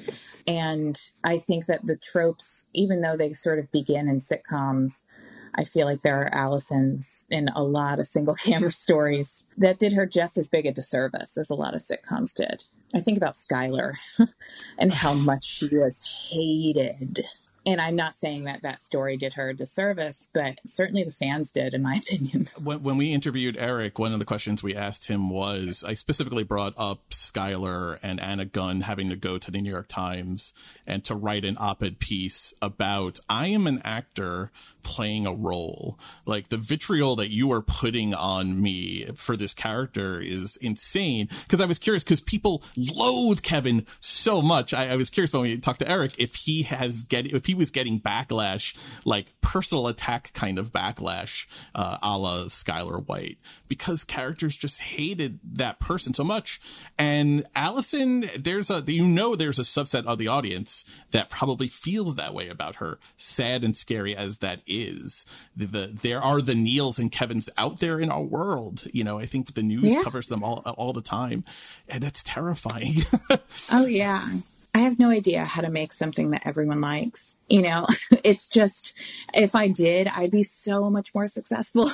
And 0.47 0.99
I 1.23 1.37
think 1.37 1.65
that 1.65 1.85
the 1.85 1.97
tropes, 1.97 2.67
even 2.73 3.01
though 3.01 3.17
they 3.17 3.33
sort 3.33 3.59
of 3.59 3.71
begin 3.73 4.07
in 4.07 4.19
sitcoms, 4.19 5.03
I 5.55 5.65
feel 5.65 5.85
like 5.85 6.01
there 6.01 6.21
are 6.21 6.29
Allisons 6.33 7.25
in 7.29 7.49
a 7.49 7.63
lot 7.63 7.99
of 7.99 8.07
single 8.07 8.35
camera 8.35 8.71
stories 8.85 9.47
that 9.57 9.79
did 9.79 9.93
her 9.93 10.05
just 10.05 10.37
as 10.37 10.49
big 10.49 10.65
a 10.65 10.71
disservice 10.71 11.37
as 11.37 11.49
a 11.49 11.55
lot 11.55 11.75
of 11.75 11.81
sitcoms 11.81 12.33
did. 12.33 12.63
I 12.93 12.99
think 12.99 13.17
about 13.17 13.33
Skyler 13.33 13.93
and 14.77 14.91
how 14.91 15.13
much 15.13 15.45
she 15.45 15.77
was 15.77 16.29
hated. 16.31 17.19
And 17.65 17.81
I'm 17.81 17.95
not 17.95 18.15
saying 18.15 18.45
that 18.45 18.61
that 18.61 18.81
story 18.81 19.17
did 19.17 19.33
her 19.33 19.49
a 19.49 19.53
disservice, 19.53 20.29
but 20.33 20.59
certainly 20.65 21.03
the 21.03 21.11
fans 21.11 21.51
did, 21.51 21.73
in 21.73 21.83
my 21.83 21.95
opinion. 22.07 22.47
when, 22.61 22.81
when 22.81 22.97
we 22.97 23.13
interviewed 23.13 23.57
Eric, 23.57 23.99
one 23.99 24.13
of 24.13 24.19
the 24.19 24.25
questions 24.25 24.63
we 24.63 24.75
asked 24.75 25.07
him 25.07 25.29
was 25.29 25.83
I 25.85 25.93
specifically 25.93 26.43
brought 26.43 26.73
up 26.77 27.09
Skyler 27.09 27.99
and 28.01 28.19
Anna 28.19 28.45
Gunn 28.45 28.81
having 28.81 29.09
to 29.09 29.15
go 29.15 29.37
to 29.37 29.51
the 29.51 29.61
New 29.61 29.69
York 29.69 29.87
Times 29.87 30.53
and 30.87 31.03
to 31.05 31.15
write 31.15 31.45
an 31.45 31.57
op 31.59 31.83
ed 31.83 31.99
piece 31.99 32.53
about 32.61 33.19
I 33.29 33.47
am 33.47 33.67
an 33.67 33.81
actor 33.83 34.51
playing 34.89 35.27
a 35.27 35.31
role. 35.31 35.99
Like 36.25 36.49
the 36.49 36.57
vitriol 36.57 37.15
that 37.17 37.29
you 37.29 37.51
are 37.51 37.61
putting 37.61 38.15
on 38.15 38.59
me 38.59 39.05
for 39.13 39.37
this 39.37 39.53
character 39.53 40.19
is 40.19 40.57
insane. 40.57 41.29
Because 41.43 41.61
I 41.61 41.65
was 41.65 41.77
curious, 41.77 42.03
because 42.03 42.21
people 42.21 42.63
loathe 42.75 43.43
Kevin 43.43 43.85
so 43.99 44.41
much. 44.41 44.73
I, 44.73 44.89
I, 44.89 44.95
was 44.95 45.11
curious 45.11 45.31
when 45.31 45.43
we 45.43 45.59
talked 45.59 45.81
to 45.81 45.87
Eric 45.87 46.15
if 46.17 46.33
he 46.33 46.63
has 46.63 47.03
get 47.03 47.27
if 47.27 47.45
he 47.45 47.53
was 47.53 47.69
getting 47.69 48.01
backlash, 48.01 48.75
like 49.05 49.27
personal 49.41 49.87
attack 49.87 50.33
kind 50.33 50.57
of 50.57 50.71
backlash, 50.71 51.45
uh, 51.75 51.97
a 52.01 52.17
la 52.17 52.45
Skyler 52.45 53.07
White, 53.07 53.37
because 53.67 54.03
characters 54.03 54.55
just 54.55 54.81
hated 54.81 55.39
that 55.53 55.79
person 55.79 56.15
so 56.15 56.23
much. 56.23 56.59
And 56.97 57.45
Allison, 57.55 58.27
there's 58.39 58.71
a 58.71 58.83
you 58.87 59.05
know 59.05 59.35
there's 59.35 59.59
a 59.59 59.63
subset 59.63 60.07
of 60.07 60.17
the 60.17 60.27
audience 60.27 60.83
that 61.11 61.29
probably 61.29 61.67
feels 61.67 62.15
that 62.15 62.33
way 62.33 62.49
about 62.49 62.77
her, 62.77 62.97
sad 63.17 63.63
and 63.63 63.77
scary 63.77 64.15
as 64.15 64.39
that 64.39 64.61
is. 64.65 64.78
The, 65.55 65.65
the 65.65 65.97
there 66.01 66.21
are 66.21 66.41
the 66.41 66.55
Neils 66.55 66.99
and 66.99 67.11
Kevins 67.11 67.49
out 67.57 67.79
there 67.79 67.99
in 67.99 68.09
our 68.09 68.23
world. 68.23 68.85
You 68.93 69.03
know, 69.03 69.19
I 69.19 69.25
think 69.25 69.53
the 69.53 69.63
news 69.63 69.93
yeah. 69.93 70.03
covers 70.03 70.27
them 70.27 70.43
all 70.43 70.59
all 70.59 70.93
the 70.93 71.01
time, 71.01 71.43
and 71.87 72.03
it's 72.03 72.23
terrifying. 72.23 72.95
oh 73.71 73.85
yeah. 73.85 74.27
I 74.73 74.79
have 74.79 74.99
no 74.99 75.09
idea 75.09 75.45
how 75.45 75.61
to 75.63 75.71
make 75.71 75.91
something 75.91 76.29
that 76.29 76.45
everyone 76.45 76.79
likes. 76.79 77.37
You 77.49 77.63
know, 77.63 77.85
it's 78.23 78.47
just, 78.47 78.93
if 79.33 79.55
I 79.55 79.67
did, 79.67 80.07
I'd 80.07 80.29
be 80.29 80.43
so 80.43 80.91
much 80.91 81.13
more 81.15 81.25
successful. 81.25 81.89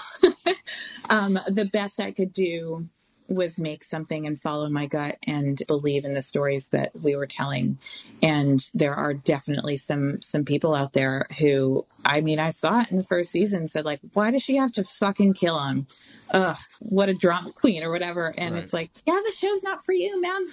um, 1.09 1.39
the 1.47 1.65
best 1.65 2.01
I 2.01 2.11
could 2.11 2.33
do 2.33 2.89
was 3.27 3.59
make 3.59 3.83
something 3.83 4.25
and 4.25 4.39
follow 4.39 4.69
my 4.69 4.85
gut 4.85 5.17
and 5.27 5.61
believe 5.67 6.05
in 6.05 6.13
the 6.13 6.21
stories 6.21 6.69
that 6.69 6.91
we 6.99 7.15
were 7.15 7.25
telling 7.25 7.77
and 8.21 8.69
there 8.73 8.93
are 8.93 9.13
definitely 9.13 9.77
some 9.77 10.21
some 10.21 10.45
people 10.45 10.75
out 10.75 10.93
there 10.93 11.25
who 11.39 11.85
i 12.05 12.21
mean 12.21 12.39
i 12.39 12.49
saw 12.49 12.79
it 12.79 12.91
in 12.91 12.97
the 12.97 13.03
first 13.03 13.31
season 13.31 13.67
said 13.67 13.85
like 13.85 13.99
why 14.13 14.31
does 14.31 14.43
she 14.43 14.57
have 14.57 14.71
to 14.71 14.83
fucking 14.83 15.33
kill 15.33 15.59
him 15.59 15.87
ugh 16.31 16.57
what 16.79 17.09
a 17.09 17.13
drama 17.13 17.51
queen 17.51 17.83
or 17.83 17.91
whatever 17.91 18.33
and 18.37 18.55
right. 18.55 18.63
it's 18.63 18.73
like 18.73 18.91
yeah 19.05 19.19
the 19.25 19.31
show's 19.31 19.63
not 19.63 19.83
for 19.83 19.93
you 19.93 20.21
man 20.21 20.47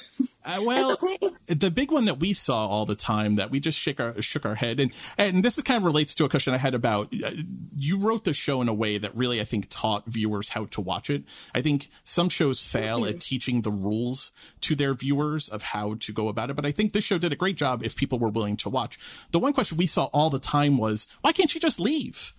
Uh, 0.44 0.60
well, 0.64 0.92
okay. 0.92 1.18
the 1.46 1.70
big 1.70 1.90
one 1.90 2.04
that 2.06 2.20
we 2.20 2.32
saw 2.32 2.66
all 2.66 2.86
the 2.86 2.94
time 2.94 3.36
that 3.36 3.50
we 3.50 3.60
just 3.60 3.78
shook 3.78 4.00
our 4.00 4.20
shook 4.20 4.44
our 4.44 4.54
head, 4.54 4.80
and 4.80 4.92
and 5.18 5.44
this 5.44 5.58
is 5.58 5.64
kind 5.64 5.78
of 5.78 5.84
relates 5.84 6.14
to 6.16 6.24
a 6.24 6.28
question 6.28 6.54
I 6.54 6.58
had 6.58 6.74
about 6.74 7.12
uh, 7.24 7.30
you 7.76 7.98
wrote 7.98 8.24
the 8.24 8.34
show 8.34 8.60
in 8.60 8.68
a 8.68 8.74
way 8.74 8.98
that 8.98 9.16
really 9.16 9.40
I 9.40 9.44
think 9.44 9.66
taught 9.68 10.04
viewers 10.06 10.50
how 10.50 10.66
to 10.66 10.80
watch 10.80 11.10
it. 11.10 11.24
I 11.54 11.62
think 11.62 11.88
some 12.04 12.28
shows 12.28 12.61
fail 12.62 13.04
at 13.04 13.20
teaching 13.20 13.62
the 13.62 13.70
rules 13.70 14.32
to 14.62 14.74
their 14.74 14.94
viewers 14.94 15.48
of 15.48 15.62
how 15.62 15.94
to 15.94 16.12
go 16.12 16.28
about 16.28 16.50
it, 16.50 16.56
but 16.56 16.66
I 16.66 16.72
think 16.72 16.92
this 16.92 17.04
show 17.04 17.18
did 17.18 17.32
a 17.32 17.36
great 17.36 17.56
job 17.56 17.82
if 17.84 17.96
people 17.96 18.18
were 18.18 18.28
willing 18.28 18.56
to 18.58 18.68
watch. 18.68 18.98
The 19.30 19.38
one 19.38 19.52
question 19.52 19.76
we 19.76 19.86
saw 19.86 20.04
all 20.06 20.30
the 20.30 20.38
time 20.38 20.78
was, 20.78 21.06
why 21.20 21.32
can't 21.32 21.50
she 21.50 21.58
just 21.58 21.80
leave? 21.80 22.32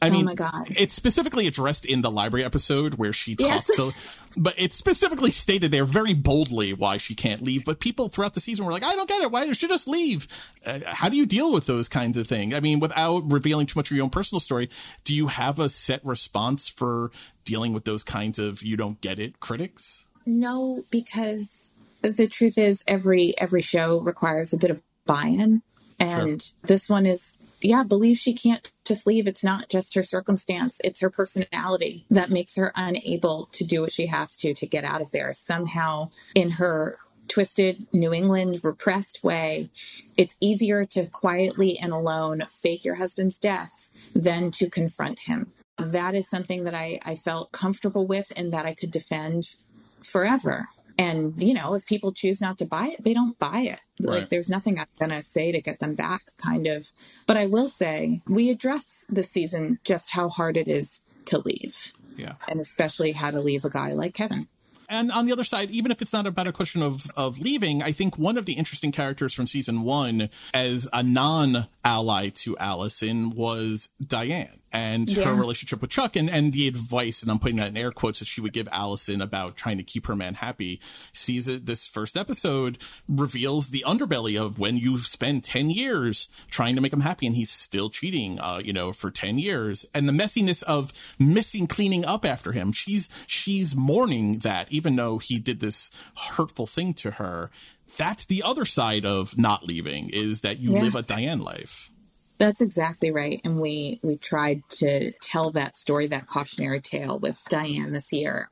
I 0.00 0.08
oh 0.08 0.12
mean, 0.12 0.28
it's 0.76 0.94
specifically 0.94 1.46
addressed 1.48 1.84
in 1.84 2.02
the 2.02 2.10
library 2.10 2.44
episode 2.44 2.94
where 2.94 3.12
she 3.12 3.34
talks. 3.34 3.68
Yes. 3.68 3.76
So, 3.76 3.90
but 4.36 4.54
it's 4.56 4.76
specifically 4.76 5.32
stated 5.32 5.72
there 5.72 5.84
very 5.84 6.14
boldly 6.14 6.72
why 6.72 6.98
she 6.98 7.16
can't 7.16 7.42
leave. 7.42 7.64
But 7.64 7.80
people 7.80 8.08
throughout 8.08 8.34
the 8.34 8.40
season 8.40 8.64
were 8.64 8.72
like, 8.72 8.84
"I 8.84 8.94
don't 8.94 9.08
get 9.08 9.22
it. 9.22 9.32
Why 9.32 9.46
does 9.46 9.56
she 9.56 9.66
just 9.66 9.88
leave?" 9.88 10.28
Uh, 10.64 10.80
how 10.86 11.08
do 11.08 11.16
you 11.16 11.26
deal 11.26 11.52
with 11.52 11.66
those 11.66 11.88
kinds 11.88 12.16
of 12.16 12.28
things? 12.28 12.54
I 12.54 12.60
mean, 12.60 12.78
without 12.78 13.30
revealing 13.32 13.66
too 13.66 13.78
much 13.78 13.90
of 13.90 13.96
your 13.96 14.04
own 14.04 14.10
personal 14.10 14.38
story, 14.38 14.70
do 15.02 15.14
you 15.16 15.26
have 15.26 15.58
a 15.58 15.68
set 15.68 16.04
response 16.04 16.68
for 16.68 17.10
dealing 17.44 17.72
with 17.72 17.84
those 17.84 18.04
kinds 18.04 18.38
of 18.38 18.62
"you 18.62 18.76
don't 18.76 19.00
get 19.00 19.18
it" 19.18 19.40
critics? 19.40 20.04
No, 20.24 20.84
because 20.92 21.72
the 22.02 22.28
truth 22.28 22.56
is, 22.56 22.84
every 22.86 23.34
every 23.38 23.62
show 23.62 24.00
requires 24.00 24.52
a 24.52 24.58
bit 24.58 24.70
of 24.70 24.80
buy-in, 25.06 25.62
and 25.98 26.40
sure. 26.40 26.56
this 26.62 26.88
one 26.88 27.04
is 27.04 27.40
yeah, 27.62 27.82
believe 27.82 28.16
she 28.16 28.34
can't 28.34 28.70
just 28.86 29.06
leave. 29.06 29.26
It's 29.26 29.44
not 29.44 29.68
just 29.68 29.94
her 29.94 30.02
circumstance, 30.02 30.80
it's 30.84 31.00
her 31.00 31.10
personality 31.10 32.06
that 32.10 32.30
makes 32.30 32.56
her 32.56 32.72
unable 32.76 33.48
to 33.52 33.64
do 33.64 33.82
what 33.82 33.92
she 33.92 34.06
has 34.06 34.36
to 34.38 34.54
to 34.54 34.66
get 34.66 34.84
out 34.84 35.02
of 35.02 35.10
there. 35.10 35.34
Somehow, 35.34 36.10
in 36.34 36.52
her 36.52 36.98
twisted 37.28 37.86
New 37.92 38.12
England 38.14 38.58
repressed 38.64 39.22
way, 39.24 39.70
it's 40.16 40.34
easier 40.40 40.84
to 40.84 41.06
quietly 41.06 41.78
and 41.78 41.92
alone 41.92 42.42
fake 42.48 42.84
your 42.84 42.96
husband's 42.96 43.38
death 43.38 43.88
than 44.14 44.50
to 44.52 44.70
confront 44.70 45.20
him. 45.20 45.52
That 45.78 46.14
is 46.14 46.28
something 46.28 46.64
that 46.64 46.74
I, 46.74 47.00
I 47.04 47.16
felt 47.16 47.52
comfortable 47.52 48.06
with 48.06 48.32
and 48.36 48.52
that 48.52 48.66
I 48.66 48.74
could 48.74 48.90
defend 48.90 49.54
forever. 50.02 50.68
And, 50.98 51.40
you 51.40 51.54
know, 51.54 51.74
if 51.74 51.86
people 51.86 52.12
choose 52.12 52.40
not 52.40 52.58
to 52.58 52.66
buy 52.66 52.88
it, 52.88 53.04
they 53.04 53.14
don't 53.14 53.38
buy 53.38 53.60
it. 53.60 53.80
Right. 54.00 54.20
Like, 54.20 54.28
there's 54.30 54.48
nothing 54.48 54.78
I'm 54.78 54.86
going 54.98 55.10
to 55.10 55.22
say 55.22 55.52
to 55.52 55.60
get 55.60 55.78
them 55.78 55.94
back, 55.94 56.30
kind 56.36 56.66
of. 56.66 56.90
But 57.26 57.36
I 57.36 57.46
will 57.46 57.68
say, 57.68 58.20
we 58.26 58.50
address 58.50 59.06
this 59.08 59.30
season 59.30 59.78
just 59.84 60.10
how 60.10 60.28
hard 60.28 60.56
it 60.56 60.66
is 60.66 61.02
to 61.26 61.38
leave. 61.38 61.92
Yeah. 62.16 62.34
And 62.50 62.58
especially 62.58 63.12
how 63.12 63.30
to 63.30 63.40
leave 63.40 63.64
a 63.64 63.70
guy 63.70 63.92
like 63.92 64.14
Kevin 64.14 64.48
and 64.88 65.12
on 65.12 65.26
the 65.26 65.32
other 65.32 65.44
side, 65.44 65.70
even 65.70 65.90
if 65.90 66.00
it's 66.00 66.12
not 66.12 66.26
about 66.26 66.46
a 66.46 66.52
question 66.52 66.82
of 66.82 67.10
of 67.16 67.38
leaving, 67.38 67.82
I 67.82 67.92
think 67.92 68.16
one 68.16 68.38
of 68.38 68.46
the 68.46 68.54
interesting 68.54 68.90
characters 68.90 69.34
from 69.34 69.46
season 69.46 69.82
one 69.82 70.30
as 70.54 70.88
a 70.92 71.02
non 71.02 71.68
ally 71.84 72.30
to 72.30 72.56
Allison 72.56 73.30
was 73.30 73.90
Diane 74.04 74.60
and 74.72 75.08
yeah. 75.08 75.24
her 75.24 75.34
relationship 75.34 75.80
with 75.80 75.90
Chuck 75.90 76.16
and, 76.16 76.28
and 76.28 76.52
the 76.52 76.68
advice, 76.68 77.22
and 77.22 77.30
I'm 77.30 77.38
putting 77.38 77.56
that 77.56 77.68
in 77.68 77.76
air 77.76 77.90
quotes, 77.90 78.18
that 78.18 78.26
she 78.26 78.40
would 78.40 78.52
give 78.52 78.68
Allison 78.70 79.20
about 79.22 79.56
trying 79.56 79.78
to 79.78 79.82
keep 79.82 80.06
her 80.06 80.16
man 80.16 80.34
happy. 80.34 80.80
Sees 81.12 81.48
it, 81.48 81.66
this 81.66 81.86
first 81.86 82.16
episode 82.16 82.78
reveals 83.08 83.70
the 83.70 83.84
underbelly 83.86 84.40
of 84.40 84.58
when 84.58 84.76
you 84.76 84.98
spend 84.98 85.44
10 85.44 85.70
years 85.70 86.28
trying 86.50 86.74
to 86.74 86.80
make 86.80 86.92
him 86.92 87.00
happy 87.00 87.26
and 87.26 87.36
he's 87.36 87.50
still 87.50 87.90
cheating, 87.90 88.38
uh, 88.40 88.60
you 88.62 88.72
know, 88.72 88.92
for 88.92 89.10
10 89.10 89.38
years 89.38 89.86
and 89.94 90.08
the 90.08 90.12
messiness 90.12 90.62
of 90.64 90.92
missing 91.18 91.66
cleaning 91.66 92.04
up 92.04 92.24
after 92.24 92.52
him. 92.52 92.72
She's, 92.72 93.08
she's 93.26 93.74
mourning 93.74 94.40
that 94.40 94.70
even 94.70 94.96
though 94.96 95.18
he 95.18 95.38
did 95.38 95.60
this 95.60 95.90
hurtful 96.16 96.66
thing 96.66 96.94
to 96.94 97.12
her. 97.12 97.50
That's 97.96 98.26
the 98.26 98.42
other 98.42 98.64
side 98.64 99.06
of 99.06 99.38
not 99.38 99.64
leaving 99.64 100.10
is 100.10 100.42
that 100.42 100.58
you 100.58 100.74
yeah. 100.74 100.82
live 100.82 100.94
a 100.94 101.02
Diane 101.02 101.40
life. 101.40 101.90
That's 102.38 102.60
exactly 102.60 103.10
right. 103.10 103.40
And 103.44 103.60
we 103.60 103.98
we 104.02 104.16
tried 104.16 104.62
to 104.70 105.10
tell 105.20 105.50
that 105.52 105.74
story, 105.74 106.06
that 106.06 106.26
cautionary 106.26 106.80
tale 106.80 107.18
with 107.18 107.42
Diane 107.48 107.92
this 107.92 108.12
year. 108.12 108.48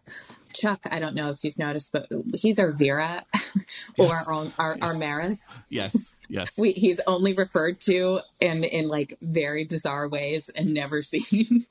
Chuck, 0.53 0.81
I 0.90 0.99
don't 0.99 1.14
know 1.14 1.31
if 1.31 1.44
you've 1.44 1.59
noticed, 1.59 1.92
but 1.92 2.07
he's 2.35 2.59
our 2.59 2.70
Vera 2.72 3.22
or 3.99 4.07
yes. 4.07 4.27
our, 4.27 4.46
our, 4.59 4.77
yes. 4.77 4.90
our 4.90 4.99
Maris. 4.99 5.61
Yes, 5.68 6.14
yes. 6.29 6.59
We, 6.59 6.72
he's 6.72 6.99
only 7.07 7.35
referred 7.35 7.79
to 7.81 8.20
in, 8.40 8.64
in 8.64 8.88
like 8.88 9.18
very 9.20 9.64
bizarre 9.66 10.09
ways 10.09 10.49
and 10.57 10.72
never 10.72 11.03
seen. 11.03 11.66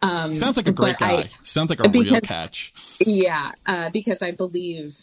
um, 0.00 0.32
Sounds 0.34 0.56
like 0.56 0.68
a 0.68 0.72
great 0.72 0.98
guy. 0.98 1.12
I, 1.12 1.30
Sounds 1.42 1.70
like 1.70 1.80
a 1.80 1.88
because, 1.88 2.10
real 2.10 2.20
catch. 2.20 2.72
Yeah, 3.04 3.50
uh, 3.66 3.90
because 3.90 4.22
I 4.22 4.30
believe 4.30 4.96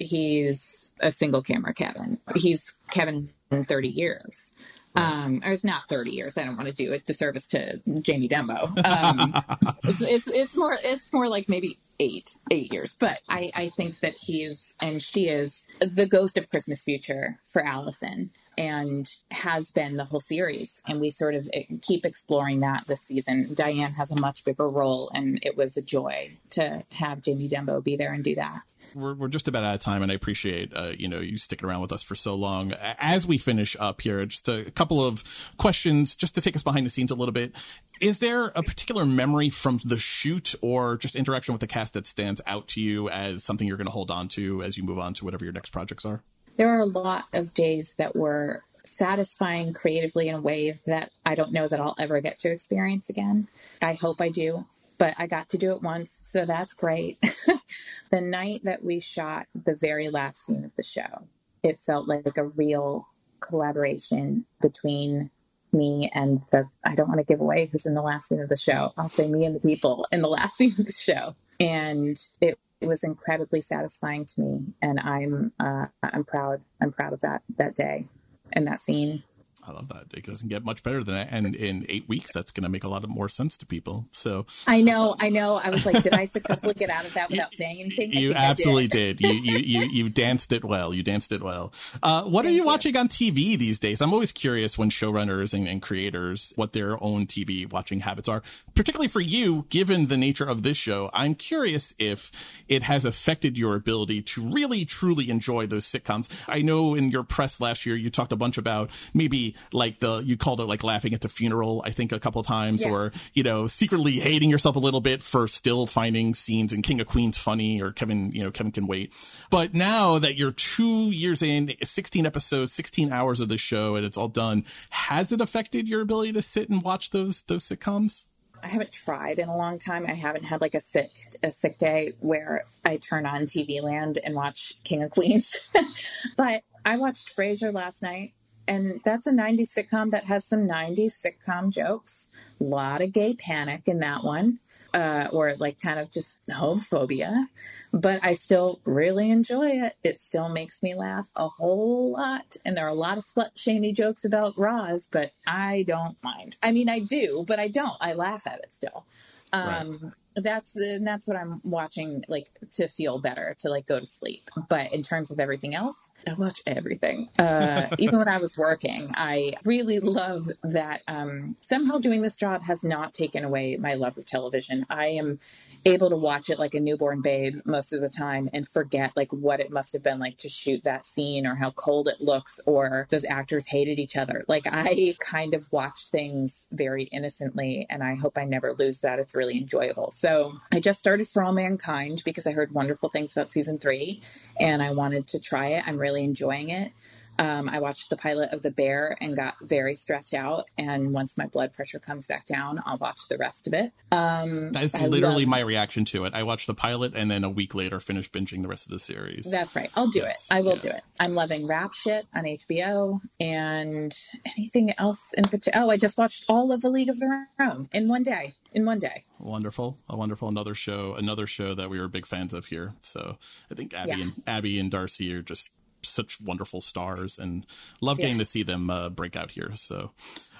he's 0.00 0.94
a 1.00 1.10
single 1.10 1.42
camera 1.42 1.74
Kevin. 1.74 2.18
He's 2.34 2.78
Kevin 2.90 3.28
in 3.50 3.66
30 3.66 3.88
years 3.88 4.54
um, 4.94 5.40
or 5.44 5.52
it's 5.52 5.64
not 5.64 5.88
30 5.88 6.12
years. 6.12 6.38
I 6.38 6.44
don't 6.44 6.56
want 6.56 6.68
to 6.68 6.74
do 6.74 6.92
a 6.92 6.98
disservice 6.98 7.46
to 7.48 7.80
Jamie 8.00 8.28
Denbo. 8.28 8.64
Um, 8.84 9.34
it's, 9.84 10.00
it's, 10.00 10.28
it's 10.28 10.56
more, 10.56 10.76
it's 10.82 11.12
more 11.12 11.28
like 11.28 11.48
maybe 11.48 11.78
eight, 12.00 12.36
eight 12.50 12.72
years. 12.72 12.96
But 12.98 13.20
I, 13.28 13.50
I 13.54 13.68
think 13.70 14.00
that 14.00 14.14
he's, 14.18 14.74
and 14.80 15.02
she 15.02 15.28
is 15.28 15.62
the 15.80 16.06
ghost 16.06 16.38
of 16.38 16.50
Christmas 16.50 16.82
future 16.82 17.38
for 17.44 17.64
Allison 17.64 18.30
and 18.56 19.10
has 19.30 19.72
been 19.72 19.96
the 19.96 20.04
whole 20.04 20.20
series. 20.20 20.80
And 20.86 21.00
we 21.00 21.10
sort 21.10 21.34
of 21.34 21.48
keep 21.82 22.06
exploring 22.06 22.60
that 22.60 22.84
this 22.86 23.00
season. 23.00 23.52
Diane 23.54 23.92
has 23.92 24.12
a 24.12 24.20
much 24.20 24.44
bigger 24.44 24.68
role, 24.68 25.10
and 25.12 25.40
it 25.42 25.56
was 25.56 25.76
a 25.76 25.82
joy 25.82 26.30
to 26.50 26.84
have 26.92 27.22
Jamie 27.22 27.48
Denbo 27.48 27.82
be 27.82 27.96
there 27.96 28.12
and 28.12 28.22
do 28.22 28.36
that 28.36 28.62
we're, 28.94 29.14
we're 29.14 29.28
just 29.28 29.48
about 29.48 29.64
out 29.64 29.74
of 29.74 29.80
time, 29.80 30.02
and 30.02 30.10
I 30.10 30.14
appreciate 30.14 30.72
uh, 30.74 30.92
you 30.96 31.08
know 31.08 31.20
you 31.20 31.38
sticking 31.38 31.68
around 31.68 31.80
with 31.80 31.92
us 31.92 32.02
for 32.02 32.14
so 32.14 32.34
long. 32.34 32.72
As 32.98 33.26
we 33.26 33.38
finish 33.38 33.76
up 33.78 34.00
here, 34.00 34.24
just 34.26 34.48
a 34.48 34.70
couple 34.70 35.04
of 35.04 35.24
questions, 35.56 36.16
just 36.16 36.34
to 36.36 36.40
take 36.40 36.56
us 36.56 36.62
behind 36.62 36.86
the 36.86 36.90
scenes 36.90 37.10
a 37.10 37.14
little 37.14 37.32
bit. 37.32 37.52
Is 38.00 38.18
there 38.18 38.46
a 38.46 38.62
particular 38.62 39.04
memory 39.04 39.50
from 39.50 39.78
the 39.84 39.98
shoot 39.98 40.54
or 40.60 40.96
just 40.96 41.14
interaction 41.14 41.54
with 41.54 41.60
the 41.60 41.66
cast 41.66 41.94
that 41.94 42.06
stands 42.06 42.40
out 42.46 42.66
to 42.68 42.80
you 42.80 43.08
as 43.08 43.44
something 43.44 43.68
you're 43.68 43.76
going 43.76 43.86
to 43.86 43.92
hold 43.92 44.10
on 44.10 44.28
to 44.28 44.62
as 44.62 44.76
you 44.76 44.82
move 44.82 44.98
on 44.98 45.14
to 45.14 45.24
whatever 45.24 45.44
your 45.44 45.52
next 45.52 45.70
projects 45.70 46.04
are? 46.04 46.22
There 46.56 46.70
are 46.70 46.80
a 46.80 46.86
lot 46.86 47.24
of 47.32 47.54
days 47.54 47.94
that 47.96 48.16
were 48.16 48.62
satisfying 48.84 49.72
creatively 49.72 50.28
in 50.28 50.42
ways 50.42 50.82
that 50.84 51.10
I 51.24 51.34
don't 51.34 51.52
know 51.52 51.66
that 51.66 51.80
I'll 51.80 51.96
ever 51.98 52.20
get 52.20 52.38
to 52.40 52.50
experience 52.50 53.08
again. 53.08 53.48
I 53.80 53.94
hope 53.94 54.20
I 54.20 54.28
do 54.28 54.66
but 54.98 55.14
I 55.18 55.26
got 55.26 55.48
to 55.50 55.58
do 55.58 55.72
it 55.72 55.82
once, 55.82 56.22
so 56.24 56.44
that's 56.44 56.74
great. 56.74 57.18
the 58.10 58.20
night 58.20 58.62
that 58.64 58.84
we 58.84 59.00
shot 59.00 59.46
the 59.54 59.76
very 59.76 60.08
last 60.10 60.46
scene 60.46 60.64
of 60.64 60.74
the 60.76 60.82
show, 60.82 61.28
it 61.62 61.80
felt 61.80 62.08
like 62.08 62.36
a 62.38 62.44
real 62.44 63.08
collaboration 63.40 64.46
between 64.60 65.30
me 65.72 66.08
and 66.14 66.42
the 66.50 66.68
I 66.84 66.94
don't 66.94 67.08
want 67.08 67.18
to 67.18 67.24
give 67.24 67.40
away 67.40 67.68
who's 67.70 67.84
in 67.86 67.94
the 67.94 68.02
last 68.02 68.28
scene 68.28 68.40
of 68.40 68.48
the 68.48 68.56
show. 68.56 68.92
I'll 68.96 69.08
say 69.08 69.28
me 69.28 69.44
and 69.44 69.54
the 69.54 69.60
people 69.60 70.06
in 70.12 70.22
the 70.22 70.28
last 70.38 70.56
scene 70.56 70.74
of 70.78 70.86
the 70.86 70.92
show. 70.92 71.34
And 71.60 72.16
it, 72.40 72.58
it 72.80 72.88
was 72.88 73.04
incredibly 73.04 73.60
satisfying 73.60 74.24
to 74.24 74.40
me 74.40 74.74
and 74.80 75.00
I'm 75.00 75.52
uh, 75.58 75.86
I'm 76.02 76.24
proud 76.24 76.60
I'm 76.80 76.92
proud 76.92 77.12
of 77.12 77.20
that 77.20 77.42
that 77.58 77.74
day 77.74 78.06
and 78.52 78.66
that 78.66 78.80
scene. 78.80 79.24
I 79.66 79.72
love 79.72 79.88
that. 79.88 80.06
It 80.12 80.26
doesn't 80.26 80.48
get 80.48 80.64
much 80.64 80.82
better 80.82 81.02
than 81.02 81.14
that. 81.14 81.28
And 81.30 81.54
in 81.54 81.86
eight 81.88 82.08
weeks, 82.08 82.32
that's 82.32 82.50
going 82.50 82.64
to 82.64 82.68
make 82.68 82.84
a 82.84 82.88
lot 82.88 83.02
of 83.02 83.10
more 83.10 83.28
sense 83.28 83.56
to 83.58 83.66
people. 83.66 84.06
So 84.10 84.46
I 84.66 84.82
know, 84.82 85.16
I 85.20 85.30
know. 85.30 85.60
I 85.62 85.70
was 85.70 85.86
like, 85.86 86.02
did 86.02 86.12
I 86.12 86.26
successfully 86.26 86.74
get 86.74 86.90
out 86.90 87.04
of 87.04 87.14
that 87.14 87.30
without 87.30 87.52
saying 87.52 87.80
anything? 87.80 88.12
You 88.12 88.34
absolutely 88.34 88.88
did. 88.88 89.16
did. 89.16 89.20
You, 89.20 89.32
you, 89.32 89.58
you, 89.58 89.86
you 89.86 90.08
danced 90.10 90.52
it 90.52 90.64
well. 90.64 90.92
You 90.92 91.02
danced 91.02 91.32
it 91.32 91.42
well. 91.42 91.72
Uh, 92.02 92.24
what 92.24 92.42
Thank 92.42 92.52
are 92.52 92.56
you, 92.56 92.62
you, 92.62 92.66
watching 92.66 92.96
on 92.96 93.08
TV 93.08 93.58
these 93.58 93.78
days? 93.78 94.02
I'm 94.02 94.12
always 94.12 94.32
curious 94.32 94.76
when 94.76 94.90
showrunners 94.90 95.54
and, 95.54 95.66
and 95.66 95.80
creators, 95.80 96.52
what 96.56 96.72
their 96.72 97.02
own 97.02 97.26
TV 97.26 97.70
watching 97.70 98.00
habits 98.00 98.28
are, 98.28 98.42
particularly 98.74 99.08
for 99.08 99.20
you, 99.20 99.66
given 99.70 100.06
the 100.06 100.16
nature 100.16 100.48
of 100.48 100.62
this 100.62 100.76
show. 100.76 101.10
I'm 101.12 101.34
curious 101.34 101.94
if 101.98 102.30
it 102.68 102.82
has 102.82 103.04
affected 103.04 103.56
your 103.56 103.76
ability 103.76 104.22
to 104.22 104.46
really, 104.46 104.84
truly 104.84 105.30
enjoy 105.30 105.66
those 105.66 105.86
sitcoms. 105.86 106.28
I 106.48 106.62
know 106.62 106.94
in 106.94 107.10
your 107.10 107.22
press 107.22 107.60
last 107.60 107.86
year, 107.86 107.96
you 107.96 108.10
talked 108.10 108.32
a 108.32 108.36
bunch 108.36 108.58
about 108.58 108.90
maybe 109.14 109.53
like 109.72 110.00
the 110.00 110.18
you 110.18 110.36
called 110.36 110.60
it 110.60 110.64
like 110.64 110.84
laughing 110.84 111.14
at 111.14 111.20
the 111.20 111.28
funeral 111.28 111.82
i 111.84 111.90
think 111.90 112.12
a 112.12 112.20
couple 112.20 112.42
times 112.42 112.82
yeah. 112.82 112.90
or 112.90 113.12
you 113.32 113.42
know 113.42 113.66
secretly 113.66 114.12
hating 114.12 114.50
yourself 114.50 114.76
a 114.76 114.78
little 114.78 115.00
bit 115.00 115.22
for 115.22 115.46
still 115.46 115.86
finding 115.86 116.34
scenes 116.34 116.72
in 116.72 116.82
king 116.82 117.00
of 117.00 117.06
queens 117.06 117.38
funny 117.38 117.80
or 117.80 117.92
kevin 117.92 118.30
you 118.32 118.42
know 118.42 118.50
kevin 118.50 118.72
can 118.72 118.86
wait 118.86 119.12
but 119.50 119.74
now 119.74 120.18
that 120.18 120.36
you're 120.36 120.52
two 120.52 121.10
years 121.10 121.42
in 121.42 121.72
16 121.82 122.26
episodes 122.26 122.72
16 122.72 123.12
hours 123.12 123.40
of 123.40 123.48
the 123.48 123.58
show 123.58 123.96
and 123.96 124.04
it's 124.04 124.16
all 124.16 124.28
done 124.28 124.64
has 124.90 125.32
it 125.32 125.40
affected 125.40 125.88
your 125.88 126.00
ability 126.00 126.32
to 126.32 126.42
sit 126.42 126.68
and 126.68 126.82
watch 126.82 127.10
those 127.10 127.42
those 127.42 127.64
sitcoms 127.68 128.26
I 128.64 128.68
haven't 128.68 128.92
tried 128.92 129.38
in 129.38 129.50
a 129.50 129.56
long 129.56 129.76
time. 129.76 130.06
I 130.08 130.14
haven't 130.14 130.44
had 130.44 130.62
like 130.62 130.74
a 130.74 130.80
sick 130.80 131.10
a 131.42 131.52
sick 131.52 131.76
day 131.76 132.12
where 132.20 132.62
I 132.84 132.96
turn 132.96 133.26
on 133.26 133.42
TV 133.42 133.82
Land 133.82 134.18
and 134.24 134.34
watch 134.34 134.72
King 134.84 135.02
of 135.02 135.10
Queens. 135.10 135.60
but 136.36 136.62
I 136.84 136.96
watched 136.96 137.28
Frasier 137.28 137.74
last 137.74 138.02
night 138.02 138.32
and 138.66 139.00
that's 139.04 139.26
a 139.26 139.32
90s 139.32 139.76
sitcom 139.76 140.10
that 140.10 140.24
has 140.24 140.44
some 140.44 140.66
90s 140.66 141.24
sitcom 141.24 141.70
jokes. 141.70 142.30
A 142.60 142.64
lot 142.64 143.02
of 143.02 143.12
gay 143.12 143.34
panic 143.34 143.82
in 143.86 144.00
that 144.00 144.24
one, 144.24 144.58
uh, 144.94 145.28
or 145.32 145.52
like 145.58 145.80
kind 145.80 145.98
of 145.98 146.10
just 146.10 146.46
homophobia. 146.48 147.46
But 147.92 148.24
I 148.24 148.34
still 148.34 148.80
really 148.84 149.30
enjoy 149.30 149.66
it. 149.66 149.94
It 150.02 150.20
still 150.20 150.48
makes 150.48 150.82
me 150.82 150.94
laugh 150.94 151.30
a 151.36 151.48
whole 151.48 152.12
lot. 152.12 152.56
And 152.64 152.76
there 152.76 152.86
are 152.86 152.90
a 152.90 152.94
lot 152.94 153.18
of 153.18 153.24
slut 153.24 153.50
shamey 153.56 153.92
jokes 153.92 154.24
about 154.24 154.56
Roz, 154.56 155.08
but 155.10 155.32
I 155.46 155.84
don't 155.86 156.16
mind. 156.22 156.56
I 156.62 156.72
mean, 156.72 156.88
I 156.88 157.00
do, 157.00 157.44
but 157.46 157.58
I 157.58 157.68
don't. 157.68 157.96
I 158.00 158.14
laugh 158.14 158.46
at 158.46 158.60
it 158.60 158.72
still. 158.72 159.04
Um, 159.52 159.98
right 160.02 160.12
that's 160.36 160.76
and 160.76 161.06
that's 161.06 161.26
what 161.26 161.36
I'm 161.36 161.60
watching 161.64 162.24
like 162.28 162.50
to 162.72 162.88
feel 162.88 163.18
better 163.18 163.54
to 163.60 163.68
like 163.68 163.86
go 163.86 164.00
to 164.00 164.06
sleep. 164.06 164.50
But 164.68 164.92
in 164.92 165.02
terms 165.02 165.30
of 165.30 165.38
everything 165.38 165.74
else, 165.74 166.10
I 166.26 166.34
watch 166.34 166.60
everything. 166.66 167.28
Uh, 167.38 167.88
even 167.98 168.18
when 168.18 168.28
I 168.28 168.38
was 168.38 168.58
working, 168.58 169.12
I 169.16 169.54
really 169.64 170.00
love 170.00 170.50
that. 170.62 171.02
Um, 171.08 171.56
somehow 171.60 171.98
doing 171.98 172.22
this 172.22 172.36
job 172.36 172.62
has 172.62 172.82
not 172.82 173.14
taken 173.14 173.44
away 173.44 173.76
my 173.76 173.94
love 173.94 174.18
of 174.18 174.24
television. 174.24 174.86
I 174.90 175.06
am 175.06 175.38
able 175.84 176.10
to 176.10 176.16
watch 176.16 176.50
it 176.50 176.58
like 176.58 176.74
a 176.74 176.80
newborn 176.80 177.22
babe 177.22 177.60
most 177.64 177.92
of 177.92 178.00
the 178.00 178.08
time 178.08 178.48
and 178.52 178.66
forget 178.66 179.12
like 179.16 179.32
what 179.32 179.60
it 179.60 179.70
must 179.70 179.92
have 179.92 180.02
been 180.02 180.18
like 180.18 180.38
to 180.38 180.48
shoot 180.48 180.82
that 180.84 181.06
scene 181.06 181.46
or 181.46 181.54
how 181.54 181.70
cold 181.70 182.08
it 182.08 182.20
looks 182.20 182.60
or 182.66 183.06
those 183.10 183.24
actors 183.24 183.66
hated 183.68 183.98
each 183.98 184.16
other. 184.16 184.44
Like 184.48 184.64
I 184.66 185.14
kind 185.20 185.54
of 185.54 185.70
watch 185.70 186.08
things 186.10 186.68
very 186.72 187.04
innocently, 187.04 187.86
and 187.90 188.02
I 188.02 188.14
hope 188.14 188.36
I 188.36 188.44
never 188.44 188.72
lose 188.72 188.98
that. 189.00 189.18
It's 189.18 189.34
really 189.34 189.58
enjoyable. 189.58 190.10
So 190.10 190.23
I 190.72 190.80
just 190.80 190.98
started 190.98 191.28
For 191.28 191.42
All 191.44 191.52
Mankind 191.52 192.22
because 192.24 192.46
I 192.46 192.52
heard 192.52 192.72
wonderful 192.72 193.08
things 193.08 193.36
about 193.36 193.48
season 193.48 193.78
three 193.78 194.22
and 194.58 194.82
I 194.82 194.92
wanted 194.92 195.26
to 195.28 195.40
try 195.40 195.68
it. 195.68 195.86
I'm 195.86 195.98
really 195.98 196.24
enjoying 196.24 196.70
it. 196.70 196.92
Um, 197.38 197.68
I 197.68 197.80
watched 197.80 198.10
the 198.10 198.16
pilot 198.16 198.52
of 198.52 198.62
The 198.62 198.70
Bear 198.70 199.16
and 199.20 199.36
got 199.36 199.56
very 199.62 199.94
stressed 199.96 200.34
out. 200.34 200.64
And 200.78 201.12
once 201.12 201.36
my 201.36 201.46
blood 201.46 201.72
pressure 201.72 201.98
comes 201.98 202.26
back 202.26 202.46
down, 202.46 202.80
I'll 202.84 202.98
watch 202.98 203.28
the 203.28 203.38
rest 203.38 203.66
of 203.66 203.72
it. 203.72 203.92
Um, 204.12 204.72
That's 204.72 204.98
literally 205.00 205.44
love... 205.44 205.48
my 205.48 205.60
reaction 205.60 206.04
to 206.06 206.24
it. 206.24 206.34
I 206.34 206.42
watched 206.42 206.66
the 206.66 206.74
pilot 206.74 207.14
and 207.14 207.30
then 207.30 207.44
a 207.44 207.50
week 207.50 207.74
later 207.74 208.00
finished 208.00 208.32
binging 208.32 208.62
the 208.62 208.68
rest 208.68 208.86
of 208.86 208.92
the 208.92 208.98
series. 208.98 209.50
That's 209.50 209.74
right. 209.74 209.90
I'll 209.94 210.08
do 210.08 210.20
yes. 210.20 210.46
it. 210.50 210.54
I 210.54 210.60
will 210.60 210.76
yeah. 210.76 210.82
do 210.82 210.88
it. 210.88 211.02
I'm 211.20 211.34
loving 211.34 211.66
Rap 211.66 211.92
Shit 211.92 212.26
on 212.34 212.44
HBO 212.44 213.20
and 213.40 214.16
anything 214.56 214.92
else 214.98 215.32
in 215.36 215.44
particular. 215.44 215.86
Oh, 215.86 215.90
I 215.90 215.96
just 215.96 216.18
watched 216.18 216.44
all 216.48 216.72
of 216.72 216.80
The 216.80 216.90
League 216.90 217.08
of 217.08 217.18
Their 217.20 217.48
Own 217.60 217.88
in 217.92 218.06
one 218.06 218.22
day. 218.22 218.54
In 218.72 218.84
one 218.84 218.98
day. 218.98 219.24
Wonderful, 219.38 219.98
a 220.08 220.16
wonderful 220.16 220.48
another 220.48 220.74
show, 220.74 221.14
another 221.14 221.46
show 221.46 221.74
that 221.74 221.90
we 221.90 222.00
were 222.00 222.08
big 222.08 222.26
fans 222.26 222.52
of 222.52 222.66
here. 222.66 222.94
So 223.02 223.38
I 223.70 223.74
think 223.74 223.94
Abbi 223.94 224.10
yeah. 224.10 224.22
and 224.22 224.42
Abbi 224.46 224.78
and 224.80 224.90
D'Arcy 224.90 225.32
are 225.34 225.42
just 225.42 225.70
such 226.04 226.40
wonderful 226.40 226.80
stars 226.80 227.38
and 227.38 227.66
love 228.00 228.18
getting 228.18 228.36
yes. 228.36 228.46
to 228.46 228.50
see 228.50 228.62
them 228.62 228.90
uh, 228.90 229.08
break 229.08 229.36
out 229.36 229.50
here. 229.50 229.72
So, 229.74 230.12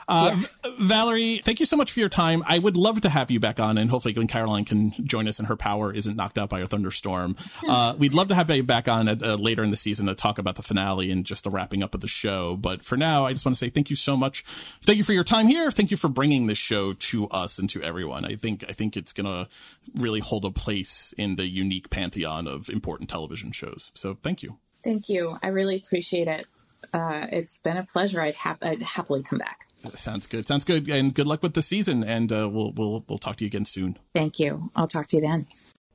uh, 0.09 0.37
yeah. 0.37 0.71
Valerie, 0.81 1.41
thank 1.45 1.61
you 1.61 1.67
so 1.67 1.77
much 1.77 1.93
for 1.93 2.01
your 2.01 2.09
time. 2.09 2.43
I 2.47 2.59
would 2.59 2.77
love 2.77 3.01
to 3.03 3.09
have 3.09 3.31
you 3.31 3.41
back 3.41 3.59
on, 3.59 3.79
and 3.79 3.89
hopefully, 3.89 4.15
when 4.15 4.27
Caroline 4.27 4.65
can 4.65 4.93
join 5.07 5.29
us 5.29 5.39
and 5.39 5.49
her 5.49 5.57
power 5.57 5.93
isn't 5.93 6.17
knocked 6.17 6.39
out 6.39 6.51
by 6.51 6.61
a 6.61 6.67
thunderstorm, 6.67 7.37
uh, 7.69 7.95
we'd 7.99 8.15
love 8.15 8.29
to 8.29 8.35
have 8.35 8.51
you 8.51 8.63
back 8.63 8.89
on 8.89 9.09
at, 9.09 9.23
uh, 9.23 9.37
later 9.37 9.63
in 9.63 9.71
the 9.71 9.77
season 9.77 10.07
to 10.07 10.15
talk 10.15 10.39
about 10.39 10.57
the 10.57 10.63
finale 10.63 11.11
and 11.11 11.25
just 11.25 11.45
the 11.45 11.51
wrapping 11.51 11.83
up 11.83 11.95
of 11.95 12.01
the 12.01 12.09
show. 12.09 12.57
But 12.57 12.85
for 12.85 12.97
now, 12.97 13.27
I 13.27 13.33
just 13.33 13.45
want 13.45 13.57
to 13.57 13.59
say 13.59 13.71
thank 13.71 13.91
you 13.91 13.97
so 13.97 14.17
much. 14.17 14.45
Thank 14.85 14.99
you 14.99 15.05
for 15.05 15.13
your 15.13 15.25
time 15.25 15.49
here. 15.49 15.71
Thank 15.71 15.91
you 15.91 15.97
for 15.97 16.09
bringing 16.09 16.47
this 16.47 16.59
show 16.59 16.93
to 16.93 17.29
us 17.29 17.59
and 17.59 17.69
to 17.71 17.83
everyone. 17.83 18.25
I 18.25 18.37
think 18.37 18.65
I 18.69 18.73
think 18.73 18.97
it's 18.97 19.13
gonna 19.13 19.49
really 19.97 20.21
hold 20.21 20.45
a 20.45 20.51
place 20.51 21.15
in 21.17 21.37
the 21.37 21.47
unique 21.47 21.91
pantheon 21.91 22.47
of 22.47 22.69
important 22.69 23.09
television 23.09 23.53
shows. 23.53 23.91
So 23.95 24.19
thank 24.23 24.43
you. 24.43 24.59
Thank 24.85 25.09
you. 25.09 25.39
I 25.43 25.49
really 25.49 25.77
appreciate 25.77 26.29
it. 26.29 26.47
Uh, 26.93 27.27
it's 27.33 27.59
been 27.59 27.79
a 27.79 27.85
pleasure. 27.85 28.21
I'd, 28.21 28.35
ha- 28.37 28.59
I'd 28.63 28.83
happily 28.83 29.23
come 29.23 29.39
back. 29.39 29.61
Sounds 29.97 30.27
good. 30.27 30.47
Sounds 30.47 30.65
good. 30.65 30.89
And 30.89 31.15
good 31.15 31.27
luck 31.27 31.43
with 31.43 31.55
the 31.55 31.63
season. 31.63 32.05
And 32.05 32.33
uh, 32.33 32.49
we'll 32.51 32.73
we'll 32.73 33.05
we'll 33.09 33.19
talk 33.19 33.37
to 33.37 33.45
you 33.45 33.49
again 33.49 33.65
soon. 33.65 33.99
Thank 34.15 34.39
you. 34.39 34.71
I'll 34.75 34.89
talk 34.89 35.07
to 35.09 35.17
you 35.17 35.23
then. 35.23 35.47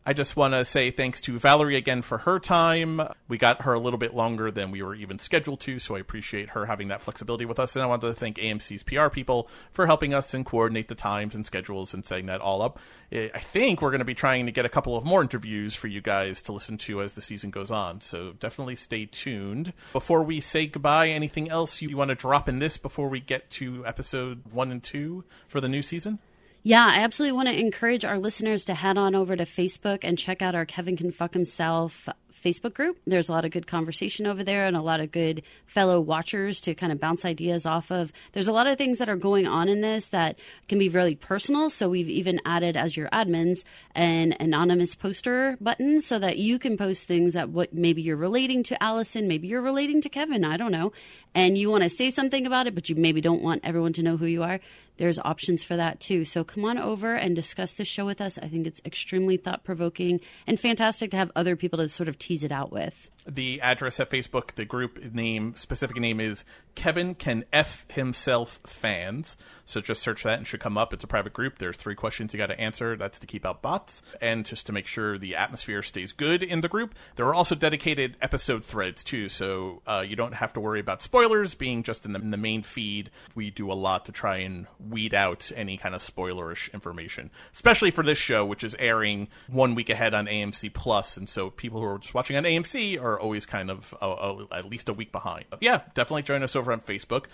I 0.06 0.14
just 0.14 0.36
want 0.36 0.54
to 0.54 0.64
say 0.64 0.92
thanks 0.92 1.20
to 1.22 1.38
Valerie 1.38 1.76
again 1.76 2.02
for 2.02 2.20
her 2.20 2.40
time. 2.40 3.02
We 3.28 3.38
got 3.38 3.64
her 3.64 3.74
a 3.74 3.80
little 3.80 4.00
bit 4.00 4.16
longer 4.16 4.50
than 4.50 4.72
we 4.72 4.82
were 4.82 4.96
even 4.96 5.20
scheduled 5.20 5.60
to, 5.62 5.78
so 5.78 5.96
I 5.96 6.00
appreciate 6.00 6.50
her 6.50 6.66
having 6.66 6.88
that 6.88 7.02
flexibility 7.02 7.46
with 7.46 7.60
us. 7.60 7.76
And 7.76 7.84
I 7.84 7.86
want 7.86 8.02
to 8.02 8.14
thank 8.14 8.38
AMC's 8.38 8.82
PR 8.84 9.10
people 9.10 9.50
for 9.74 9.88
helping 9.88 10.14
us 10.14 10.34
and 10.34 10.46
coordinate 10.46 10.88
the 10.88 10.96
times 10.96 11.36
and 11.36 11.46
schedules 11.46 11.94
and 11.94 12.04
setting 12.04 12.28
that 12.28 12.42
all 12.42 12.62
up. 12.62 12.80
Eh, 13.12 13.30
I 13.36 13.40
think 13.40 13.82
we're 13.82 13.92
going 13.92 14.00
to 14.00 14.06
be 14.06 14.16
trying 14.16 14.46
to 14.46 14.52
get 14.52 14.66
a 14.66 14.70
couple 14.70 14.96
of 14.96 15.04
more 15.04 15.22
interviews 15.22 15.76
for 15.76 15.88
you 15.88 16.02
guys 16.02 16.42
to 16.44 16.54
listen 16.54 16.78
to 16.78 17.02
as 17.02 17.14
the 17.14 17.22
season 17.22 17.52
goes 17.52 17.70
on, 17.70 18.02
so 18.02 18.32
definitely 18.40 18.78
stay 18.78 19.06
tuned. 19.06 19.74
Before 19.92 20.24
we 20.24 20.40
say 20.40 20.66
goodbye, 20.66 21.10
anything 21.10 21.50
else 21.50 21.82
you 21.82 21.96
want 21.98 22.10
to 22.10 22.16
drop 22.16 22.48
in 22.48 22.60
this 22.60 22.78
before 22.78 23.10
we 23.10 23.20
get 23.20 23.50
to 23.52 23.86
episode 23.86 24.44
one 24.52 24.72
and 24.72 24.82
two 24.82 25.26
for 25.48 25.60
the 25.60 25.70
new 25.70 25.82
season? 25.82 26.20
Yeah, 26.62 26.86
I 26.86 27.00
absolutely 27.00 27.38
want 27.38 27.48
to 27.48 27.58
encourage 27.58 28.04
our 28.04 28.20
listeners 28.20 28.66
to 28.66 28.74
head 28.74 28.98
on 28.98 29.16
over 29.16 29.36
to 29.36 29.46
Facebook 29.46 30.00
and 30.04 30.18
check 30.18 30.42
out 30.42 30.56
our 30.56 30.66
Kevin 30.66 30.98
Can 30.98 31.10
Fuck 31.10 31.34
Himself 31.34 32.10
Facebook 32.44 32.74
group. 32.74 32.98
There's 33.06 33.30
a 33.30 33.32
lot 33.32 33.46
of 33.46 33.52
good 33.52 33.66
conversation 33.68 34.26
over 34.26 34.44
there 34.44 34.66
and 34.66 34.76
a 34.76 34.82
lot 34.82 35.00
of 35.00 35.12
good 35.12 35.42
fellow 35.66 36.00
watchers 36.00 36.62
to 36.62 36.76
kind 36.76 36.92
of 36.92 37.00
bounce 37.00 37.26
ideas 37.26 37.66
off 37.66 37.92
of. 37.92 38.12
There's 38.34 38.48
a 38.48 38.54
lot 38.54 38.68
of 38.68 38.78
things 38.78 39.00
that 39.00 39.10
are 39.10 39.16
going 39.16 39.48
on 39.48 39.70
in 39.70 39.82
this 39.82 40.10
that 40.10 40.38
can 40.68 40.80
be 40.80 40.90
really 40.90 41.16
personal. 41.16 41.70
So 41.70 41.90
we've 41.90 42.10
even 42.10 42.42
added 42.46 42.76
as 42.76 42.96
your 42.96 43.10
admins 43.10 43.64
an 43.96 44.36
anonymous 44.40 44.96
poster 44.96 45.58
button 45.62 46.02
so 46.02 46.20
that 46.20 46.38
you 46.38 46.60
can 46.60 46.78
post 46.78 47.08
things 47.08 47.34
that 47.34 47.50
what 47.50 47.74
maybe 47.74 48.02
you're 48.02 48.18
relating 48.18 48.64
to 48.64 48.82
Allison, 48.82 49.28
maybe 49.28 49.48
you're 49.48 49.62
relating 49.62 50.02
to 50.02 50.10
Kevin, 50.10 50.44
I 50.44 50.58
don't 50.58 50.72
know, 50.72 50.92
and 51.34 51.58
you 51.58 51.70
want 51.70 51.84
to 51.84 51.90
say 51.90 52.10
something 52.10 52.46
about 52.46 52.68
it, 52.68 52.76
but 52.76 52.90
you 52.90 52.96
maybe 52.96 53.22
don't 53.22 53.42
want 53.42 53.62
everyone 53.64 53.94
to 53.94 54.04
know 54.04 54.18
who 54.18 54.26
you 54.26 54.44
are 54.44 54.60
there's 55.00 55.18
options 55.20 55.64
for 55.64 55.76
that 55.76 56.00
too. 56.00 56.26
So 56.26 56.44
come 56.44 56.66
on 56.66 56.78
over 56.78 57.16
and 57.16 57.36
discuss 57.36 57.74
the 57.74 57.86
show 57.86 58.06
with 58.06 58.22
us. 58.22 58.38
I 58.38 58.48
think 58.48 58.68
it's 58.68 58.82
extremely 58.86 59.38
thought 59.38 59.64
provoking 59.64 60.20
and 60.46 60.60
fantastic 60.60 61.12
to 61.12 61.18
have 61.18 61.32
other 61.36 61.56
people 61.56 61.80
to 61.80 61.90
sort 61.90 62.10
of 62.10 62.20
tease 62.20 62.44
it 62.44 62.52
out 62.52 62.72
with 62.72 63.10
the 63.28 63.62
address 63.62 64.00
at 64.00 64.10
Facebook, 64.10 64.56
the 64.56 64.66
group 64.66 65.14
name, 65.14 65.56
specific 65.56 65.98
name 65.98 66.20
is 66.20 66.44
Kevin 66.76 67.14
Can 67.16 67.44
F 67.52 67.86
Himself 67.90 68.60
Fans. 68.66 69.36
So 69.66 69.82
just 69.82 70.02
search 70.02 70.24
that 70.24 70.38
and 70.38 70.48
should 70.48 70.60
come 70.60 70.78
up. 70.78 70.94
It's 70.94 71.04
a 71.04 71.08
private 71.08 71.34
group. 71.34 71.58
There's 71.58 71.76
three 71.76 71.96
questions 71.96 72.34
you 72.34 72.38
got 72.38 72.48
to 72.48 72.60
answer. 72.60 72.96
That's 72.96 73.20
to 73.20 73.28
keep 73.28 73.46
out 73.46 73.62
bots 73.62 74.02
and 74.22 74.46
just 74.46 74.66
to 74.68 74.72
make 74.72 74.88
sure 74.88 75.18
the 75.18 75.36
atmosphere 75.36 75.84
stays 75.84 76.14
good 76.14 76.42
in 76.42 76.62
the 76.62 76.70
group. 76.70 76.96
There 77.16 77.26
are 77.26 77.34
also 77.34 77.56
dedicated 77.56 78.16
episode 78.22 78.64
threads 78.64 79.04
too, 79.04 79.30
so 79.30 79.82
uh, 79.86 80.06
you 80.08 80.16
don't 80.16 80.36
have 80.36 80.54
to 80.54 80.60
worry 80.60 80.80
about 80.80 81.02
spoilers 81.02 81.54
being 81.54 81.84
just 81.84 82.06
in 82.06 82.14
the, 82.14 82.20
in 82.20 82.32
the 82.32 82.38
main 82.38 82.64
feed. 82.64 83.12
We 83.36 83.52
do 83.52 83.72
a 83.72 83.74
lot 83.74 84.06
to 84.06 84.12
try 84.12 84.38
and 84.38 84.68
weed 84.80 85.14
out 85.14 85.52
any 85.56 85.78
kind 85.78 85.94
of 85.94 86.02
spoilerish 86.02 86.72
information, 86.74 87.30
especially 87.54 87.92
for 87.92 88.04
this 88.04 88.18
show, 88.18 88.46
which 88.46 88.64
is 88.64 88.76
airing 88.80 89.28
one 89.48 89.76
week 89.76 89.90
ahead 89.90 90.14
on 90.14 90.28
AMC 90.28 90.74
Plus, 90.74 91.18
and 91.18 91.28
so 91.28 91.50
people 91.50 91.80
who 91.80 91.86
are 91.86 91.98
just 91.98 92.14
watching 92.14 92.38
on 92.38 92.44
AMC 92.44 93.02
are 93.10 93.20
always 93.20 93.46
kind 93.46 93.70
of 93.70 93.94
uh, 94.02 94.12
uh, 94.12 94.46
at 94.52 94.66
least 94.66 94.90
a 94.90 94.94
week 94.94 95.12
behind. 95.12 95.46
Yeah, 95.60 95.82
definitely 95.94 96.24
join 96.24 96.44
us 96.44 96.56
over 96.56 96.72
on 96.72 96.82
Facebook. 96.82 97.26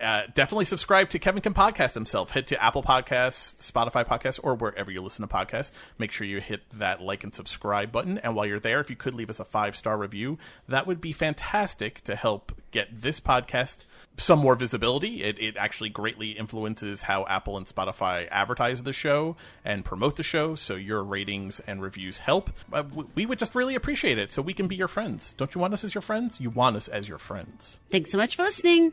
Uh, 0.00 0.22
definitely 0.34 0.64
subscribe 0.64 1.10
to 1.10 1.18
Kevin 1.18 1.42
Can 1.42 1.54
Podcast 1.54 1.94
himself. 1.94 2.30
Head 2.30 2.46
to 2.48 2.62
Apple 2.62 2.82
Podcasts, 2.82 3.56
Spotify 3.70 4.04
Podcasts, 4.06 4.40
or 4.42 4.54
wherever 4.54 4.90
you 4.90 5.00
listen 5.00 5.26
to 5.26 5.32
podcasts. 5.32 5.70
Make 5.98 6.12
sure 6.12 6.26
you 6.26 6.40
hit 6.40 6.62
that 6.78 7.00
like 7.00 7.24
and 7.24 7.34
subscribe 7.34 7.92
button. 7.92 8.18
And 8.18 8.34
while 8.34 8.46
you're 8.46 8.58
there, 8.58 8.80
if 8.80 8.90
you 8.90 8.96
could 8.96 9.14
leave 9.14 9.30
us 9.30 9.40
a 9.40 9.44
five 9.44 9.76
star 9.76 9.96
review, 9.96 10.38
that 10.68 10.86
would 10.86 11.00
be 11.00 11.12
fantastic 11.12 12.02
to 12.04 12.16
help 12.16 12.52
get 12.70 12.88
this 12.92 13.20
podcast 13.20 13.84
some 14.16 14.38
more 14.38 14.54
visibility. 14.54 15.22
It, 15.22 15.38
it 15.40 15.56
actually 15.56 15.90
greatly 15.90 16.32
influences 16.32 17.02
how 17.02 17.24
Apple 17.26 17.56
and 17.56 17.66
Spotify 17.66 18.28
advertise 18.30 18.82
the 18.82 18.92
show 18.92 19.36
and 19.64 19.84
promote 19.84 20.16
the 20.16 20.22
show. 20.22 20.54
So 20.54 20.74
your 20.74 21.02
ratings 21.02 21.60
and 21.60 21.82
reviews 21.82 22.18
help. 22.18 22.50
Uh, 22.72 22.84
we 23.14 23.26
would 23.26 23.38
just 23.38 23.54
really 23.54 23.74
appreciate 23.74 24.18
it 24.18 24.30
so 24.30 24.42
we 24.42 24.54
can 24.54 24.66
be 24.66 24.76
your 24.76 24.88
friends. 24.88 25.34
Don't 25.34 25.54
you 25.54 25.60
want 25.60 25.74
us 25.74 25.84
as 25.84 25.94
your 25.94 26.02
friends? 26.02 26.40
You 26.40 26.50
want 26.50 26.76
us 26.76 26.88
as 26.88 27.08
your 27.08 27.18
friends. 27.18 27.78
Thanks 27.90 28.10
so 28.10 28.18
much 28.18 28.36
for 28.36 28.42
listening. 28.42 28.92